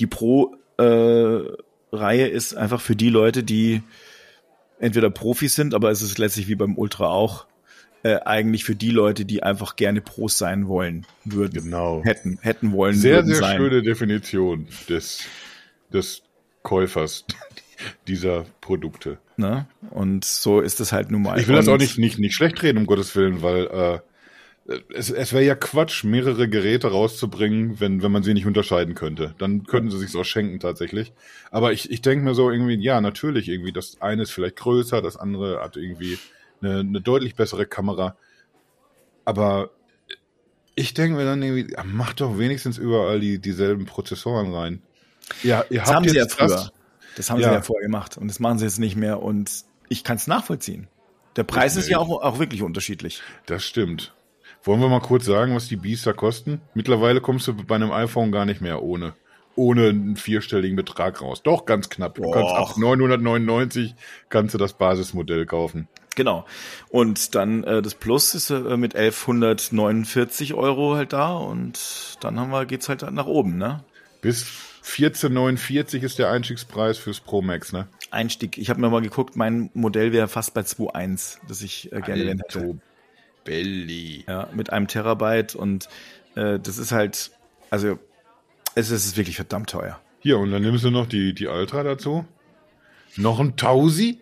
Die 0.00 0.06
Pro-Reihe 0.06 0.58
äh, 1.92 2.30
ist 2.30 2.54
einfach 2.54 2.80
für 2.80 2.96
die 2.96 3.10
Leute, 3.10 3.42
die 3.42 3.82
entweder 4.78 5.10
Profis 5.10 5.54
sind, 5.54 5.74
aber 5.74 5.90
es 5.90 6.02
ist 6.02 6.18
letztlich 6.18 6.48
wie 6.48 6.56
beim 6.56 6.76
Ultra 6.76 7.06
auch, 7.06 7.46
äh, 8.02 8.16
eigentlich 8.24 8.64
für 8.64 8.74
die 8.74 8.90
Leute, 8.90 9.24
die 9.24 9.42
einfach 9.42 9.76
gerne 9.76 10.00
Pros 10.00 10.36
sein 10.36 10.66
wollen 10.66 11.06
würden. 11.24 11.64
Genau. 11.64 12.02
Hätten, 12.02 12.38
hätten 12.42 12.72
wollen. 12.72 12.96
Sehr, 12.96 13.24
sehr 13.24 13.36
sein. 13.36 13.58
schöne 13.58 13.82
Definition 13.82 14.66
des, 14.88 15.20
des 15.92 16.22
Käufers 16.62 17.24
dieser 18.06 18.44
Produkte. 18.60 19.18
Ne? 19.36 19.66
Und 19.90 20.24
so 20.24 20.60
ist 20.60 20.80
es 20.80 20.92
halt 20.92 21.10
nun 21.10 21.22
mal. 21.22 21.38
Ich 21.38 21.48
will 21.48 21.56
das 21.56 21.68
auch 21.68 21.78
nicht, 21.78 21.98
nicht, 21.98 22.18
nicht 22.18 22.34
schlecht 22.34 22.62
reden, 22.62 22.78
um 22.78 22.86
Gottes 22.86 23.14
Willen, 23.16 23.42
weil 23.42 23.66
äh, 23.66 23.98
es, 24.94 25.10
es 25.10 25.32
wäre 25.32 25.44
ja 25.44 25.54
Quatsch, 25.54 26.04
mehrere 26.04 26.48
Geräte 26.48 26.88
rauszubringen, 26.88 27.80
wenn, 27.80 28.02
wenn 28.02 28.12
man 28.12 28.22
sie 28.22 28.34
nicht 28.34 28.46
unterscheiden 28.46 28.94
könnte. 28.94 29.34
Dann 29.38 29.64
könnten 29.64 29.90
sie 29.90 29.98
sich 29.98 30.16
auch 30.16 30.24
schenken 30.24 30.60
tatsächlich. 30.60 31.12
Aber 31.50 31.72
ich, 31.72 31.90
ich 31.90 32.02
denke 32.02 32.24
mir 32.24 32.34
so 32.34 32.50
irgendwie, 32.50 32.76
ja, 32.76 33.00
natürlich 33.00 33.48
irgendwie, 33.48 33.72
das 33.72 34.00
eine 34.00 34.22
ist 34.22 34.30
vielleicht 34.30 34.56
größer, 34.56 35.02
das 35.02 35.16
andere 35.16 35.60
hat 35.60 35.76
irgendwie 35.76 36.18
eine, 36.60 36.80
eine 36.80 37.00
deutlich 37.00 37.34
bessere 37.34 37.66
Kamera. 37.66 38.16
Aber 39.24 39.70
ich 40.74 40.94
denke 40.94 41.16
mir 41.16 41.24
dann 41.24 41.42
irgendwie, 41.42 41.74
macht 41.84 42.20
doch 42.20 42.38
wenigstens 42.38 42.78
überall 42.78 43.20
die, 43.20 43.38
dieselben 43.38 43.84
Prozessoren 43.84 44.54
rein. 44.54 44.82
Ja, 45.42 45.64
ihr 45.70 45.80
das 45.80 45.88
habt 45.88 45.96
haben 45.96 46.04
jetzt 46.04 46.12
sie 46.12 46.18
ja 46.18 46.28
früher. 46.28 46.48
Das, 46.48 46.72
das 47.16 47.30
haben 47.30 47.40
ja. 47.40 47.48
sie 47.48 47.54
ja 47.54 47.62
vorher 47.62 47.86
gemacht 47.86 48.16
und 48.16 48.28
das 48.28 48.40
machen 48.40 48.58
sie 48.58 48.64
jetzt 48.64 48.78
nicht 48.78 48.96
mehr 48.96 49.22
und 49.22 49.64
ich 49.88 50.04
kann 50.04 50.16
es 50.16 50.26
nachvollziehen. 50.26 50.88
Der 51.36 51.44
Preis 51.44 51.76
ist 51.76 51.88
ja 51.88 51.98
auch, 51.98 52.22
auch 52.22 52.38
wirklich 52.38 52.62
unterschiedlich. 52.62 53.22
Das 53.46 53.64
stimmt. 53.64 54.14
Wollen 54.64 54.80
wir 54.80 54.88
mal 54.88 55.00
kurz 55.00 55.24
sagen, 55.24 55.54
was 55.54 55.66
die 55.66 55.76
Biester 55.76 56.14
kosten? 56.14 56.60
Mittlerweile 56.74 57.20
kommst 57.20 57.48
du 57.48 57.54
bei 57.54 57.74
einem 57.74 57.90
iPhone 57.90 58.30
gar 58.30 58.44
nicht 58.44 58.60
mehr 58.60 58.82
ohne 58.82 59.14
ohne 59.54 59.88
einen 59.88 60.16
vierstelligen 60.16 60.76
Betrag 60.76 61.20
raus. 61.20 61.42
Doch, 61.42 61.66
ganz 61.66 61.88
knapp. 61.90 62.14
Du 62.14 62.30
kannst 62.30 62.54
ab 62.54 62.76
999 62.76 63.94
kannst 64.28 64.54
du 64.54 64.58
das 64.58 64.72
Basismodell 64.72 65.46
kaufen. 65.46 65.88
Genau. 66.14 66.44
Und 66.88 67.34
dann 67.34 67.64
äh, 67.64 67.82
das 67.82 67.94
Plus 67.94 68.34
ist 68.34 68.50
äh, 68.50 68.76
mit 68.76 68.94
1149 68.94 70.54
Euro 70.54 70.94
halt 70.94 71.12
da 71.12 71.34
und 71.34 72.16
dann 72.20 72.38
haben 72.38 72.50
wir, 72.50 72.66
geht's 72.66 72.88
halt 72.88 73.10
nach 73.10 73.26
oben, 73.26 73.56
ne? 73.56 73.84
Bis 74.20 74.46
1449 74.84 76.02
ist 76.02 76.18
der 76.18 76.30
Einstiegspreis 76.30 76.98
fürs 76.98 77.20
Pro 77.20 77.40
Max, 77.40 77.72
ne? 77.72 77.86
Einstieg. 78.10 78.58
Ich 78.58 78.68
habe 78.68 78.80
mir 78.80 78.90
mal 78.90 79.00
geguckt, 79.00 79.36
mein 79.36 79.70
Modell 79.74 80.12
wäre 80.12 80.26
fast 80.26 80.54
bei 80.54 80.62
2.1, 80.62 81.38
das 81.46 81.62
ich 81.62 81.92
äh, 81.92 82.00
gerne 82.00 82.30
hätte. 82.30 82.78
Belly. 83.44 84.24
Ja, 84.26 84.48
mit 84.52 84.72
einem 84.72 84.88
Terabyte 84.88 85.54
und 85.54 85.88
äh, 86.34 86.58
das 86.58 86.78
ist 86.78 86.90
halt, 86.90 87.30
also 87.70 87.98
es 88.74 88.90
ist 88.90 89.16
wirklich 89.16 89.36
verdammt 89.36 89.70
teuer. 89.70 90.00
Hier, 90.18 90.38
und 90.38 90.50
dann 90.50 90.62
nimmst 90.62 90.84
du 90.84 90.90
noch 90.90 91.06
die, 91.06 91.32
die 91.34 91.46
Ultra 91.46 91.82
dazu. 91.82 92.24
Noch 93.16 93.38
ein 93.40 93.56
Tausi? 93.56 94.20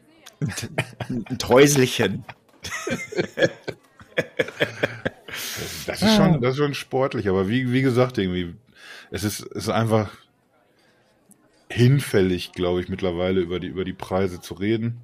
ein 1.09 1.39
Täuselchen. 1.39 2.25
das, 5.87 5.87
das, 5.87 6.03
ist 6.03 6.17
schon, 6.17 6.41
das 6.41 6.53
ist 6.53 6.59
schon 6.59 6.75
sportlich, 6.75 7.29
aber 7.29 7.49
wie, 7.49 7.73
wie 7.73 7.83
gesagt, 7.83 8.19
irgendwie, 8.19 8.55
es 9.11 9.25
ist, 9.25 9.41
es 9.41 9.65
ist 9.65 9.69
einfach 9.69 10.11
hinfällig, 11.71 12.53
glaube 12.53 12.81
ich, 12.81 12.89
mittlerweile 12.89 13.41
über 13.41 13.61
die, 13.61 13.69
über 13.69 13.85
die 13.85 13.93
Preise 13.93 14.41
zu 14.41 14.55
reden. 14.55 14.99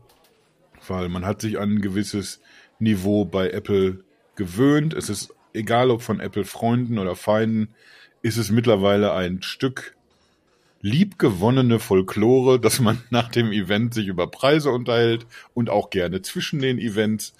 Weil 0.86 1.08
man 1.08 1.24
hat 1.24 1.40
sich 1.40 1.58
an 1.58 1.76
ein 1.76 1.80
gewisses 1.80 2.40
Niveau 2.78 3.24
bei 3.24 3.50
Apple 3.50 4.04
gewöhnt. 4.34 4.92
Es 4.92 5.08
ist 5.08 5.34
egal, 5.52 5.90
ob 5.90 6.02
von 6.02 6.20
Apple-Freunden 6.20 6.98
oder 6.98 7.16
Feinden, 7.16 7.74
ist 8.22 8.36
es 8.36 8.50
mittlerweile 8.50 9.14
ein 9.14 9.42
Stück 9.42 9.96
liebgewonnene 10.82 11.78
Folklore, 11.78 12.60
dass 12.60 12.80
man 12.80 13.02
nach 13.10 13.28
dem 13.28 13.52
Event 13.52 13.94
sich 13.94 14.08
über 14.08 14.26
Preise 14.26 14.70
unterhält 14.70 15.26
und 15.54 15.70
auch 15.70 15.90
gerne 15.90 16.22
zwischen 16.22 16.60
den 16.60 16.78
Events. 16.78 17.34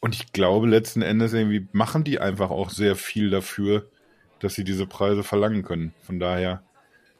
Und 0.00 0.14
ich 0.14 0.32
glaube, 0.32 0.66
letzten 0.66 1.02
Endes 1.02 1.32
irgendwie 1.32 1.66
machen 1.72 2.04
die 2.04 2.20
einfach 2.20 2.50
auch 2.50 2.70
sehr 2.70 2.96
viel 2.96 3.28
dafür, 3.28 3.90
dass 4.38 4.54
sie 4.54 4.64
diese 4.64 4.86
Preise 4.86 5.22
verlangen 5.22 5.62
können. 5.62 5.92
Von 6.02 6.18
daher, 6.18 6.62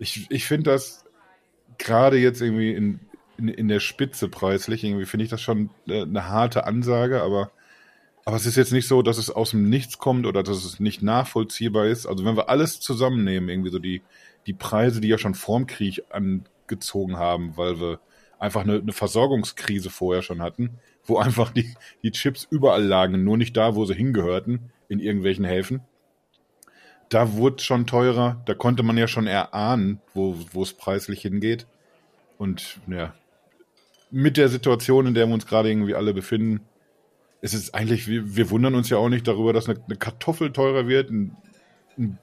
ich, 0.01 0.27
ich 0.31 0.47
finde 0.47 0.71
das 0.73 1.05
gerade 1.79 2.19
jetzt 2.19 2.41
irgendwie 2.41 2.73
in, 2.73 3.01
in, 3.39 3.49
in 3.49 3.69
der 3.69 3.81
Spitze 3.81 4.29
preislich, 4.29 4.83
irgendwie 4.83 5.07
finde 5.07 5.25
ich 5.25 5.31
das 5.31 5.41
schon 5.41 5.71
äh, 5.87 6.03
eine 6.03 6.29
harte 6.29 6.67
Ansage, 6.67 7.23
aber 7.23 7.53
aber 8.25 8.37
es 8.37 8.47
ist 8.47 8.57
jetzt 8.57 8.73
nicht 8.73 8.87
so, 8.87 9.03
dass 9.03 9.19
es 9.19 9.31
aus 9.31 9.51
dem 9.51 9.69
Nichts 9.69 9.99
kommt 9.99 10.27
oder 10.27 10.43
dass 10.43 10.65
es 10.65 10.79
nicht 10.79 11.03
nachvollziehbar 11.03 11.87
ist. 11.87 12.07
Also 12.07 12.25
wenn 12.25 12.37
wir 12.37 12.49
alles 12.49 12.79
zusammennehmen, 12.79 13.49
irgendwie 13.49 13.71
so 13.71 13.79
die, 13.79 14.03
die 14.47 14.53
Preise, 14.53 15.01
die 15.01 15.09
ja 15.09 15.19
schon 15.19 15.35
vorm 15.35 15.67
Krieg 15.67 16.03
angezogen 16.11 17.17
haben, 17.17 17.57
weil 17.57 17.81
wir 17.81 17.99
einfach 18.39 18.63
eine, 18.63 18.75
eine 18.75 18.93
Versorgungskrise 18.93 19.91
vorher 19.91 20.23
schon 20.23 20.43
hatten, 20.43 20.79
wo 21.05 21.17
einfach 21.19 21.51
die, 21.51 21.75
die 22.03 22.13
Chips 22.13 22.47
überall 22.51 22.85
lagen, 22.85 23.25
nur 23.25 23.37
nicht 23.37 23.57
da, 23.57 23.75
wo 23.75 23.85
sie 23.85 23.95
hingehörten, 23.95 24.71
in 24.89 25.01
irgendwelchen 25.01 25.45
Häfen. 25.45 25.81
Da 27.11 27.35
wurde 27.35 27.63
schon 27.63 27.87
teurer, 27.87 28.41
da 28.47 28.55
konnte 28.55 28.83
man 28.83 28.97
ja 28.97 29.09
schon 29.09 29.27
erahnen, 29.27 30.01
wo, 30.15 30.63
es 30.63 30.73
preislich 30.73 31.23
hingeht. 31.23 31.67
Und 32.39 32.79
ja, 32.87 33.13
mit 34.11 34.37
der 34.37 34.49
Situation, 34.49 35.07
in 35.07 35.15
der 35.15 35.27
wir 35.27 35.35
uns 35.35 35.47
gerade 35.47 35.71
irgendwie 35.71 35.95
alle 35.95 36.15
befinden, 36.15 36.61
es 37.43 37.55
ist 37.55 37.75
eigentlich, 37.75 38.07
wir, 38.07 38.37
wir 38.37 38.51
wundern 38.51 38.75
uns 38.75 38.91
ja 38.91 38.99
auch 38.99 39.09
nicht 39.09 39.27
darüber, 39.27 39.53
dass 39.53 39.69
eine, 39.69 39.83
eine 39.85 39.97
Kartoffel 39.97 40.53
teurer 40.53 40.89
wird, 40.89 41.11
ein, 41.11 41.37
ein, 41.99 42.19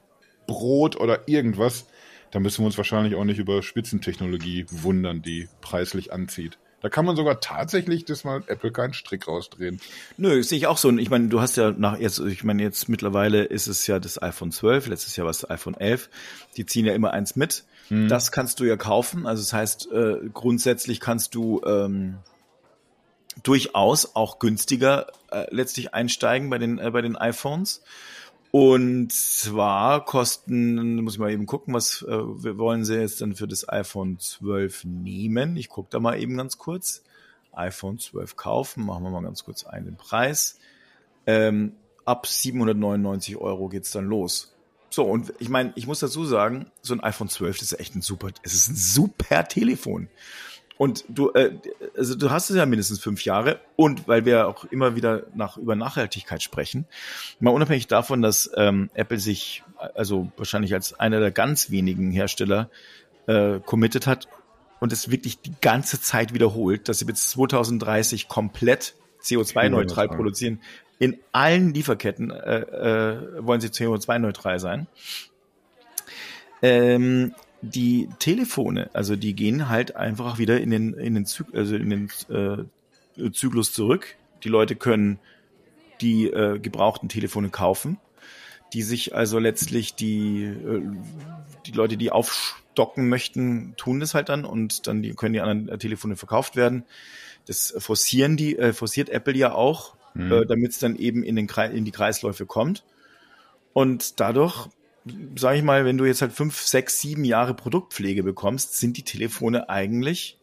Brot 0.46 0.96
oder 0.96 1.28
irgendwas. 1.28 1.86
da 2.30 2.40
müssen 2.40 2.62
wir 2.62 2.66
uns 2.66 2.78
wahrscheinlich 2.78 3.14
auch 3.14 3.24
nicht 3.24 3.38
über 3.38 3.62
Spitzentechnologie 3.62 4.64
wundern, 4.70 5.20
die 5.20 5.46
preislich 5.60 6.10
anzieht. 6.10 6.58
Da 6.80 6.88
kann 6.88 7.04
man 7.04 7.16
sogar 7.16 7.40
tatsächlich 7.40 8.04
das 8.04 8.22
mal 8.22 8.42
Apple 8.46 8.70
keinen 8.70 8.94
Strick 8.94 9.26
rausdrehen. 9.26 9.80
Nö, 10.16 10.42
sehe 10.42 10.58
ich 10.58 10.66
auch 10.68 10.78
so. 10.78 10.96
Ich 10.96 11.10
meine, 11.10 11.28
du 11.28 11.40
hast 11.40 11.56
ja 11.56 11.72
nach 11.76 11.98
jetzt, 11.98 12.20
ich 12.20 12.44
meine, 12.44 12.62
jetzt 12.62 12.88
mittlerweile 12.88 13.42
ist 13.44 13.66
es 13.66 13.86
ja 13.88 13.98
das 13.98 14.22
iPhone 14.22 14.52
12, 14.52 14.86
letztes 14.86 15.16
Jahr 15.16 15.24
war 15.24 15.30
es 15.30 15.38
das 15.38 15.50
iPhone 15.50 15.74
11. 15.74 16.08
Die 16.56 16.66
ziehen 16.66 16.86
ja 16.86 16.94
immer 16.94 17.12
eins 17.12 17.34
mit. 17.34 17.64
Hm. 17.88 18.08
Das 18.08 18.30
kannst 18.30 18.60
du 18.60 18.64
ja 18.64 18.76
kaufen. 18.76 19.26
Also 19.26 19.42
das 19.42 19.52
heißt, 19.52 19.90
äh, 19.90 20.16
grundsätzlich 20.32 21.00
kannst 21.00 21.34
du 21.34 21.60
ähm, 21.66 22.18
durchaus 23.42 24.14
auch 24.14 24.38
günstiger 24.38 25.08
äh, 25.30 25.46
letztlich 25.50 25.94
einsteigen 25.94 26.48
bei 26.48 26.58
den 26.58 26.78
äh, 26.78 26.90
bei 26.90 27.02
den 27.02 27.16
iPhones. 27.16 27.82
Und 28.50 29.12
zwar 29.12 30.04
kosten, 30.04 31.02
muss 31.02 31.14
ich 31.14 31.18
mal 31.18 31.30
eben 31.30 31.46
gucken, 31.46 31.74
was 31.74 32.02
äh, 32.02 32.58
wollen 32.58 32.84
sie 32.84 32.98
jetzt 32.98 33.20
dann 33.20 33.34
für 33.34 33.46
das 33.46 33.68
iPhone 33.68 34.18
12 34.18 34.84
nehmen. 34.84 35.56
Ich 35.56 35.68
gucke 35.68 35.88
da 35.90 36.00
mal 36.00 36.18
eben 36.18 36.36
ganz 36.36 36.56
kurz. 36.56 37.02
iPhone 37.52 37.98
12 37.98 38.36
kaufen, 38.36 38.86
machen 38.86 39.02
wir 39.02 39.10
mal 39.10 39.22
ganz 39.22 39.44
kurz 39.44 39.64
einen 39.64 39.96
Preis. 39.96 40.58
Ähm, 41.26 41.72
ab 42.06 42.26
799 42.26 43.36
Euro 43.36 43.68
geht's 43.68 43.90
dann 43.90 44.06
los. 44.06 44.54
So, 44.90 45.04
und 45.04 45.34
ich 45.38 45.50
meine, 45.50 45.72
ich 45.74 45.86
muss 45.86 46.00
dazu 46.00 46.24
sagen, 46.24 46.70
so 46.80 46.94
ein 46.94 47.00
iPhone 47.00 47.28
12 47.28 47.58
das 47.58 47.72
ist 47.72 47.80
echt 47.80 47.94
ein 47.94 48.00
super, 48.00 48.30
es 48.42 48.54
ist 48.54 48.68
ein 48.68 48.76
super 48.76 49.46
Telefon. 49.46 50.08
Und 50.78 51.04
du, 51.08 51.30
äh, 51.32 51.58
also 51.96 52.14
du 52.14 52.30
hast 52.30 52.50
es 52.50 52.56
ja 52.56 52.64
mindestens 52.64 53.00
fünf 53.00 53.24
Jahre 53.24 53.60
und 53.74 54.06
weil 54.06 54.24
wir 54.24 54.46
auch 54.46 54.64
immer 54.66 54.94
wieder 54.94 55.24
nach 55.34 55.56
über 55.56 55.74
Nachhaltigkeit 55.74 56.40
sprechen, 56.42 56.86
mal 57.40 57.50
unabhängig 57.50 57.88
davon, 57.88 58.22
dass 58.22 58.50
ähm, 58.56 58.88
Apple 58.94 59.18
sich 59.18 59.64
also 59.94 60.30
wahrscheinlich 60.36 60.72
als 60.72 60.98
einer 60.98 61.18
der 61.18 61.32
ganz 61.32 61.70
wenigen 61.70 62.12
Hersteller 62.12 62.70
äh, 63.26 63.58
committed 63.58 64.06
hat 64.06 64.28
und 64.78 64.92
es 64.92 65.10
wirklich 65.10 65.40
die 65.40 65.54
ganze 65.60 66.00
Zeit 66.00 66.32
wiederholt, 66.32 66.88
dass 66.88 67.00
sie 67.00 67.04
bis 67.04 67.30
2030 67.30 68.28
komplett 68.28 68.94
CO2-neutral 69.22 70.08
produzieren. 70.08 70.60
In 71.00 71.18
allen 71.32 71.74
Lieferketten 71.74 72.30
äh, 72.30 72.60
äh, 72.60 73.46
wollen 73.46 73.60
sie 73.60 73.68
CO2-neutral 73.68 74.60
sein. 74.60 74.86
Ähm, 76.62 77.34
die 77.60 78.08
Telefone, 78.18 78.90
also 78.92 79.16
die 79.16 79.34
gehen 79.34 79.68
halt 79.68 79.96
einfach 79.96 80.38
wieder 80.38 80.60
in 80.60 80.70
den, 80.70 80.94
in 80.94 81.14
den, 81.14 81.26
Zyk 81.26 81.46
also 81.52 81.74
in 81.76 81.90
den 81.90 82.10
äh, 82.28 83.30
Zyklus 83.32 83.72
zurück. 83.72 84.16
Die 84.44 84.48
Leute 84.48 84.76
können 84.76 85.18
die 86.00 86.26
äh, 86.26 86.58
gebrauchten 86.58 87.08
Telefone 87.08 87.50
kaufen, 87.50 87.98
die 88.72 88.82
sich 88.82 89.14
also 89.14 89.38
letztlich 89.38 89.94
die, 89.94 90.44
äh, 90.44 90.82
die 91.66 91.72
Leute, 91.72 91.96
die 91.96 92.12
aufstocken 92.12 93.08
möchten, 93.08 93.74
tun 93.76 93.98
das 93.98 94.14
halt 94.14 94.28
dann 94.28 94.44
und 94.44 94.86
dann 94.86 95.02
die, 95.02 95.14
können 95.14 95.32
die 95.32 95.40
anderen 95.40 95.68
äh, 95.68 95.78
Telefone 95.78 96.14
verkauft 96.16 96.54
werden. 96.54 96.84
Das 97.46 97.74
forcieren 97.78 98.36
die, 98.36 98.56
äh, 98.56 98.72
forciert 98.72 99.08
Apple 99.08 99.34
ja 99.34 99.52
auch, 99.52 99.96
mhm. 100.14 100.32
äh, 100.32 100.46
damit 100.46 100.72
es 100.72 100.78
dann 100.78 100.94
eben 100.96 101.24
in, 101.24 101.34
den 101.34 101.48
Kreis, 101.48 101.72
in 101.72 101.84
die 101.84 101.92
Kreisläufe 101.92 102.46
kommt. 102.46 102.84
Und 103.72 104.20
dadurch 104.20 104.68
sage 105.36 105.58
ich 105.58 105.64
mal, 105.64 105.84
wenn 105.84 105.98
du 105.98 106.04
jetzt 106.04 106.22
halt 106.22 106.32
fünf, 106.32 106.60
sechs, 106.60 107.00
sieben 107.00 107.24
Jahre 107.24 107.54
Produktpflege 107.54 108.22
bekommst, 108.22 108.78
sind 108.78 108.96
die 108.96 109.02
Telefone 109.02 109.68
eigentlich 109.68 110.38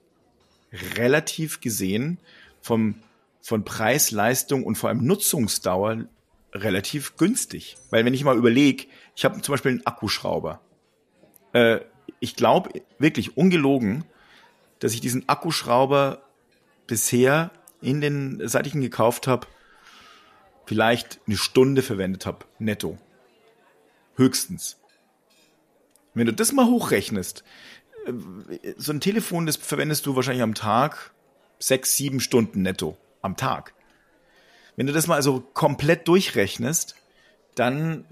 relativ 0.97 1.61
gesehen 1.61 2.18
vom, 2.61 2.95
von 3.41 3.63
Preis, 3.63 4.11
Leistung 4.11 4.63
und 4.63 4.76
vor 4.76 4.89
allem 4.89 5.05
Nutzungsdauer 5.05 6.05
relativ 6.53 7.18
günstig. 7.18 7.78
Weil 7.89 8.05
wenn 8.05 8.13
ich 8.13 8.24
mal 8.24 8.38
überlege, 8.38 8.86
ich 9.16 9.26
habe 9.26 9.41
zum 9.41 9.53
Beispiel 9.53 9.72
einen 9.72 9.86
Akkuschrauber. 9.86 10.61
Äh, 11.53 11.80
ich 12.20 12.36
glaube 12.36 12.82
wirklich 12.97 13.38
ungelogen, 13.38 14.05
dass 14.80 14.93
ich 14.93 15.01
diesen 15.01 15.28
Akkuschrauber 15.28 16.22
bisher 16.88 17.51
in 17.82 18.01
den, 18.01 18.41
seit 18.47 18.68
ich 18.68 18.76
ihn 18.76 18.82
gekauft 18.82 19.28
habe, 19.28 19.47
vielleicht 20.66 21.20
eine 21.28 21.38
Stunde 21.38 21.82
verwendet 21.82 22.26
habe, 22.26 22.45
netto. 22.59 22.97
Höchstens. 24.16 24.78
Wenn 26.13 26.28
du 26.28 26.34
das 26.34 26.51
mal 26.51 26.66
hochrechnest, 26.66 27.43
äh, 28.05 28.74
so 28.78 28.91
ein 28.91 29.01
Telefon, 29.01 29.45
das 29.45 29.57
verwendest 29.57 30.05
du 30.05 30.16
wahrscheinlich 30.16 30.43
am 30.43 30.55
Tag 30.55 31.13
sechs, 31.59 31.95
sieben 31.95 32.20
Stunden 32.20 32.61
netto 32.61 32.97
am 33.22 33.38
Tag. 33.38 33.74
Wenn 34.76 34.88
du 34.88 34.93
das 34.93 35.07
mal 35.07 35.16
also 35.16 35.39
komplett 35.39 36.07
durchrechnest, 36.07 36.95
dann 37.55 38.05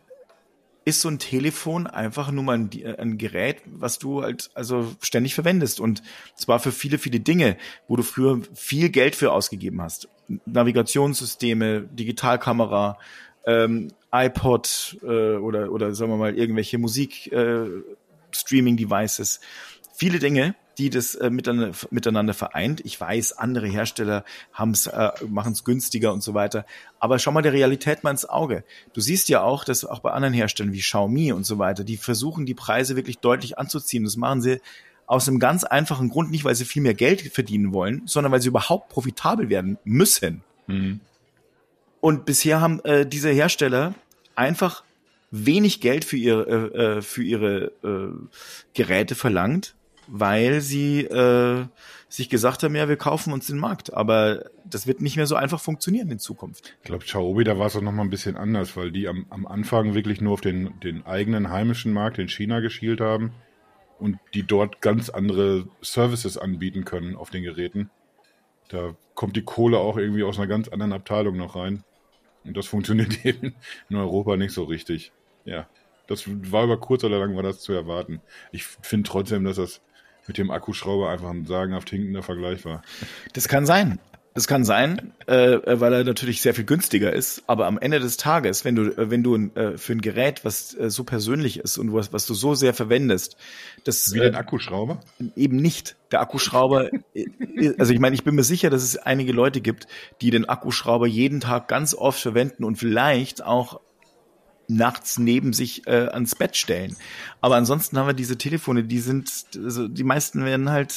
ist 0.86 1.02
so 1.02 1.10
ein 1.10 1.20
Telefon 1.20 1.88
einfach 1.88 2.32
nur 2.32 2.44
mal 2.44 2.58
ein, 2.58 2.70
ein, 2.98 3.18
Gerät, 3.18 3.62
was 3.66 4.00
du 4.00 4.22
halt 4.22 4.52
also 4.54 4.94
ständig 5.02 5.34
verwendest 5.34 5.80
und 5.80 6.04
zwar 6.36 6.60
für 6.60 6.74
viele, 6.74 6.98
viele 6.98 7.22
Dinge, 7.22 7.58
wo 7.88 7.96
du 7.96 8.04
früher 8.04 8.42
viel 8.54 8.90
Geld 8.90 9.16
für 9.16 9.32
ausgegeben 9.32 9.82
hast. 9.82 10.10
Navigationssysteme, 10.46 11.84
Digitalkamera, 11.84 12.98
ähm, 13.46 13.90
iPod 14.14 14.98
äh, 15.02 15.36
oder, 15.36 15.72
oder 15.72 15.96
sagen 15.96 16.12
wir 16.12 16.18
mal 16.18 16.38
irgendwelche 16.38 16.78
Musik-Streaming-Devices. 16.78 19.38
Äh, 19.38 19.40
Viele 19.96 20.20
Dinge, 20.20 20.56
die 20.78 20.90
das 20.90 21.16
äh, 21.16 21.30
miteinander, 21.30 21.76
miteinander 21.92 22.34
vereint. 22.34 22.82
Ich 22.84 23.00
weiß, 23.00 23.34
andere 23.34 23.68
Hersteller 23.68 24.26
haben's, 24.52 24.88
äh, 24.88 25.12
machen 25.28 25.54
es 25.54 25.64
günstiger 25.64 26.12
und 26.12 26.24
so 26.24 26.34
weiter. 26.34 26.66
Aber 27.00 27.20
schau 27.20 27.32
mal 27.32 27.44
der 27.44 27.54
Realität 27.54 28.04
mal 28.04 28.12
ins 28.12 28.28
Auge. 28.28 28.64
Du 28.94 29.02
siehst 29.02 29.30
ja 29.30 29.42
auch, 29.42 29.64
dass 29.64 29.86
auch 29.86 30.00
bei 30.00 30.12
anderen 30.12 30.34
Herstellern 30.34 30.74
wie 30.74 30.80
Xiaomi 30.80 31.32
und 31.32 31.46
so 31.46 31.60
weiter, 31.60 31.84
die 31.84 31.98
versuchen, 31.98 32.46
die 32.46 32.56
Preise 32.56 32.96
wirklich 32.96 33.20
deutlich 33.20 33.60
anzuziehen. 33.60 34.04
Das 34.04 34.18
machen 34.18 34.42
sie 34.42 34.62
aus 35.06 35.28
einem 35.28 35.40
ganz 35.40 35.64
einfachen 35.64 36.10
Grund, 36.10 36.32
nicht 36.32 36.44
weil 36.44 36.56
sie 36.56 36.66
viel 36.66 36.82
mehr 36.82 36.96
Geld 36.96 37.22
verdienen 37.34 37.72
wollen, 37.72 38.04
sondern 38.06 38.32
weil 38.32 38.42
sie 38.42 38.48
überhaupt 38.48 38.90
profitabel 38.90 39.50
werden 39.50 39.78
müssen. 39.84 40.44
Mhm. 40.68 41.02
Und 42.02 42.26
bisher 42.26 42.62
haben 42.62 42.84
äh, 42.84 43.06
diese 43.06 43.30
Hersteller 43.30 43.94
einfach 44.36 44.84
wenig 45.32 45.82
Geld 45.82 46.06
für 46.06 46.18
ihre, 46.18 46.44
äh, 46.44 46.98
äh, 46.98 47.02
für 47.02 47.24
ihre 47.24 47.72
äh, 47.84 48.28
Geräte 48.74 49.16
verlangt, 49.16 49.74
weil 50.08 50.62
sie 50.62 51.02
äh, 51.02 51.66
sich 52.08 52.30
gesagt 52.30 52.62
haben, 52.62 52.76
ja, 52.76 52.88
wir 52.88 52.98
kaufen 52.98 53.34
uns 53.34 53.48
den 53.48 53.58
Markt. 53.58 53.94
Aber 53.94 54.46
das 54.64 54.86
wird 54.86 55.02
nicht 55.02 55.16
mehr 55.16 55.26
so 55.26 55.36
einfach 55.36 55.60
funktionieren 55.60 56.12
in 56.12 56.20
Zukunft. 56.20 56.76
Ich 56.84 56.86
glaube, 56.86 57.04
Xiaomi, 57.04 57.44
da 57.44 57.58
war 57.58 57.66
es 57.66 57.76
auch 57.76 57.82
noch 57.82 57.92
mal 57.92 58.04
ein 58.04 58.12
bisschen 58.12 58.38
anders, 58.38 58.78
weil 58.78 58.92
die 58.92 59.08
am, 59.08 59.26
am 59.32 59.48
Anfang 59.48 59.96
wirklich 59.96 60.22
nur 60.22 60.34
auf 60.34 60.42
den, 60.42 60.80
den 60.82 61.06
eigenen 61.08 61.50
heimischen 61.50 61.94
Markt 61.94 62.20
in 62.20 62.30
China 62.30 62.60
geschielt 62.60 63.02
haben 63.02 63.32
und 63.98 64.20
die 64.36 64.44
dort 64.44 64.82
ganz 64.82 65.10
andere 65.10 65.68
Services 65.82 66.38
anbieten 66.38 66.86
können 66.86 67.16
auf 67.16 67.32
den 67.32 67.42
Geräten. 67.42 67.90
Da 68.70 68.96
kommt 69.16 69.36
die 69.36 69.44
Kohle 69.44 69.80
auch 69.80 69.98
irgendwie 69.98 70.24
aus 70.24 70.38
einer 70.38 70.48
ganz 70.48 70.68
anderen 70.68 70.94
Abteilung 70.94 71.38
noch 71.38 71.56
rein. 71.56 71.84
Und 72.44 72.58
das 72.58 72.68
funktioniert 72.68 73.26
eben 73.26 73.56
in 73.90 73.96
Europa 73.96 74.38
nicht 74.38 74.54
so 74.54 74.64
richtig. 74.64 75.12
Ja, 75.46 75.68
das 76.08 76.24
war 76.28 76.66
über 76.66 76.80
kurz 76.80 77.04
oder 77.04 77.20
lang 77.20 77.36
war 77.36 77.44
das 77.44 77.60
zu 77.60 77.74
erwarten. 77.74 78.22
Ich 78.52 78.64
finde 78.66 79.10
trotzdem, 79.10 79.44
dass 79.44 79.58
das 79.58 79.82
mit 80.28 80.38
dem 80.38 80.52
Akkuschrauber 80.52 81.10
einfach 81.10 81.30
ein 81.30 81.46
sagenhaft 81.46 81.90
hinkender 81.90 82.24
Vergleich 82.24 82.64
war. 82.66 82.82
Das 83.34 83.48
kann 83.48 83.66
sein. 83.66 84.00
Das 84.34 84.48
kann 84.48 84.66
sein, 84.66 85.14
äh, 85.28 85.60
weil 85.66 85.94
er 85.94 86.04
natürlich 86.04 86.42
sehr 86.42 86.56
viel 86.56 86.64
günstiger 86.64 87.14
ist. 87.14 87.44
Aber 87.46 87.68
am 87.68 87.78
Ende 87.78 88.00
des 88.00 88.18
Tages, 88.18 88.66
wenn 88.66 88.76
du, 88.76 88.86
äh, 88.86 89.12
wenn 89.12 89.22
du 89.22 89.36
äh, 89.36 89.78
für 89.78 89.94
ein 89.94 90.02
Gerät, 90.02 90.44
was 90.44 90.74
äh, 90.74 90.90
so 90.90 91.04
persönlich 91.04 91.60
ist 91.60 91.78
und 91.78 91.94
was, 91.94 92.14
was 92.14 92.26
du 92.26 92.34
so 92.34 92.56
sehr 92.56 92.74
verwendest, 92.74 93.38
das 93.84 94.12
wie 94.14 94.22
ein 94.22 94.34
äh, 94.34 94.38
Akkuschrauber 94.38 95.02
eben 95.36 95.58
nicht. 95.58 95.96
Der 96.12 96.22
Akkuschrauber, 96.22 96.90
äh, 97.14 97.74
also 97.78 97.94
ich 97.94 98.00
meine, 98.00 98.16
ich 98.16 98.24
bin 98.24 98.34
mir 98.34 98.44
sicher, 98.44 98.72
dass 98.72 98.82
es 98.82 98.98
einige 98.98 99.34
Leute 99.34 99.62
gibt, 99.62 99.88
die 100.22 100.32
den 100.32 100.50
Akkuschrauber 100.50 101.06
jeden 101.06 101.40
Tag 101.40 101.68
ganz 101.68 101.94
oft 101.94 102.20
verwenden 102.20 102.64
und 102.64 102.78
vielleicht 102.78 103.44
auch 103.44 103.82
nachts 104.68 105.20
neben 105.20 105.54
sich 105.54 105.86
äh, 105.86 106.08
ans 106.08 106.34
Bett 106.34 106.56
stellen. 106.56 106.96
Aber 107.42 107.56
ansonsten 107.56 108.00
haben 108.00 108.08
wir 108.08 108.14
diese 108.14 108.38
Telefone, 108.38 108.84
die 108.84 109.00
sind, 109.00 109.30
also 109.56 109.88
die 109.88 110.04
meisten 110.04 110.44
werden 110.44 110.72
halt 110.72 110.92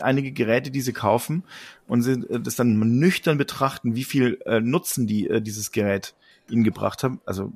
einige 0.00 0.32
Geräte, 0.32 0.70
die 0.70 0.80
sie 0.80 0.92
kaufen 0.92 1.44
und 1.86 2.02
sie 2.02 2.12
äh, 2.12 2.40
das 2.40 2.56
dann 2.56 2.78
nüchtern 2.78 3.38
betrachten, 3.38 3.94
wie 3.96 4.04
viel 4.04 4.38
äh, 4.46 4.60
Nutzen 4.60 5.06
die 5.06 5.28
äh, 5.28 5.40
dieses 5.40 5.72
Gerät 5.72 6.14
ihnen 6.48 6.64
gebracht 6.64 7.02
haben, 7.02 7.20
also 7.26 7.52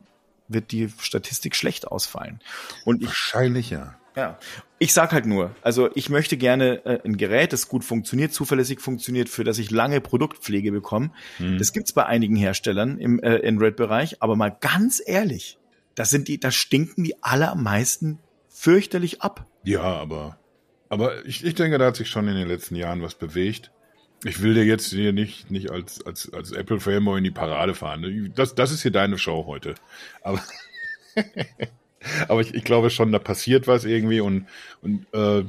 wird 0.48 0.72
die 0.72 0.88
Statistik 0.98 1.56
schlecht 1.56 1.88
ausfallen. 1.88 2.40
Und 2.84 3.02
ich, 3.02 3.08
Wahrscheinlich 3.08 3.70
ja. 3.70 3.96
Ja, 4.16 4.38
ich 4.78 4.92
sag 4.92 5.12
halt 5.12 5.26
nur, 5.26 5.56
also 5.62 5.90
ich 5.96 6.08
möchte 6.08 6.36
gerne 6.36 6.84
äh, 6.84 7.00
ein 7.04 7.16
Gerät, 7.16 7.52
das 7.52 7.68
gut 7.68 7.84
funktioniert, 7.84 8.32
zuverlässig 8.32 8.80
funktioniert, 8.80 9.28
für 9.28 9.42
das 9.42 9.58
ich 9.58 9.72
lange 9.72 10.00
Produktpflege 10.00 10.70
bekomme. 10.70 11.10
Mhm. 11.40 11.58
Das 11.58 11.72
gibt's 11.72 11.92
bei 11.92 12.06
einigen 12.06 12.36
Herstellern 12.36 12.98
im 12.98 13.20
äh, 13.20 13.46
Android-Bereich, 13.46 14.22
aber 14.22 14.36
mal 14.36 14.56
ganz 14.60 15.02
ehrlich, 15.04 15.58
das 15.96 16.10
sind 16.10 16.28
die, 16.28 16.38
da 16.38 16.52
stinken 16.52 17.02
die 17.02 17.24
allermeisten 17.24 18.20
fürchterlich 18.48 19.20
ab. 19.20 19.46
Ja, 19.64 19.82
aber 19.82 20.38
aber 20.94 21.24
ich, 21.26 21.44
ich 21.44 21.54
denke, 21.54 21.78
da 21.78 21.86
hat 21.86 21.96
sich 21.96 22.08
schon 22.08 22.28
in 22.28 22.36
den 22.36 22.48
letzten 22.48 22.76
Jahren 22.76 23.02
was 23.02 23.14
bewegt. 23.14 23.70
Ich 24.24 24.40
will 24.42 24.54
dir 24.54 24.64
jetzt 24.64 24.90
hier 24.90 25.12
nicht, 25.12 25.50
nicht 25.50 25.70
als, 25.70 26.04
als, 26.06 26.32
als 26.32 26.52
Apple-Fanboy 26.52 27.18
in 27.18 27.24
die 27.24 27.30
Parade 27.30 27.74
fahren. 27.74 28.32
Das, 28.34 28.54
das 28.54 28.72
ist 28.72 28.82
hier 28.82 28.90
deine 28.90 29.18
Show 29.18 29.44
heute. 29.46 29.74
Aber 30.22 30.40
Aber 32.28 32.40
ich, 32.40 32.54
ich 32.54 32.64
glaube 32.64 32.90
schon, 32.90 33.12
da 33.12 33.18
passiert 33.18 33.66
was 33.66 33.84
irgendwie 33.84 34.20
und, 34.20 34.46
und 34.82 35.06
äh, 35.12 35.44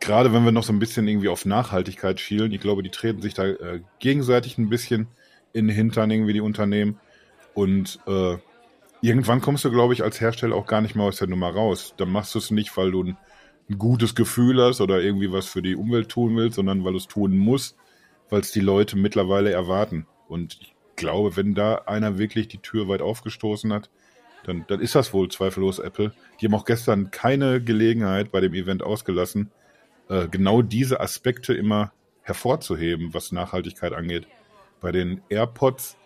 gerade 0.00 0.32
wenn 0.32 0.44
wir 0.44 0.52
noch 0.52 0.62
so 0.62 0.72
ein 0.72 0.78
bisschen 0.78 1.08
irgendwie 1.08 1.28
auf 1.28 1.44
Nachhaltigkeit 1.44 2.20
schielen, 2.20 2.52
ich 2.52 2.60
glaube, 2.60 2.82
die 2.82 2.90
treten 2.90 3.22
sich 3.22 3.34
da 3.34 3.46
äh, 3.46 3.80
gegenseitig 3.98 4.58
ein 4.58 4.68
bisschen 4.68 5.08
in 5.52 5.66
den 5.66 5.76
Hintern 5.76 6.10
irgendwie 6.10 6.34
die 6.34 6.40
Unternehmen 6.40 7.00
und 7.54 7.98
äh, 8.06 8.36
irgendwann 9.00 9.40
kommst 9.40 9.64
du, 9.64 9.70
glaube 9.70 9.94
ich, 9.94 10.02
als 10.02 10.20
Hersteller 10.20 10.54
auch 10.54 10.66
gar 10.66 10.80
nicht 10.80 10.94
mehr 10.94 11.06
aus 11.06 11.16
der 11.16 11.28
Nummer 11.28 11.50
raus. 11.50 11.94
Dann 11.96 12.10
machst 12.10 12.34
du 12.34 12.38
es 12.38 12.50
nicht, 12.50 12.76
weil 12.76 12.90
du 12.90 13.02
ein, 13.02 13.16
ein 13.68 13.78
gutes 13.78 14.14
Gefühl 14.14 14.62
hast 14.62 14.80
oder 14.80 15.00
irgendwie 15.00 15.32
was 15.32 15.46
für 15.46 15.62
die 15.62 15.76
Umwelt 15.76 16.08
tun 16.08 16.36
willst, 16.36 16.56
sondern 16.56 16.84
weil 16.84 16.92
du 16.92 16.98
es 16.98 17.08
tun 17.08 17.36
musst, 17.36 17.76
weil 18.30 18.40
es 18.40 18.52
die 18.52 18.60
Leute 18.60 18.96
mittlerweile 18.96 19.50
erwarten. 19.50 20.06
Und 20.28 20.58
ich 20.60 20.74
glaube, 20.96 21.36
wenn 21.36 21.54
da 21.54 21.76
einer 21.86 22.18
wirklich 22.18 22.48
die 22.48 22.58
Tür 22.58 22.88
weit 22.88 23.02
aufgestoßen 23.02 23.72
hat, 23.72 23.90
dann, 24.44 24.64
dann 24.68 24.80
ist 24.80 24.94
das 24.94 25.12
wohl 25.12 25.28
zweifellos 25.28 25.78
Apple. 25.78 26.12
Die 26.40 26.46
haben 26.46 26.54
auch 26.54 26.64
gestern 26.64 27.10
keine 27.10 27.60
Gelegenheit 27.60 28.30
bei 28.30 28.40
dem 28.40 28.54
Event 28.54 28.82
ausgelassen, 28.82 29.50
äh, 30.08 30.28
genau 30.28 30.62
diese 30.62 31.00
Aspekte 31.00 31.52
immer 31.52 31.92
hervorzuheben, 32.22 33.12
was 33.12 33.32
Nachhaltigkeit 33.32 33.92
angeht. 33.92 34.26
Bei 34.80 34.92
den 34.92 35.20
AirPods, 35.28 35.96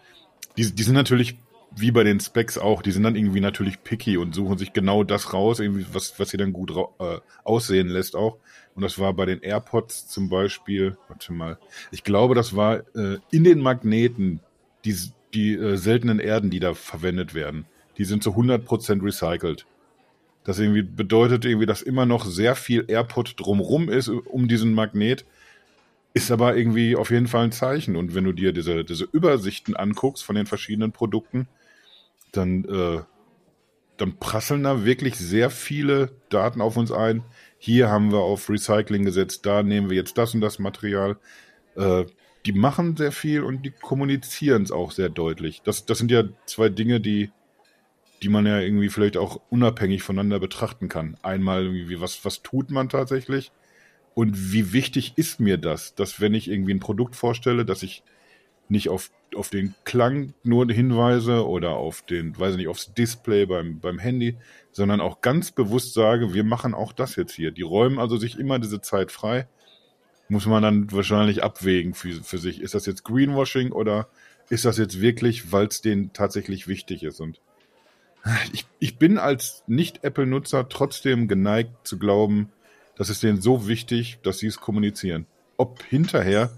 die, 0.57 0.75
die 0.75 0.83
sind 0.83 0.95
natürlich 0.95 1.37
wie 1.77 1.91
bei 1.91 2.05
den 2.05 2.21
Specs 2.21 2.59
auch, 2.59 2.83
die 2.83 2.91
sind 2.91 3.05
dann 3.05 3.17
irgendwie 3.17 3.41
natürlich 3.41 3.83
picky 3.83 4.17
und 4.17 4.35
suchen 4.35 4.59
sich 4.59 4.73
genau 4.73 5.05
das 5.05 5.33
raus, 5.33 5.61
irgendwie 5.61 5.87
was, 5.93 6.19
was 6.19 6.31
sie 6.31 6.37
dann 6.37 6.53
gut 6.53 6.73
äh, 6.99 7.19
aussehen 7.45 7.89
lässt 7.89 8.17
auch. 8.17 8.39
Und 8.75 8.83
das 8.83 8.99
war 8.99 9.13
bei 9.15 9.27
den 9.27 9.41
AirPods 9.41 10.09
zum 10.09 10.29
Beispiel, 10.29 10.97
warte 11.09 11.33
mal, 11.33 11.59
ich 11.91 12.05
glaube, 12.05 12.35
das 12.35 12.57
war 12.57 12.79
äh, 12.97 13.19
in 13.31 13.45
den 13.45 13.61
Magneten, 13.61 14.41
die, 14.85 14.97
die 15.35 15.55
äh, 15.55 15.77
seltenen 15.77 16.19
Erden, 16.19 16.51
die 16.51 16.61
da 16.61 16.75
verwendet 16.75 17.35
werden, 17.35 17.67
die 17.99 18.05
sind 18.05 18.23
zu 18.23 18.31
100% 18.31 19.05
recycelt. 19.05 19.67
Das 20.45 20.59
irgendwie 20.59 20.83
bedeutet 20.83 21.45
irgendwie, 21.45 21.67
dass 21.67 21.83
immer 21.83 22.07
noch 22.07 22.25
sehr 22.25 22.57
viel 22.57 22.85
AirPod 22.89 23.35
drumrum 23.39 23.89
ist 23.89 24.09
um 24.09 24.49
diesen 24.49 24.73
Magnet, 24.73 25.25
ist 26.15 26.31
aber 26.31 26.57
irgendwie 26.57 26.97
auf 26.97 27.11
jeden 27.11 27.29
Fall 27.29 27.45
ein 27.45 27.53
Zeichen. 27.53 27.95
Und 27.95 28.15
wenn 28.15 28.25
du 28.25 28.33
dir 28.33 28.53
diese, 28.53 28.85
diese 28.85 29.05
Übersichten 29.05 29.77
anguckst 29.77 30.25
von 30.25 30.35
den 30.35 30.47
verschiedenen 30.47 30.93
Produkten, 30.93 31.47
dann, 32.33 32.65
äh, 32.65 33.01
dann 33.97 34.19
prasseln 34.19 34.63
da 34.63 34.85
wirklich 34.85 35.17
sehr 35.17 35.51
viele 35.51 36.11
Daten 36.29 36.61
auf 36.61 36.77
uns 36.77 36.93
ein. 36.93 37.23
Hier 37.59 37.89
haben 37.89 38.13
wir 38.13 38.21
auf 38.21 38.49
Recycling 38.49 39.05
gesetzt, 39.05 39.45
da 39.47 39.63
nehmen 39.63 39.91
wir 39.91 39.97
jetzt 39.97 40.17
das 40.17 40.35
und 40.35 40.41
das 40.41 40.59
Material. 40.59 41.19
Äh, 41.77 42.07
die 42.47 42.53
machen 42.53 42.97
sehr 42.97 43.13
viel 43.13 43.43
und 43.43 43.63
die 43.63 43.71
kommunizieren 43.71 44.63
es 44.63 44.73
auch 44.73 44.93
sehr 44.93 45.11
deutlich. 45.11 45.61
Das, 45.63 45.85
das 45.85 45.99
sind 45.99 46.11
ja 46.11 46.25
zwei 46.47 46.71
Dinge, 46.71 47.01
die, 47.01 47.31
die 48.23 48.29
man 48.29 48.47
ja 48.47 48.61
irgendwie 48.61 48.89
vielleicht 48.89 49.17
auch 49.17 49.41
unabhängig 49.51 50.03
voneinander 50.03 50.41
betrachten 50.41 50.89
kann. 50.89 51.17
Einmal 51.23 51.65
irgendwie, 51.65 52.01
was, 52.01 52.25
was 52.25 52.43
tut 52.43 52.71
man 52.71 52.89
tatsächlich? 52.89 53.53
Und 54.15 54.53
wie 54.53 54.73
wichtig 54.73 55.13
ist 55.17 55.41
mir 55.41 55.59
das, 55.59 55.95
dass 55.95 56.21
wenn 56.21 56.35
ich 56.35 56.51
irgendwie 56.51 56.75
ein 56.75 56.81
Produkt 56.81 57.15
vorstelle, 57.15 57.65
dass 57.65 57.83
ich 57.83 58.03
nicht 58.71 58.89
auf, 58.89 59.11
auf 59.35 59.51
den 59.51 59.75
Klang 59.85 60.35
nur 60.43 60.67
hinweise 60.71 61.47
oder 61.47 61.71
auf 61.71 62.03
den, 62.03 62.39
weiß 62.39 62.53
ich 62.53 62.57
nicht, 62.59 62.69
aufs 62.69 62.95
Display 62.95 63.47
beim, 63.47 63.81
beim 63.81 63.99
Handy, 63.99 64.37
sondern 64.73 65.01
auch 65.01 65.21
ganz 65.21 65.51
bewusst 65.51 65.95
sage, 65.95 66.33
wir 66.35 66.45
machen 66.45 66.75
auch 66.75 66.93
das 66.93 67.17
jetzt 67.17 67.33
hier. 67.33 67.51
Die 67.51 67.63
räumen 67.63 67.99
also 67.99 68.17
sich 68.17 68.39
immer 68.39 68.59
diese 68.59 68.81
Zeit 68.81 69.13
frei. 69.13 69.49
Muss 70.29 70.47
man 70.47 70.63
dann 70.63 70.93
wahrscheinlich 70.93 71.43
abwägen 71.43 71.95
für, 71.95 72.23
für 72.23 72.39
sich. 72.39 72.61
Ist 72.61 72.75
das 72.75 72.87
jetzt 72.87 73.05
Greenwashing 73.05 73.73
oder 73.73 74.09
ist 74.49 74.65
das 74.65 74.79
jetzt 74.79 75.01
wirklich, 75.01 75.53
weil 75.53 75.67
es 75.67 75.81
denen 75.81 76.13
tatsächlich 76.13 76.69
wichtig 76.69 77.03
ist? 77.03 77.21
Und 77.21 77.41
ich, 78.53 78.67
ich 78.79 78.99
bin 78.99 79.19
als 79.19 79.65
Nicht-Apple-Nutzer 79.67 80.69
trotzdem 80.69 81.27
geneigt 81.27 81.87
zu 81.87 81.99
glauben, 81.99 82.51
das 82.97 83.09
ist 83.09 83.23
denen 83.23 83.41
so 83.41 83.67
wichtig, 83.67 84.19
dass 84.23 84.39
sie 84.39 84.47
es 84.47 84.61
kommunizieren. 84.61 85.27
Ob 85.57 85.83
hinterher 85.83 86.51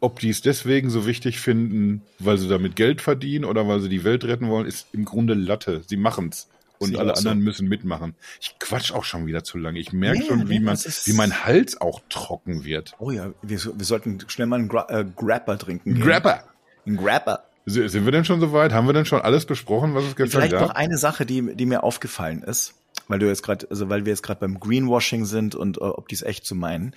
ob 0.00 0.18
die 0.18 0.30
es 0.30 0.40
deswegen 0.40 0.90
so 0.90 1.06
wichtig 1.06 1.40
finden, 1.40 2.02
weil 2.18 2.38
sie 2.38 2.48
damit 2.48 2.74
Geld 2.76 3.00
verdienen 3.00 3.44
oder 3.44 3.68
weil 3.68 3.80
sie 3.80 3.88
die 3.88 4.04
Welt 4.04 4.24
retten 4.24 4.48
wollen, 4.48 4.66
ist 4.66 4.88
im 4.92 5.04
Grunde 5.04 5.34
Latte. 5.34 5.82
Sie 5.86 5.96
machen's. 5.96 6.48
Und 6.78 6.96
alle 6.96 7.14
anderen 7.14 7.40
so. 7.40 7.44
müssen 7.44 7.68
mitmachen. 7.68 8.14
Ich 8.40 8.58
quatsch 8.58 8.92
auch 8.92 9.04
schon 9.04 9.26
wieder 9.26 9.44
zu 9.44 9.58
lange. 9.58 9.78
Ich 9.78 9.92
merke 9.92 10.20
nee, 10.20 10.26
schon, 10.26 10.48
wie, 10.48 10.58
nee, 10.58 10.64
man, 10.64 10.78
wie 10.78 11.12
mein 11.12 11.44
Hals 11.44 11.78
auch 11.78 12.00
trocken 12.08 12.64
wird. 12.64 12.94
Oh 12.98 13.10
ja, 13.10 13.32
wir, 13.42 13.58
wir 13.62 13.84
sollten 13.84 14.18
schnell 14.28 14.46
mal 14.46 14.60
einen 14.60 14.68
Gra 14.68 14.88
äh, 14.88 15.04
Grapper 15.14 15.58
trinken. 15.58 15.94
Gehen. 15.94 16.02
Grapper! 16.02 16.44
Ein 16.86 16.96
Grapper. 16.96 17.44
Sind 17.66 18.06
wir 18.06 18.12
denn 18.12 18.24
schon 18.24 18.40
soweit? 18.40 18.72
Haben 18.72 18.86
wir 18.86 18.94
denn 18.94 19.04
schon 19.04 19.20
alles 19.20 19.44
besprochen, 19.44 19.94
was 19.94 20.04
es 20.04 20.16
gestern 20.16 20.40
Vielleicht 20.40 20.52
gab? 20.52 20.62
noch 20.62 20.74
eine 20.74 20.96
Sache, 20.96 21.26
die, 21.26 21.54
die 21.54 21.66
mir 21.66 21.82
aufgefallen 21.82 22.42
ist, 22.42 22.74
weil 23.08 23.18
du 23.18 23.26
jetzt 23.26 23.42
gerade, 23.42 23.66
also 23.68 23.90
weil 23.90 24.06
wir 24.06 24.12
jetzt 24.12 24.22
gerade 24.22 24.40
beim 24.40 24.58
Greenwashing 24.58 25.26
sind 25.26 25.54
und 25.54 25.78
uh, 25.78 25.92
ob 25.96 26.08
die 26.08 26.14
es 26.14 26.22
echt 26.22 26.46
zu 26.46 26.54
so 26.54 26.60
meinen 26.60 26.94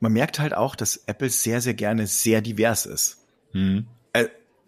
man 0.00 0.12
merkt 0.12 0.38
halt 0.38 0.54
auch, 0.54 0.74
dass 0.74 0.96
Apple 1.06 1.30
sehr, 1.30 1.60
sehr 1.60 1.74
gerne 1.74 2.06
sehr 2.06 2.40
divers 2.40 2.86
ist. 2.86 3.24
Mhm. 3.52 3.86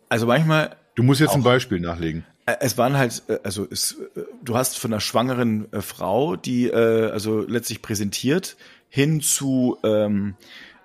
Also 0.08 0.26
manchmal. 0.26 0.76
Du 0.94 1.02
musst 1.02 1.20
jetzt 1.20 1.30
auch, 1.30 1.36
ein 1.36 1.42
Beispiel 1.42 1.80
nachlegen. 1.80 2.24
Äh, 2.46 2.56
es 2.60 2.76
waren 2.78 2.96
halt, 2.96 3.22
äh, 3.28 3.38
also 3.42 3.66
es, 3.70 3.96
du 4.42 4.56
hast 4.56 4.78
von 4.78 4.92
einer 4.92 5.00
schwangeren 5.00 5.68
Frau, 5.80 6.36
die 6.36 6.72
also 6.72 7.40
letztlich 7.40 7.82
präsentiert, 7.82 8.56
hin 8.88 9.22
zu, 9.22 9.78
ähm, 9.84 10.34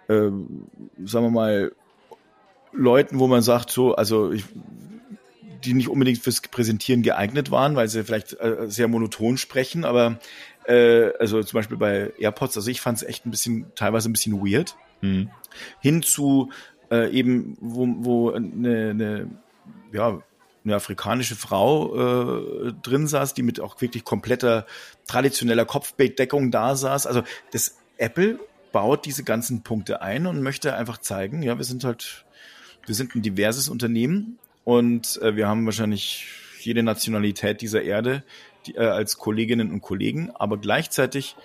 äh, 0.08 0.14
sagen 0.14 1.26
wir 1.26 1.30
mal, 1.30 1.72
Leuten, 2.72 3.20
wo 3.20 3.28
man 3.28 3.42
sagt, 3.42 3.70
so, 3.70 3.96
also 3.96 4.32
ich, 4.32 4.46
die 5.64 5.74
nicht 5.74 5.90
unbedingt 5.90 6.20
fürs 6.20 6.42
Präsentieren 6.42 7.02
geeignet 7.02 7.52
waren, 7.52 7.76
weil 7.76 7.90
sie 7.90 8.06
vielleicht 8.06 8.40
äh, 8.40 8.68
sehr 8.68 8.88
monoton 8.88 9.38
sprechen, 9.38 9.84
aber 9.84 10.20
äh, 10.68 11.14
also 11.20 11.42
zum 11.44 11.58
Beispiel 11.58 11.78
bei 11.78 12.14
AirPods, 12.20 12.58
also 12.58 12.70
ich 12.70 12.82
fand 12.82 12.98
es 12.98 13.04
echt 13.04 13.26
ein 13.26 13.32
bisschen, 13.32 13.72
teilweise 13.76 14.10
ein 14.10 14.14
bisschen 14.14 14.40
weird. 14.42 14.76
Mhm. 15.02 15.30
Hin 15.80 16.04
zu 16.04 16.52
äh, 16.92 17.10
eben, 17.12 17.58
wo, 17.60 17.88
wo 18.00 18.32
eine, 18.32 18.90
eine, 18.90 19.30
ja, 19.94 20.22
eine 20.64 20.76
afrikanische 20.76 21.36
Frau 21.36 22.68
äh, 22.68 22.74
drin 22.84 23.08
saß, 23.08 23.34
die 23.34 23.44
mit 23.44 23.62
auch 23.62 23.80
wirklich 23.80 24.04
kompletter 24.04 24.66
traditioneller 25.08 25.66
Kopfbedeckung 25.66 26.52
da 26.52 26.76
saß. 26.76 27.08
Also 27.08 27.24
das 27.52 27.78
Apple 27.98 28.40
baut 28.74 29.06
diese 29.06 29.24
ganzen 29.24 29.64
Punkte 29.64 30.02
ein 30.02 30.28
und 30.28 30.42
möchte 30.42 30.76
einfach 30.76 30.98
zeigen, 30.98 31.42
ja, 31.42 31.58
wir 31.58 31.64
sind 31.64 31.86
halt, 31.86 32.26
wir 32.86 32.96
sind 32.96 33.16
ein 33.16 33.22
diverses 33.22 33.70
Unternehmen 33.70 34.38
und 34.66 35.20
äh, 35.22 35.38
wir 35.38 35.48
haben 35.48 35.66
wahrscheinlich 35.66 36.28
jede 36.60 36.84
Nationalität 36.84 37.62
dieser 37.62 37.82
Erde 37.84 38.24
äh, 38.76 38.80
als 38.80 39.18
Kolleginnen 39.18 39.72
und 39.72 39.82
Kollegen, 39.82 40.32
aber 40.36 40.58
gleichzeitig 40.58 41.36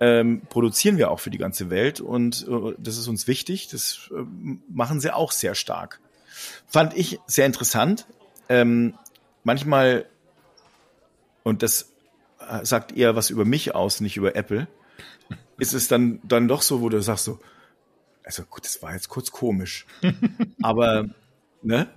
ähm, 0.00 0.42
produzieren 0.48 0.96
wir 0.96 1.10
auch 1.10 1.20
für 1.20 1.30
die 1.30 1.38
ganze 1.38 1.70
Welt 1.70 2.00
und 2.00 2.46
äh, 2.48 2.74
das 2.78 2.98
ist 2.98 3.08
uns 3.08 3.26
wichtig. 3.26 3.68
Das 3.68 4.10
äh, 4.12 4.22
machen 4.68 5.00
sie 5.00 5.14
auch 5.14 5.32
sehr 5.32 5.54
stark. 5.54 6.00
Fand 6.66 6.96
ich 6.96 7.18
sehr 7.26 7.46
interessant. 7.46 8.06
Ähm, 8.48 8.94
manchmal, 9.42 10.06
und 11.42 11.62
das 11.62 11.92
äh, 12.48 12.64
sagt 12.64 12.96
eher 12.96 13.16
was 13.16 13.30
über 13.30 13.44
mich 13.44 13.74
aus, 13.74 14.00
nicht 14.00 14.16
über 14.16 14.36
Apple, 14.36 14.68
ist 15.58 15.74
es 15.74 15.88
dann, 15.88 16.20
dann 16.22 16.48
doch 16.48 16.62
so, 16.62 16.80
wo 16.80 16.88
du 16.88 17.02
sagst 17.02 17.24
so, 17.24 17.40
also 18.22 18.44
gut, 18.44 18.64
das 18.64 18.82
war 18.82 18.92
jetzt 18.92 19.08
kurz 19.08 19.32
komisch. 19.32 19.86
aber, 20.62 21.08
ne? 21.62 21.88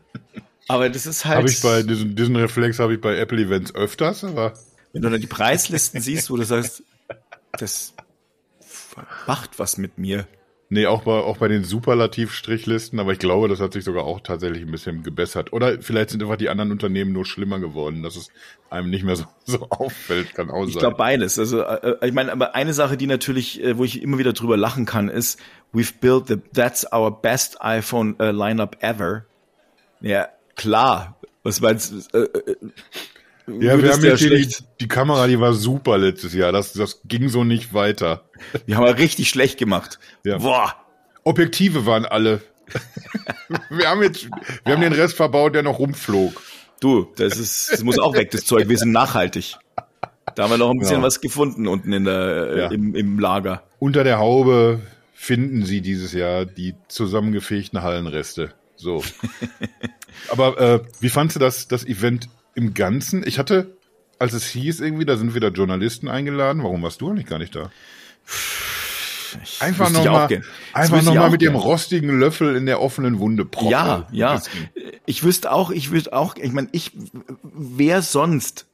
Aber 0.71 0.89
das 0.89 1.05
ist 1.05 1.25
halt. 1.25 1.39
Habe 1.39 1.49
ich 1.49 1.61
bei 1.61 1.83
diesen, 1.83 2.15
diesen 2.15 2.35
Reflex 2.37 2.79
habe 2.79 2.93
ich 2.93 3.01
bei 3.01 3.17
Apple 3.17 3.41
Events 3.41 3.75
öfters, 3.75 4.23
aber. 4.23 4.53
Wenn 4.93 5.01
du 5.01 5.09
dann 5.09 5.19
die 5.19 5.27
Preislisten 5.27 5.99
siehst, 5.99 6.31
wo 6.31 6.37
du 6.37 6.43
sagst, 6.43 6.83
das 7.51 7.93
macht 9.27 9.59
was 9.59 9.77
mit 9.77 9.97
mir. 9.97 10.27
Nee, 10.69 10.85
auch 10.85 11.03
bei, 11.03 11.11
auch 11.11 11.35
bei 11.35 11.49
den 11.49 11.65
Superlativ-Strichlisten, 11.65 13.01
aber 13.01 13.11
ich 13.11 13.19
glaube, 13.19 13.49
das 13.49 13.59
hat 13.59 13.73
sich 13.73 13.83
sogar 13.83 14.05
auch 14.05 14.21
tatsächlich 14.21 14.61
ein 14.61 14.71
bisschen 14.71 15.03
gebessert. 15.03 15.51
Oder 15.51 15.81
vielleicht 15.81 16.11
sind 16.11 16.23
einfach 16.23 16.37
die 16.37 16.47
anderen 16.47 16.71
Unternehmen 16.71 17.11
nur 17.11 17.25
schlimmer 17.25 17.59
geworden, 17.59 18.03
dass 18.03 18.15
es 18.15 18.29
einem 18.69 18.89
nicht 18.89 19.03
mehr 19.03 19.17
so, 19.17 19.25
so 19.43 19.67
auffällt, 19.69 20.33
kann 20.33 20.49
auch 20.49 20.63
ich 20.63 20.67
sein. 20.67 20.69
Ich 20.69 20.79
glaube 20.79 20.95
beides. 20.95 21.37
Also, 21.37 21.63
äh, 21.63 21.97
ich 22.07 22.13
meine, 22.13 22.31
aber 22.31 22.55
eine 22.55 22.73
Sache, 22.73 22.95
die 22.95 23.07
natürlich, 23.07 23.61
äh, 23.61 23.77
wo 23.77 23.83
ich 23.83 24.01
immer 24.01 24.17
wieder 24.17 24.31
drüber 24.31 24.55
lachen 24.55 24.85
kann, 24.85 25.09
ist, 25.09 25.37
we've 25.73 25.95
built 25.99 26.27
the, 26.27 26.37
that's 26.53 26.89
our 26.93 27.11
best 27.11 27.61
iPhone 27.61 28.15
uh, 28.21 28.31
lineup 28.31 28.77
ever. 28.79 29.25
Ja, 29.99 30.29
klar. 30.55 31.17
Was 31.43 31.61
meinst 31.61 31.91
du? 31.91 32.17
Äh, 32.17 32.23
äh, 32.23 32.55
ja, 33.47 33.81
wir 33.81 33.91
haben 33.91 34.03
jetzt 34.03 34.19
hier 34.19 34.35
die, 34.35 34.55
die, 34.79 34.87
Kamera, 34.87 35.27
die 35.27 35.39
war 35.39 35.53
super 35.53 35.97
letztes 35.97 36.33
Jahr. 36.33 36.51
Das, 36.51 36.73
das 36.73 37.01
ging 37.05 37.29
so 37.29 37.43
nicht 37.43 37.73
weiter. 37.73 38.23
Die 38.67 38.75
haben 38.75 38.85
wir 38.85 38.97
richtig 38.97 39.29
schlecht 39.29 39.57
gemacht. 39.57 39.99
Ja. 40.23 40.37
Boah. 40.37 40.75
Objektive 41.23 41.85
waren 41.85 42.05
alle. 42.05 42.41
wir 43.69 43.89
haben 43.89 44.01
jetzt, 44.03 44.29
wir 44.63 44.73
haben 44.73 44.81
den 44.81 44.93
Rest 44.93 45.15
verbaut, 45.15 45.55
der 45.55 45.63
noch 45.63 45.79
rumflog. 45.79 46.41
Du, 46.79 47.07
das 47.15 47.37
ist, 47.37 47.71
das 47.71 47.83
muss 47.83 47.99
auch 47.99 48.15
weg, 48.15 48.31
das 48.31 48.45
Zeug. 48.45 48.69
Wir 48.69 48.77
sind 48.77 48.91
nachhaltig. 48.91 49.57
Da 50.35 50.43
haben 50.43 50.51
wir 50.51 50.57
noch 50.57 50.71
ein 50.71 50.79
bisschen 50.79 50.97
ja. 50.97 51.03
was 51.03 51.21
gefunden 51.21 51.67
unten 51.67 51.93
in 51.93 52.05
der, 52.05 52.13
äh, 52.15 52.59
ja. 52.59 52.71
im, 52.71 52.95
im 52.95 53.19
Lager. 53.19 53.63
Unter 53.79 54.03
der 54.03 54.19
Haube 54.19 54.79
finden 55.13 55.65
Sie 55.65 55.81
dieses 55.81 56.13
Jahr 56.13 56.45
die 56.45 56.75
zusammengefegten 56.87 57.81
Hallenreste. 57.83 58.53
So. 58.81 59.03
Aber 60.29 60.59
äh, 60.59 60.79
wie 60.99 61.09
fandst 61.09 61.35
du 61.35 61.39
das, 61.39 61.67
das 61.67 61.85
Event 61.85 62.29
im 62.55 62.73
Ganzen? 62.73 63.25
Ich 63.25 63.39
hatte 63.39 63.77
als 64.21 64.33
es 64.33 64.45
hieß 64.49 64.81
irgendwie, 64.81 65.05
da 65.05 65.17
sind 65.17 65.33
wieder 65.33 65.49
Journalisten 65.49 66.07
eingeladen. 66.07 66.61
Warum 66.61 66.83
warst 66.83 67.01
du 67.01 67.09
eigentlich 67.09 67.25
gar 67.25 67.39
nicht 67.39 67.55
da? 67.55 67.71
Ich 69.43 69.61
Einfach 69.61 69.89
nochmal 69.89 70.41
einfach 70.73 71.01
noch 71.01 71.15
mal 71.15 71.31
mit 71.31 71.41
dem 71.41 71.53
gern. 71.53 71.61
rostigen 71.61 72.19
Löffel 72.19 72.55
in 72.55 72.67
der 72.67 72.81
offenen 72.81 73.17
Wunde 73.17 73.45
proppen. 73.45 73.71
Ja, 73.71 74.07
ja. 74.11 74.41
Ich 75.07 75.23
wüsste 75.23 75.51
auch, 75.51 75.71
ich 75.71 75.89
wüsste 75.89 76.13
auch, 76.13 76.35
ich 76.35 76.51
meine, 76.51 76.67
ich, 76.71 76.91
wer 77.41 78.03
sonst, 78.03 78.67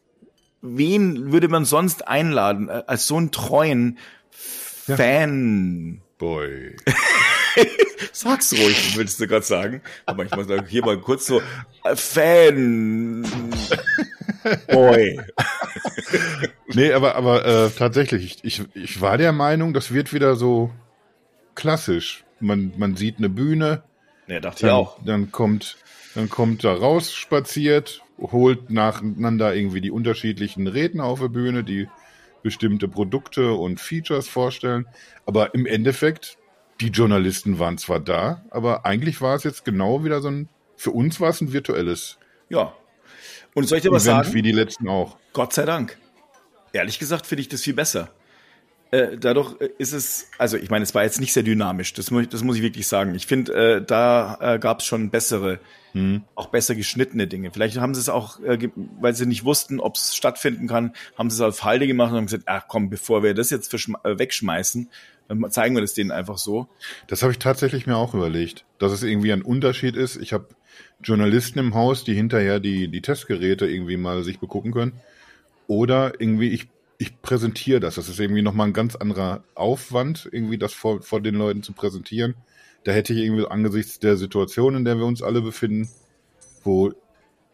wen 0.62 1.32
würde 1.32 1.48
man 1.48 1.64
sonst 1.64 2.08
einladen, 2.08 2.68
äh, 2.68 2.84
als 2.86 3.08
so 3.08 3.16
einen 3.16 3.32
treuen 3.32 4.00
Fan? 4.32 6.02
Boy. 6.18 6.76
Sag's 8.12 8.54
ruhig, 8.54 8.96
würdest 8.96 9.20
du 9.20 9.28
gerade 9.28 9.46
sagen. 9.46 9.82
Aber 10.06 10.26
ich 10.26 10.36
muss 10.36 10.48
hier 10.70 10.86
mal 10.86 11.00
kurz 11.00 11.26
so, 11.28 11.42
äh, 11.84 11.96
Fan. 11.96 13.28
Boy. 14.68 15.20
Nee, 16.74 16.92
aber, 16.94 17.16
aber 17.16 17.46
äh, 17.46 17.70
tatsächlich, 17.70 18.40
ich, 18.44 18.60
ich, 18.62 18.76
ich 18.76 19.02
war 19.02 19.18
der 19.18 19.32
Meinung, 19.32 19.74
das 19.74 19.94
wird 19.94 20.14
wieder 20.14 20.36
so 20.36 20.72
klassisch. 21.56 22.24
Man, 22.40 22.74
man 22.78 22.96
sieht 22.96 23.18
eine 23.18 23.30
Bühne, 23.30 23.84
Ja, 24.28 24.40
dachte 24.40 24.58
ich 24.58 24.62
dann, 24.62 24.72
auch. 24.72 24.98
dann 25.04 25.32
kommt, 25.32 25.78
dann 26.14 26.30
kommt 26.30 26.64
da 26.64 26.74
raus 26.74 27.14
spaziert, 27.14 28.02
holt 28.20 28.70
nacheinander 28.70 29.56
irgendwie 29.56 29.82
die 29.82 29.92
unterschiedlichen 29.92 30.68
Redner 30.68 31.06
auf 31.06 31.20
der 31.20 31.30
Bühne, 31.30 31.64
die 31.64 31.88
bestimmte 32.44 32.88
Produkte 32.88 33.54
und 33.54 33.80
Features 33.80 34.28
vorstellen. 34.28 34.86
Aber 35.26 35.54
im 35.54 35.66
Endeffekt, 35.66 36.37
die 36.82 36.90
Journalisten 36.90 37.60
waren 37.60 37.78
zwar 37.78 38.00
da, 38.00 38.44
aber 38.50 38.86
eigentlich 38.86 39.22
war 39.22 39.36
es 39.36 39.44
jetzt 39.44 39.66
genau 39.66 40.04
wieder 40.04 40.22
so 40.22 40.30
ein, 40.30 40.50
für 40.76 40.92
uns 40.92 41.20
war 41.20 41.30
es 41.30 41.42
ein 41.42 41.54
virtuelles 41.54 42.18
Ja. 42.50 42.74
Und 43.54 43.68
soll 43.68 43.80
ich 43.80 43.84
dir 43.84 43.92
was 43.92 44.06
Event 44.06 44.26
sagen? 44.26 44.36
wie 44.36 44.42
die 44.44 44.52
letzten 44.52 44.88
auch. 44.88 45.18
Gott 45.34 45.54
sei 45.54 45.66
Dank. 45.66 45.98
Ehrlich 46.74 47.00
gesagt 47.00 47.26
finde 47.26 47.42
ich 47.42 47.50
das 47.50 47.62
viel 47.62 47.74
besser. 47.74 48.12
Äh, 48.92 49.18
dadurch 49.18 49.60
äh, 49.60 49.70
ist 49.78 49.94
es, 49.94 50.28
also 50.38 50.58
ich 50.58 50.70
meine, 50.70 50.84
es 50.84 50.96
war 50.96 51.04
jetzt 51.04 51.20
nicht 51.20 51.34
sehr 51.34 51.44
dynamisch, 51.44 51.94
das, 51.94 52.12
mu 52.12 52.22
das 52.22 52.44
muss 52.44 52.56
ich 52.56 52.62
wirklich 52.62 52.88
sagen. 52.88 53.16
Ich 53.16 53.28
finde, 53.28 53.54
äh, 53.54 53.82
da 53.86 54.38
äh, 54.40 54.60
gab 54.60 54.80
es 54.80 54.86
schon 54.86 55.10
bessere, 55.10 55.60
auch 56.36 56.48
besser 56.48 56.76
geschnittene 56.76 57.28
Dinge. 57.28 57.52
Vielleicht 57.52 57.78
haben 57.78 57.96
sie 57.96 58.02
es 58.02 58.10
auch, 58.10 58.40
äh, 58.42 58.70
weil 59.00 59.16
sie 59.16 59.26
nicht 59.26 59.46
wussten, 59.46 59.80
ob 59.80 59.96
es 59.96 60.16
stattfinden 60.16 60.68
kann, 60.68 60.94
haben 61.18 61.30
sie 61.30 61.36
es 61.36 61.42
auf 61.42 61.64
Halde 61.64 61.88
gemacht 61.88 62.12
und 62.12 62.18
haben 62.18 62.26
gesagt, 62.26 62.44
ach 62.46 62.66
komm, 62.68 62.90
bevor 62.90 63.24
wir 63.24 63.34
das 63.34 63.50
jetzt 63.50 63.74
äh, 63.74 64.20
wegschmeißen, 64.20 64.90
dann 65.28 65.52
zeigen 65.52 65.76
wir 65.76 65.82
das 65.82 65.94
denen 65.94 66.12
einfach 66.12 66.38
so. 66.38 66.68
Das 67.08 67.24
habe 67.24 67.32
ich 67.32 67.40
tatsächlich 67.40 67.88
mir 67.88 67.98
auch 67.98 68.14
überlegt, 68.14 68.66
dass 68.78 68.92
es 68.92 69.04
irgendwie 69.04 69.34
ein 69.34 69.42
Unterschied 69.42 69.96
ist. 69.96 70.18
Ich 70.18 70.34
habe 70.34 70.48
Journalisten 71.02 71.60
im 71.60 71.74
Haus, 71.74 72.04
die 72.04 72.14
hinterher 72.14 72.60
die, 72.60 72.88
die 72.90 73.02
Testgeräte 73.02 73.66
irgendwie 73.68 73.98
mal 73.98 74.24
sich 74.24 74.40
begucken 74.40 74.72
können. 74.72 74.94
Oder 75.68 76.14
irgendwie 76.20 76.50
ich, 76.50 76.68
ich 76.98 77.22
präsentiere 77.22 77.80
das. 77.80 77.96
Das 77.96 78.10
ist 78.10 78.20
irgendwie 78.20 78.42
nochmal 78.42 78.68
ein 78.68 78.74
ganz 78.74 78.96
anderer 78.96 79.44
Aufwand, 79.56 80.28
irgendwie 80.32 80.58
das 80.58 80.74
vor, 80.74 81.02
vor 81.02 81.22
den 81.22 81.36
Leuten 81.36 81.64
zu 81.64 81.74
präsentieren. 81.74 82.36
Da 82.84 82.92
hätte 82.92 83.14
ich 83.14 83.20
irgendwie 83.20 83.46
angesichts 83.48 84.00
der 84.00 84.18
Situation, 84.18 84.76
in 84.76 84.86
der 84.86 84.98
wir 84.98 85.06
uns 85.06 85.22
alle 85.22 85.42
befinden, 85.42 85.90
wo 86.64 86.94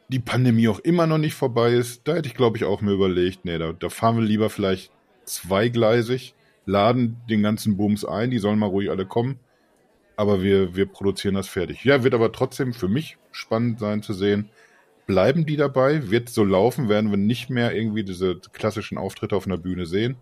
die 0.09 0.19
Pandemie 0.19 0.67
auch 0.67 0.79
immer 0.79 1.07
noch 1.07 1.17
nicht 1.17 1.33
vorbei 1.33 1.73
ist, 1.73 2.07
da 2.07 2.15
hätte 2.15 2.27
ich, 2.27 2.35
glaube 2.35 2.57
ich, 2.57 2.65
auch 2.65 2.81
mir 2.81 2.91
überlegt, 2.91 3.45
nee, 3.45 3.57
da, 3.57 3.73
da 3.73 3.89
fahren 3.89 4.17
wir 4.17 4.23
lieber 4.23 4.49
vielleicht 4.49 4.91
zweigleisig, 5.25 6.35
laden 6.65 7.17
den 7.29 7.41
ganzen 7.41 7.77
Booms 7.77 8.05
ein, 8.05 8.29
die 8.29 8.39
sollen 8.39 8.59
mal 8.59 8.67
ruhig 8.67 8.89
alle 8.89 9.05
kommen, 9.05 9.39
aber 10.15 10.43
wir, 10.43 10.75
wir 10.75 10.85
produzieren 10.85 11.35
das 11.35 11.47
fertig. 11.47 11.83
Ja, 11.83 12.03
wird 12.03 12.13
aber 12.13 12.31
trotzdem 12.31 12.73
für 12.73 12.87
mich 12.87 13.17
spannend 13.31 13.79
sein 13.79 14.03
zu 14.03 14.13
sehen, 14.13 14.49
bleiben 15.05 15.45
die 15.45 15.57
dabei, 15.57 16.09
wird 16.09 16.29
so 16.29 16.43
laufen, 16.43 16.89
werden 16.89 17.11
wir 17.11 17.17
nicht 17.17 17.49
mehr 17.49 17.75
irgendwie 17.75 18.03
diese 18.03 18.39
klassischen 18.53 18.97
Auftritte 18.97 19.35
auf 19.35 19.45
einer 19.45 19.57
Bühne 19.57 19.85
sehen. 19.85 20.17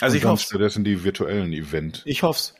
Also 0.00 0.14
Und 0.14 0.18
ich 0.18 0.24
hoffe 0.24 0.42
stattdessen 0.42 0.84
die 0.84 1.04
virtuellen 1.04 1.52
Event. 1.52 2.02
Ich 2.04 2.22
hoff's. 2.22 2.54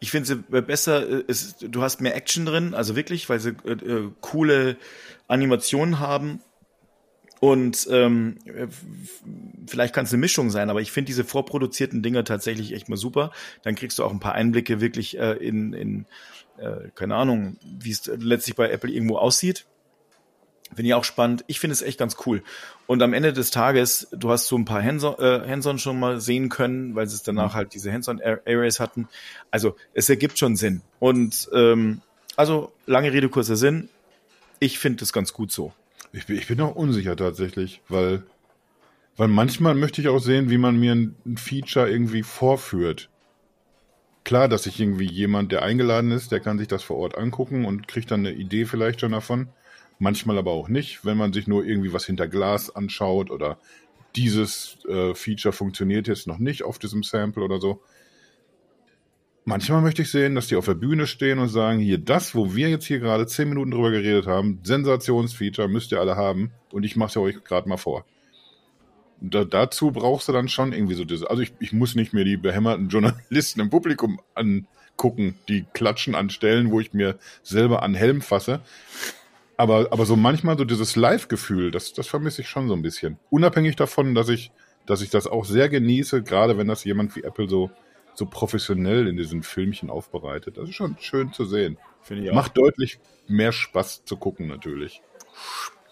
Ich 0.00 0.10
finde 0.10 0.26
sie 0.26 0.36
besser, 0.62 1.08
äh, 1.08 1.24
es, 1.28 1.56
du 1.58 1.82
hast 1.82 2.00
mehr 2.00 2.16
Action 2.16 2.44
drin, 2.44 2.74
also 2.74 2.96
wirklich, 2.96 3.28
weil 3.28 3.40
sie 3.40 3.54
äh, 3.64 3.72
äh, 3.72 4.10
coole 4.20 4.76
Animationen 5.28 5.98
haben. 6.00 6.40
Und 7.40 7.88
ähm, 7.90 8.38
äh, 8.44 8.68
vielleicht 9.66 9.94
kann 9.94 10.04
es 10.04 10.12
eine 10.12 10.20
Mischung 10.20 10.50
sein, 10.50 10.70
aber 10.70 10.80
ich 10.80 10.92
finde 10.92 11.06
diese 11.06 11.24
vorproduzierten 11.24 12.00
Dinger 12.00 12.22
tatsächlich 12.22 12.72
echt 12.72 12.88
mal 12.88 12.96
super. 12.96 13.32
Dann 13.62 13.74
kriegst 13.74 13.98
du 13.98 14.04
auch 14.04 14.12
ein 14.12 14.20
paar 14.20 14.34
Einblicke 14.34 14.80
wirklich 14.80 15.18
äh, 15.18 15.32
in, 15.32 15.72
in 15.72 16.06
äh, 16.58 16.90
keine 16.94 17.16
Ahnung, 17.16 17.56
wie 17.64 17.90
es 17.90 18.06
letztlich 18.06 18.54
bei 18.54 18.70
Apple 18.70 18.90
irgendwo 18.90 19.16
aussieht. 19.16 19.66
Finde 20.74 20.88
ich 20.88 20.94
auch 20.94 21.04
spannend. 21.04 21.44
Ich 21.48 21.60
finde 21.60 21.72
es 21.72 21.82
echt 21.82 21.98
ganz 21.98 22.16
cool. 22.26 22.42
Und 22.86 23.02
am 23.02 23.12
Ende 23.12 23.32
des 23.32 23.50
Tages, 23.50 24.08
du 24.12 24.30
hast 24.30 24.46
so 24.46 24.56
ein 24.56 24.64
paar 24.64 24.82
Hands-on 24.82 25.14
äh, 25.18 25.48
Hands 25.48 25.80
schon 25.80 26.00
mal 26.00 26.20
sehen 26.20 26.48
können, 26.48 26.94
weil 26.94 27.06
sie 27.06 27.16
es 27.16 27.22
danach 27.22 27.54
halt 27.54 27.74
diese 27.74 27.92
Hands-on-Areas 27.92 28.80
hatten. 28.80 29.08
Also 29.50 29.76
es 29.92 30.08
ergibt 30.08 30.38
schon 30.38 30.56
Sinn. 30.56 30.82
Und 30.98 31.50
ähm, 31.54 32.00
also 32.36 32.72
lange 32.86 33.12
Rede, 33.12 33.28
kurzer 33.28 33.56
Sinn. 33.56 33.88
Ich 34.60 34.78
finde 34.78 35.00
das 35.00 35.12
ganz 35.12 35.32
gut 35.32 35.52
so. 35.52 35.72
Ich 36.12 36.26
bin, 36.26 36.36
ich 36.36 36.46
bin 36.46 36.60
auch 36.60 36.74
unsicher 36.74 37.16
tatsächlich, 37.16 37.82
weil, 37.88 38.22
weil 39.16 39.28
manchmal 39.28 39.74
möchte 39.74 40.00
ich 40.00 40.08
auch 40.08 40.20
sehen, 40.20 40.50
wie 40.50 40.58
man 40.58 40.78
mir 40.78 40.94
ein, 40.94 41.16
ein 41.26 41.36
Feature 41.36 41.90
irgendwie 41.90 42.22
vorführt. 42.22 43.08
Klar, 44.24 44.48
dass 44.48 44.64
sich 44.64 44.78
irgendwie 44.78 45.10
jemand, 45.10 45.52
der 45.52 45.62
eingeladen 45.62 46.12
ist, 46.12 46.30
der 46.30 46.40
kann 46.40 46.58
sich 46.58 46.68
das 46.68 46.82
vor 46.82 46.96
Ort 46.96 47.18
angucken 47.18 47.64
und 47.64 47.88
kriegt 47.88 48.10
dann 48.10 48.20
eine 48.20 48.32
Idee 48.32 48.66
vielleicht 48.66 49.00
schon 49.00 49.12
davon. 49.12 49.48
Manchmal 50.02 50.36
aber 50.36 50.50
auch 50.50 50.68
nicht, 50.68 51.04
wenn 51.04 51.16
man 51.16 51.32
sich 51.32 51.46
nur 51.46 51.64
irgendwie 51.64 51.92
was 51.92 52.04
hinter 52.04 52.26
Glas 52.26 52.74
anschaut 52.74 53.30
oder 53.30 53.58
dieses 54.16 54.76
äh, 54.88 55.14
Feature 55.14 55.52
funktioniert 55.52 56.08
jetzt 56.08 56.26
noch 56.26 56.38
nicht 56.38 56.64
auf 56.64 56.80
diesem 56.80 57.04
Sample 57.04 57.44
oder 57.44 57.60
so. 57.60 57.80
Manchmal 59.44 59.80
möchte 59.80 60.02
ich 60.02 60.10
sehen, 60.10 60.34
dass 60.34 60.48
die 60.48 60.56
auf 60.56 60.64
der 60.64 60.74
Bühne 60.74 61.06
stehen 61.06 61.38
und 61.38 61.46
sagen, 61.46 61.78
hier 61.78 61.98
das, 61.98 62.34
wo 62.34 62.52
wir 62.52 62.68
jetzt 62.68 62.86
hier 62.86 62.98
gerade 62.98 63.28
zehn 63.28 63.48
Minuten 63.48 63.70
drüber 63.70 63.92
geredet 63.92 64.26
haben, 64.26 64.58
Sensationsfeature 64.64 65.68
müsst 65.68 65.92
ihr 65.92 66.00
alle 66.00 66.16
haben 66.16 66.50
und 66.72 66.82
ich 66.82 66.96
mache 66.96 67.10
es 67.10 67.16
euch 67.18 67.44
gerade 67.44 67.68
mal 67.68 67.76
vor. 67.76 68.04
Da, 69.20 69.44
dazu 69.44 69.92
brauchst 69.92 70.26
du 70.26 70.32
dann 70.32 70.48
schon 70.48 70.72
irgendwie 70.72 70.94
so 70.94 71.04
diese, 71.04 71.30
also 71.30 71.42
ich, 71.42 71.52
ich 71.60 71.72
muss 71.72 71.94
nicht 71.94 72.12
mehr 72.12 72.24
die 72.24 72.36
behämmerten 72.36 72.88
Journalisten 72.88 73.60
im 73.60 73.70
Publikum 73.70 74.20
angucken, 74.34 75.36
die 75.48 75.64
klatschen 75.72 76.16
an 76.16 76.28
Stellen, 76.28 76.72
wo 76.72 76.80
ich 76.80 76.92
mir 76.92 77.20
selber 77.44 77.84
an 77.84 77.94
Helm 77.94 78.20
fasse. 78.20 78.62
Aber, 79.62 79.92
aber 79.92 80.06
so 80.06 80.16
manchmal 80.16 80.58
so 80.58 80.64
dieses 80.64 80.96
Live-Gefühl, 80.96 81.70
das, 81.70 81.92
das 81.92 82.08
vermisse 82.08 82.42
ich 82.42 82.48
schon 82.48 82.66
so 82.66 82.74
ein 82.74 82.82
bisschen. 82.82 83.20
Unabhängig 83.30 83.76
davon, 83.76 84.12
dass 84.12 84.28
ich, 84.28 84.50
dass 84.86 85.02
ich 85.02 85.10
das 85.10 85.28
auch 85.28 85.44
sehr 85.44 85.68
genieße, 85.68 86.24
gerade 86.24 86.58
wenn 86.58 86.66
das 86.66 86.82
jemand 86.82 87.14
wie 87.14 87.22
Apple 87.22 87.48
so, 87.48 87.70
so 88.12 88.26
professionell 88.26 89.06
in 89.06 89.16
diesen 89.16 89.44
Filmchen 89.44 89.88
aufbereitet. 89.88 90.56
Das 90.56 90.68
ist 90.68 90.74
schon 90.74 90.96
schön 90.98 91.32
zu 91.32 91.44
sehen. 91.44 91.78
Finde 92.00 92.24
ich 92.24 92.32
Macht 92.32 92.58
deutlich 92.58 92.98
mehr 93.28 93.52
Spaß 93.52 94.04
zu 94.04 94.16
gucken, 94.16 94.48
natürlich. 94.48 95.00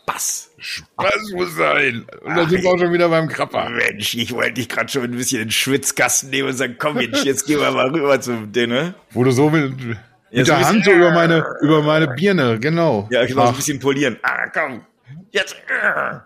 Spaß. 0.03 0.51
Spaß 0.59 1.31
muss 1.35 1.55
sein. 1.55 2.07
Und 2.25 2.35
dann 2.35 2.51
sind 2.51 2.65
wir 2.65 2.71
auch 2.73 2.79
schon 2.79 2.93
wieder 2.93 3.09
beim 3.09 3.29
Krapper. 3.29 3.71
Mensch, 3.71 4.17
ich 4.17 4.33
wollte 4.33 4.55
dich 4.55 4.69
gerade 4.69 4.91
schon 4.91 5.05
ein 5.05 5.13
bisschen 5.13 5.43
in 5.43 5.47
den 5.47 5.53
Schwitzkasten 5.53 6.31
nehmen 6.31 6.49
und 6.49 6.57
sagen, 6.57 6.75
komm 6.77 6.97
Mensch, 6.97 7.23
jetzt 7.23 7.47
gehen 7.47 7.61
wir 7.61 7.71
mal 7.71 7.91
rüber 7.91 8.21
zum 8.21 8.51
Dinner. 8.51 8.97
Wo 9.13 9.23
du 9.23 9.31
so 9.31 9.49
mit, 9.49 9.97
mit 10.31 10.39
Ja, 10.39 10.45
so 10.45 10.53
der 10.53 10.69
Hand 10.69 10.85
so 10.85 10.93
über 10.93 11.11
meine, 11.13 11.45
über 11.61 11.83
meine 11.83 12.09
Birne, 12.09 12.59
genau. 12.59 13.09
Ja, 13.11 13.25
genau, 13.27 13.45
so 13.45 13.49
ein 13.51 13.57
bisschen 13.57 13.81
polieren. 13.81 14.19
Ah, 14.23 14.49
komm. 14.49 14.85
Jetzt. 15.33 15.57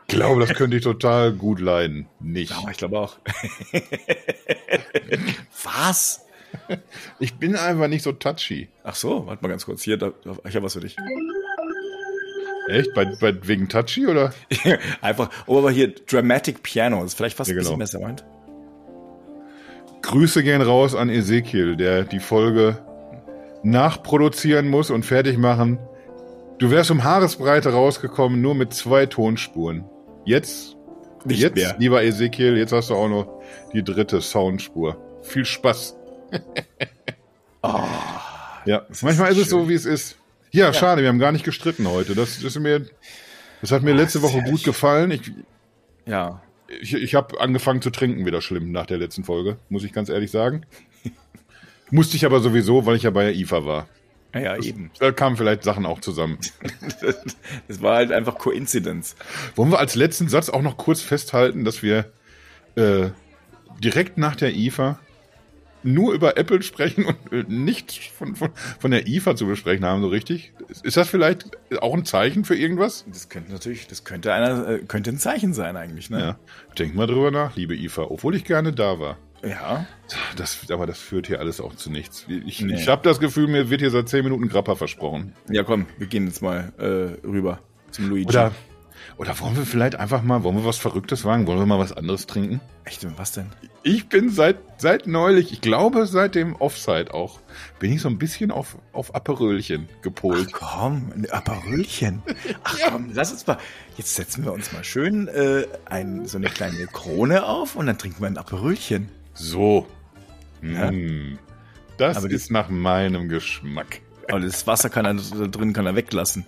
Ich 0.06 0.14
glaube, 0.14 0.46
das 0.46 0.56
könnte 0.56 0.76
ich 0.76 0.82
total 0.82 1.32
gut 1.32 1.60
leiden. 1.60 2.06
Nicht. 2.20 2.50
Ja, 2.50 2.70
ich 2.70 2.76
glaube 2.78 2.98
auch. 2.98 3.18
Was? 5.64 6.24
Ich 7.18 7.34
bin 7.34 7.56
einfach 7.56 7.88
nicht 7.88 8.02
so 8.02 8.12
touchy. 8.12 8.68
Ach 8.82 8.94
so, 8.94 9.26
warte 9.26 9.42
mal 9.42 9.48
ganz 9.48 9.66
kurz. 9.66 9.82
Hier, 9.82 9.96
da, 9.96 10.12
ich 10.48 10.54
habe 10.54 10.64
was 10.64 10.74
für 10.74 10.80
dich. 10.80 10.96
Echt? 12.68 12.94
Bei, 12.94 13.04
bei, 13.20 13.34
wegen 13.46 13.68
touchy 13.68 14.06
oder? 14.06 14.32
Einfach, 15.02 15.30
oh, 15.46 15.58
aber 15.58 15.70
hier 15.70 15.94
Dramatic 15.94 16.62
Piano, 16.62 17.02
das 17.02 17.08
ist 17.08 17.14
vielleicht 17.16 17.36
fast 17.36 17.50
Ja, 17.50 17.54
ein 17.54 17.58
bisschen 17.58 17.72
genau. 17.72 17.78
besser 17.78 18.00
meint. 18.00 18.24
Grüße 20.02 20.42
gehen 20.42 20.62
raus 20.62 20.94
an 20.94 21.10
Ezekiel, 21.10 21.76
der 21.76 22.04
die 22.04 22.20
Folge 22.20 22.78
nachproduzieren 23.64 24.68
muss 24.68 24.90
und 24.90 25.04
fertig 25.04 25.38
machen. 25.38 25.78
Du 26.58 26.70
wärst 26.70 26.90
um 26.90 27.02
Haaresbreite 27.02 27.72
rausgekommen, 27.72 28.40
nur 28.40 28.54
mit 28.54 28.72
zwei 28.72 29.06
Tonspuren. 29.06 29.84
Jetzt, 30.24 30.76
Nicht 31.24 31.40
jetzt, 31.40 31.56
mehr. 31.56 31.74
lieber 31.78 32.02
Ezekiel, 32.04 32.56
jetzt 32.56 32.72
hast 32.72 32.90
du 32.90 32.94
auch 32.94 33.08
noch 33.08 33.42
die 33.72 33.82
dritte 33.82 34.20
Soundspur. 34.20 34.96
Viel 35.22 35.44
Spaß. 35.44 35.96
ja, 38.66 38.86
manchmal 39.02 39.32
ist 39.32 39.38
es 39.38 39.48
so, 39.50 39.68
wie 39.68 39.74
es 39.74 39.84
ist. 39.86 40.16
Ja, 40.50 40.72
schade, 40.72 41.02
wir 41.02 41.08
haben 41.08 41.18
gar 41.18 41.32
nicht 41.32 41.44
gestritten 41.44 41.88
heute. 41.88 42.14
Das, 42.14 42.36
das 42.36 42.44
ist 42.44 42.60
mir, 42.60 42.86
das 43.60 43.72
hat 43.72 43.82
mir 43.82 43.92
letzte 43.94 44.22
Woche 44.22 44.42
gut 44.42 44.62
gefallen. 44.64 45.10
Ich, 45.10 45.32
Ja. 46.06 46.42
ich, 46.80 46.94
ich 46.94 47.14
habe 47.14 47.40
angefangen 47.40 47.82
zu 47.82 47.90
trinken, 47.90 48.24
wieder 48.24 48.40
schlimm 48.40 48.70
nach 48.70 48.86
der 48.86 48.98
letzten 48.98 49.24
Folge, 49.24 49.56
muss 49.68 49.82
ich 49.84 49.92
ganz 49.92 50.08
ehrlich 50.08 50.30
sagen. 50.30 50.64
Musste 51.90 52.16
ich 52.16 52.24
aber 52.24 52.40
sowieso, 52.40 52.86
weil 52.86 52.96
ich 52.96 53.02
ja 53.02 53.10
bei 53.10 53.24
der 53.24 53.34
IFA 53.34 53.64
war. 53.64 53.88
Ja, 54.34 54.40
ja 54.40 54.56
eben. 54.62 54.90
Da 54.98 55.12
kamen 55.12 55.36
vielleicht 55.36 55.62
Sachen 55.62 55.86
auch 55.86 56.00
zusammen. 56.00 56.38
das 57.68 57.82
war 57.82 57.96
halt 57.96 58.12
einfach 58.12 58.36
Coincidence. 58.38 59.16
Wollen 59.54 59.70
wir 59.70 59.78
als 59.78 59.94
letzten 59.94 60.28
Satz 60.28 60.48
auch 60.48 60.62
noch 60.62 60.76
kurz 60.76 61.00
festhalten, 61.00 61.64
dass 61.64 61.82
wir 61.82 62.12
äh, 62.74 63.10
direkt 63.78 64.18
nach 64.18 64.36
der 64.36 64.54
IFA 64.54 64.98
nur 65.84 66.14
über 66.14 66.36
Apple 66.36 66.62
sprechen 66.62 67.04
und 67.04 67.32
äh, 67.32 67.44
nichts 67.46 67.96
von, 67.96 68.34
von, 68.34 68.50
von 68.78 68.90
der 68.90 69.06
IFA 69.06 69.36
zu 69.36 69.46
besprechen 69.46 69.84
haben, 69.84 70.00
so 70.00 70.08
richtig? 70.08 70.52
Ist 70.82 70.96
das 70.96 71.08
vielleicht 71.08 71.50
auch 71.80 71.94
ein 71.94 72.04
Zeichen 72.04 72.44
für 72.44 72.56
irgendwas? 72.56 73.04
Das 73.06 73.28
könnte 73.28 73.52
natürlich, 73.52 73.86
das 73.86 74.02
könnte 74.04 74.32
einer, 74.32 74.68
äh, 74.68 74.78
könnte 74.78 75.10
ein 75.10 75.18
Zeichen 75.18 75.52
sein 75.52 75.76
eigentlich, 75.76 76.10
ne? 76.10 76.20
Ja. 76.20 76.38
Denk 76.78 76.94
mal 76.94 77.06
drüber 77.06 77.30
nach, 77.30 77.54
liebe 77.54 77.76
IFA, 77.76 78.04
obwohl 78.04 78.34
ich 78.34 78.44
gerne 78.44 78.72
da 78.72 78.98
war. 78.98 79.18
Ja. 79.46 79.86
Das, 80.36 80.58
aber 80.70 80.86
das 80.86 80.98
führt 80.98 81.26
hier 81.26 81.40
alles 81.40 81.60
auch 81.60 81.74
zu 81.74 81.90
nichts. 81.90 82.26
Ich, 82.28 82.60
nee. 82.60 82.74
ich 82.74 82.88
habe 82.88 83.02
das 83.02 83.20
Gefühl, 83.20 83.46
mir 83.46 83.70
wird 83.70 83.80
hier 83.80 83.90
seit 83.90 84.08
zehn 84.08 84.24
Minuten 84.24 84.48
Grappa 84.48 84.74
versprochen. 84.74 85.34
Ja, 85.50 85.62
komm, 85.62 85.86
wir 85.98 86.06
gehen 86.06 86.26
jetzt 86.26 86.42
mal 86.42 86.72
äh, 86.78 87.26
rüber 87.26 87.60
zum 87.90 88.08
Luigi. 88.08 88.28
Oder 88.28 88.52
oder 89.16 89.38
wollen 89.38 89.56
wir 89.56 89.64
vielleicht 89.64 89.96
einfach 89.96 90.22
mal, 90.22 90.42
wollen 90.42 90.56
wir 90.56 90.64
was 90.64 90.78
Verrücktes 90.78 91.24
wagen? 91.24 91.46
Wollen 91.46 91.58
wir 91.58 91.66
mal 91.66 91.78
was 91.78 91.92
anderes 91.92 92.26
trinken? 92.26 92.60
Echt, 92.84 93.06
was 93.16 93.32
denn? 93.32 93.46
Ich 93.82 94.08
bin 94.08 94.30
seit, 94.30 94.56
seit 94.78 95.06
neulich, 95.06 95.52
ich 95.52 95.60
glaube 95.60 96.06
seit 96.06 96.34
dem 96.34 96.56
Offside 96.56 97.14
auch, 97.14 97.40
bin 97.78 97.92
ich 97.92 98.00
so 98.00 98.08
ein 98.08 98.18
bisschen 98.18 98.50
auf, 98.50 98.76
auf 98.92 99.14
Aperölchen 99.14 99.88
gepolt. 100.02 100.48
Ach 100.54 100.58
komm, 100.58 101.12
ein 101.14 101.30
Aperölchen. 101.30 102.22
Ach 102.64 102.78
ja. 102.78 102.90
komm, 102.90 103.10
lass 103.12 103.32
uns 103.32 103.46
mal, 103.46 103.58
jetzt 103.96 104.14
setzen 104.14 104.44
wir 104.44 104.52
uns 104.52 104.72
mal 104.72 104.84
schön 104.84 105.28
äh, 105.28 105.66
ein, 105.84 106.26
so 106.26 106.38
eine 106.38 106.48
kleine 106.48 106.86
Krone 106.86 107.46
auf 107.46 107.76
und 107.76 107.86
dann 107.86 107.98
trinken 107.98 108.20
wir 108.20 108.26
ein 108.26 108.38
Aperölchen. 108.38 109.10
So. 109.34 109.86
Ja? 110.62 110.90
Mmh. 110.90 111.38
Das 111.98 112.16
Aber 112.16 112.30
ist 112.30 112.50
nach 112.50 112.68
meinem 112.68 113.28
Geschmack. 113.28 114.00
Aber 114.28 114.40
das 114.40 114.66
Wasser 114.66 114.88
kann 114.88 115.04
er 115.04 115.14
da 115.14 115.46
drin 115.46 115.72
kann 115.72 115.86
er 115.86 115.94
weglassen. 115.94 116.46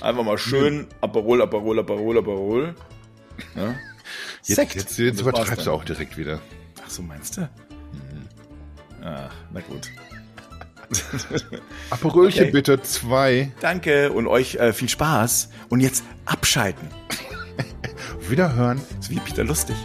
Einfach 0.00 0.22
mal 0.22 0.38
schön 0.38 0.86
Aperol, 1.00 1.42
Aperol, 1.42 1.78
Aperol, 1.80 2.18
Aperol. 2.18 2.74
Ja. 3.54 3.74
Jetzt, 4.44 4.56
Sekt. 4.56 4.74
jetzt, 4.74 4.98
jetzt 4.98 5.20
übertreibst 5.20 5.66
du 5.66 5.72
auch 5.72 5.84
direkt 5.84 6.16
wieder. 6.16 6.40
Ach 6.84 6.90
so, 6.90 7.02
meinst 7.02 7.36
du? 7.36 7.40
Mhm. 7.40 8.28
Ach, 9.02 9.34
na 9.52 9.60
gut. 9.60 9.90
Aperolchen 11.90 12.44
okay. 12.44 12.52
bitte, 12.52 12.80
zwei. 12.82 13.52
Danke 13.60 14.12
und 14.12 14.28
euch 14.28 14.54
äh, 14.56 14.72
viel 14.72 14.88
Spaß. 14.88 15.50
Und 15.68 15.80
jetzt 15.80 16.04
abschalten. 16.24 16.88
Wiederhören. 18.28 18.80
Ist 19.00 19.10
wie 19.10 19.18
Peter 19.18 19.44
Lustig. 19.44 19.76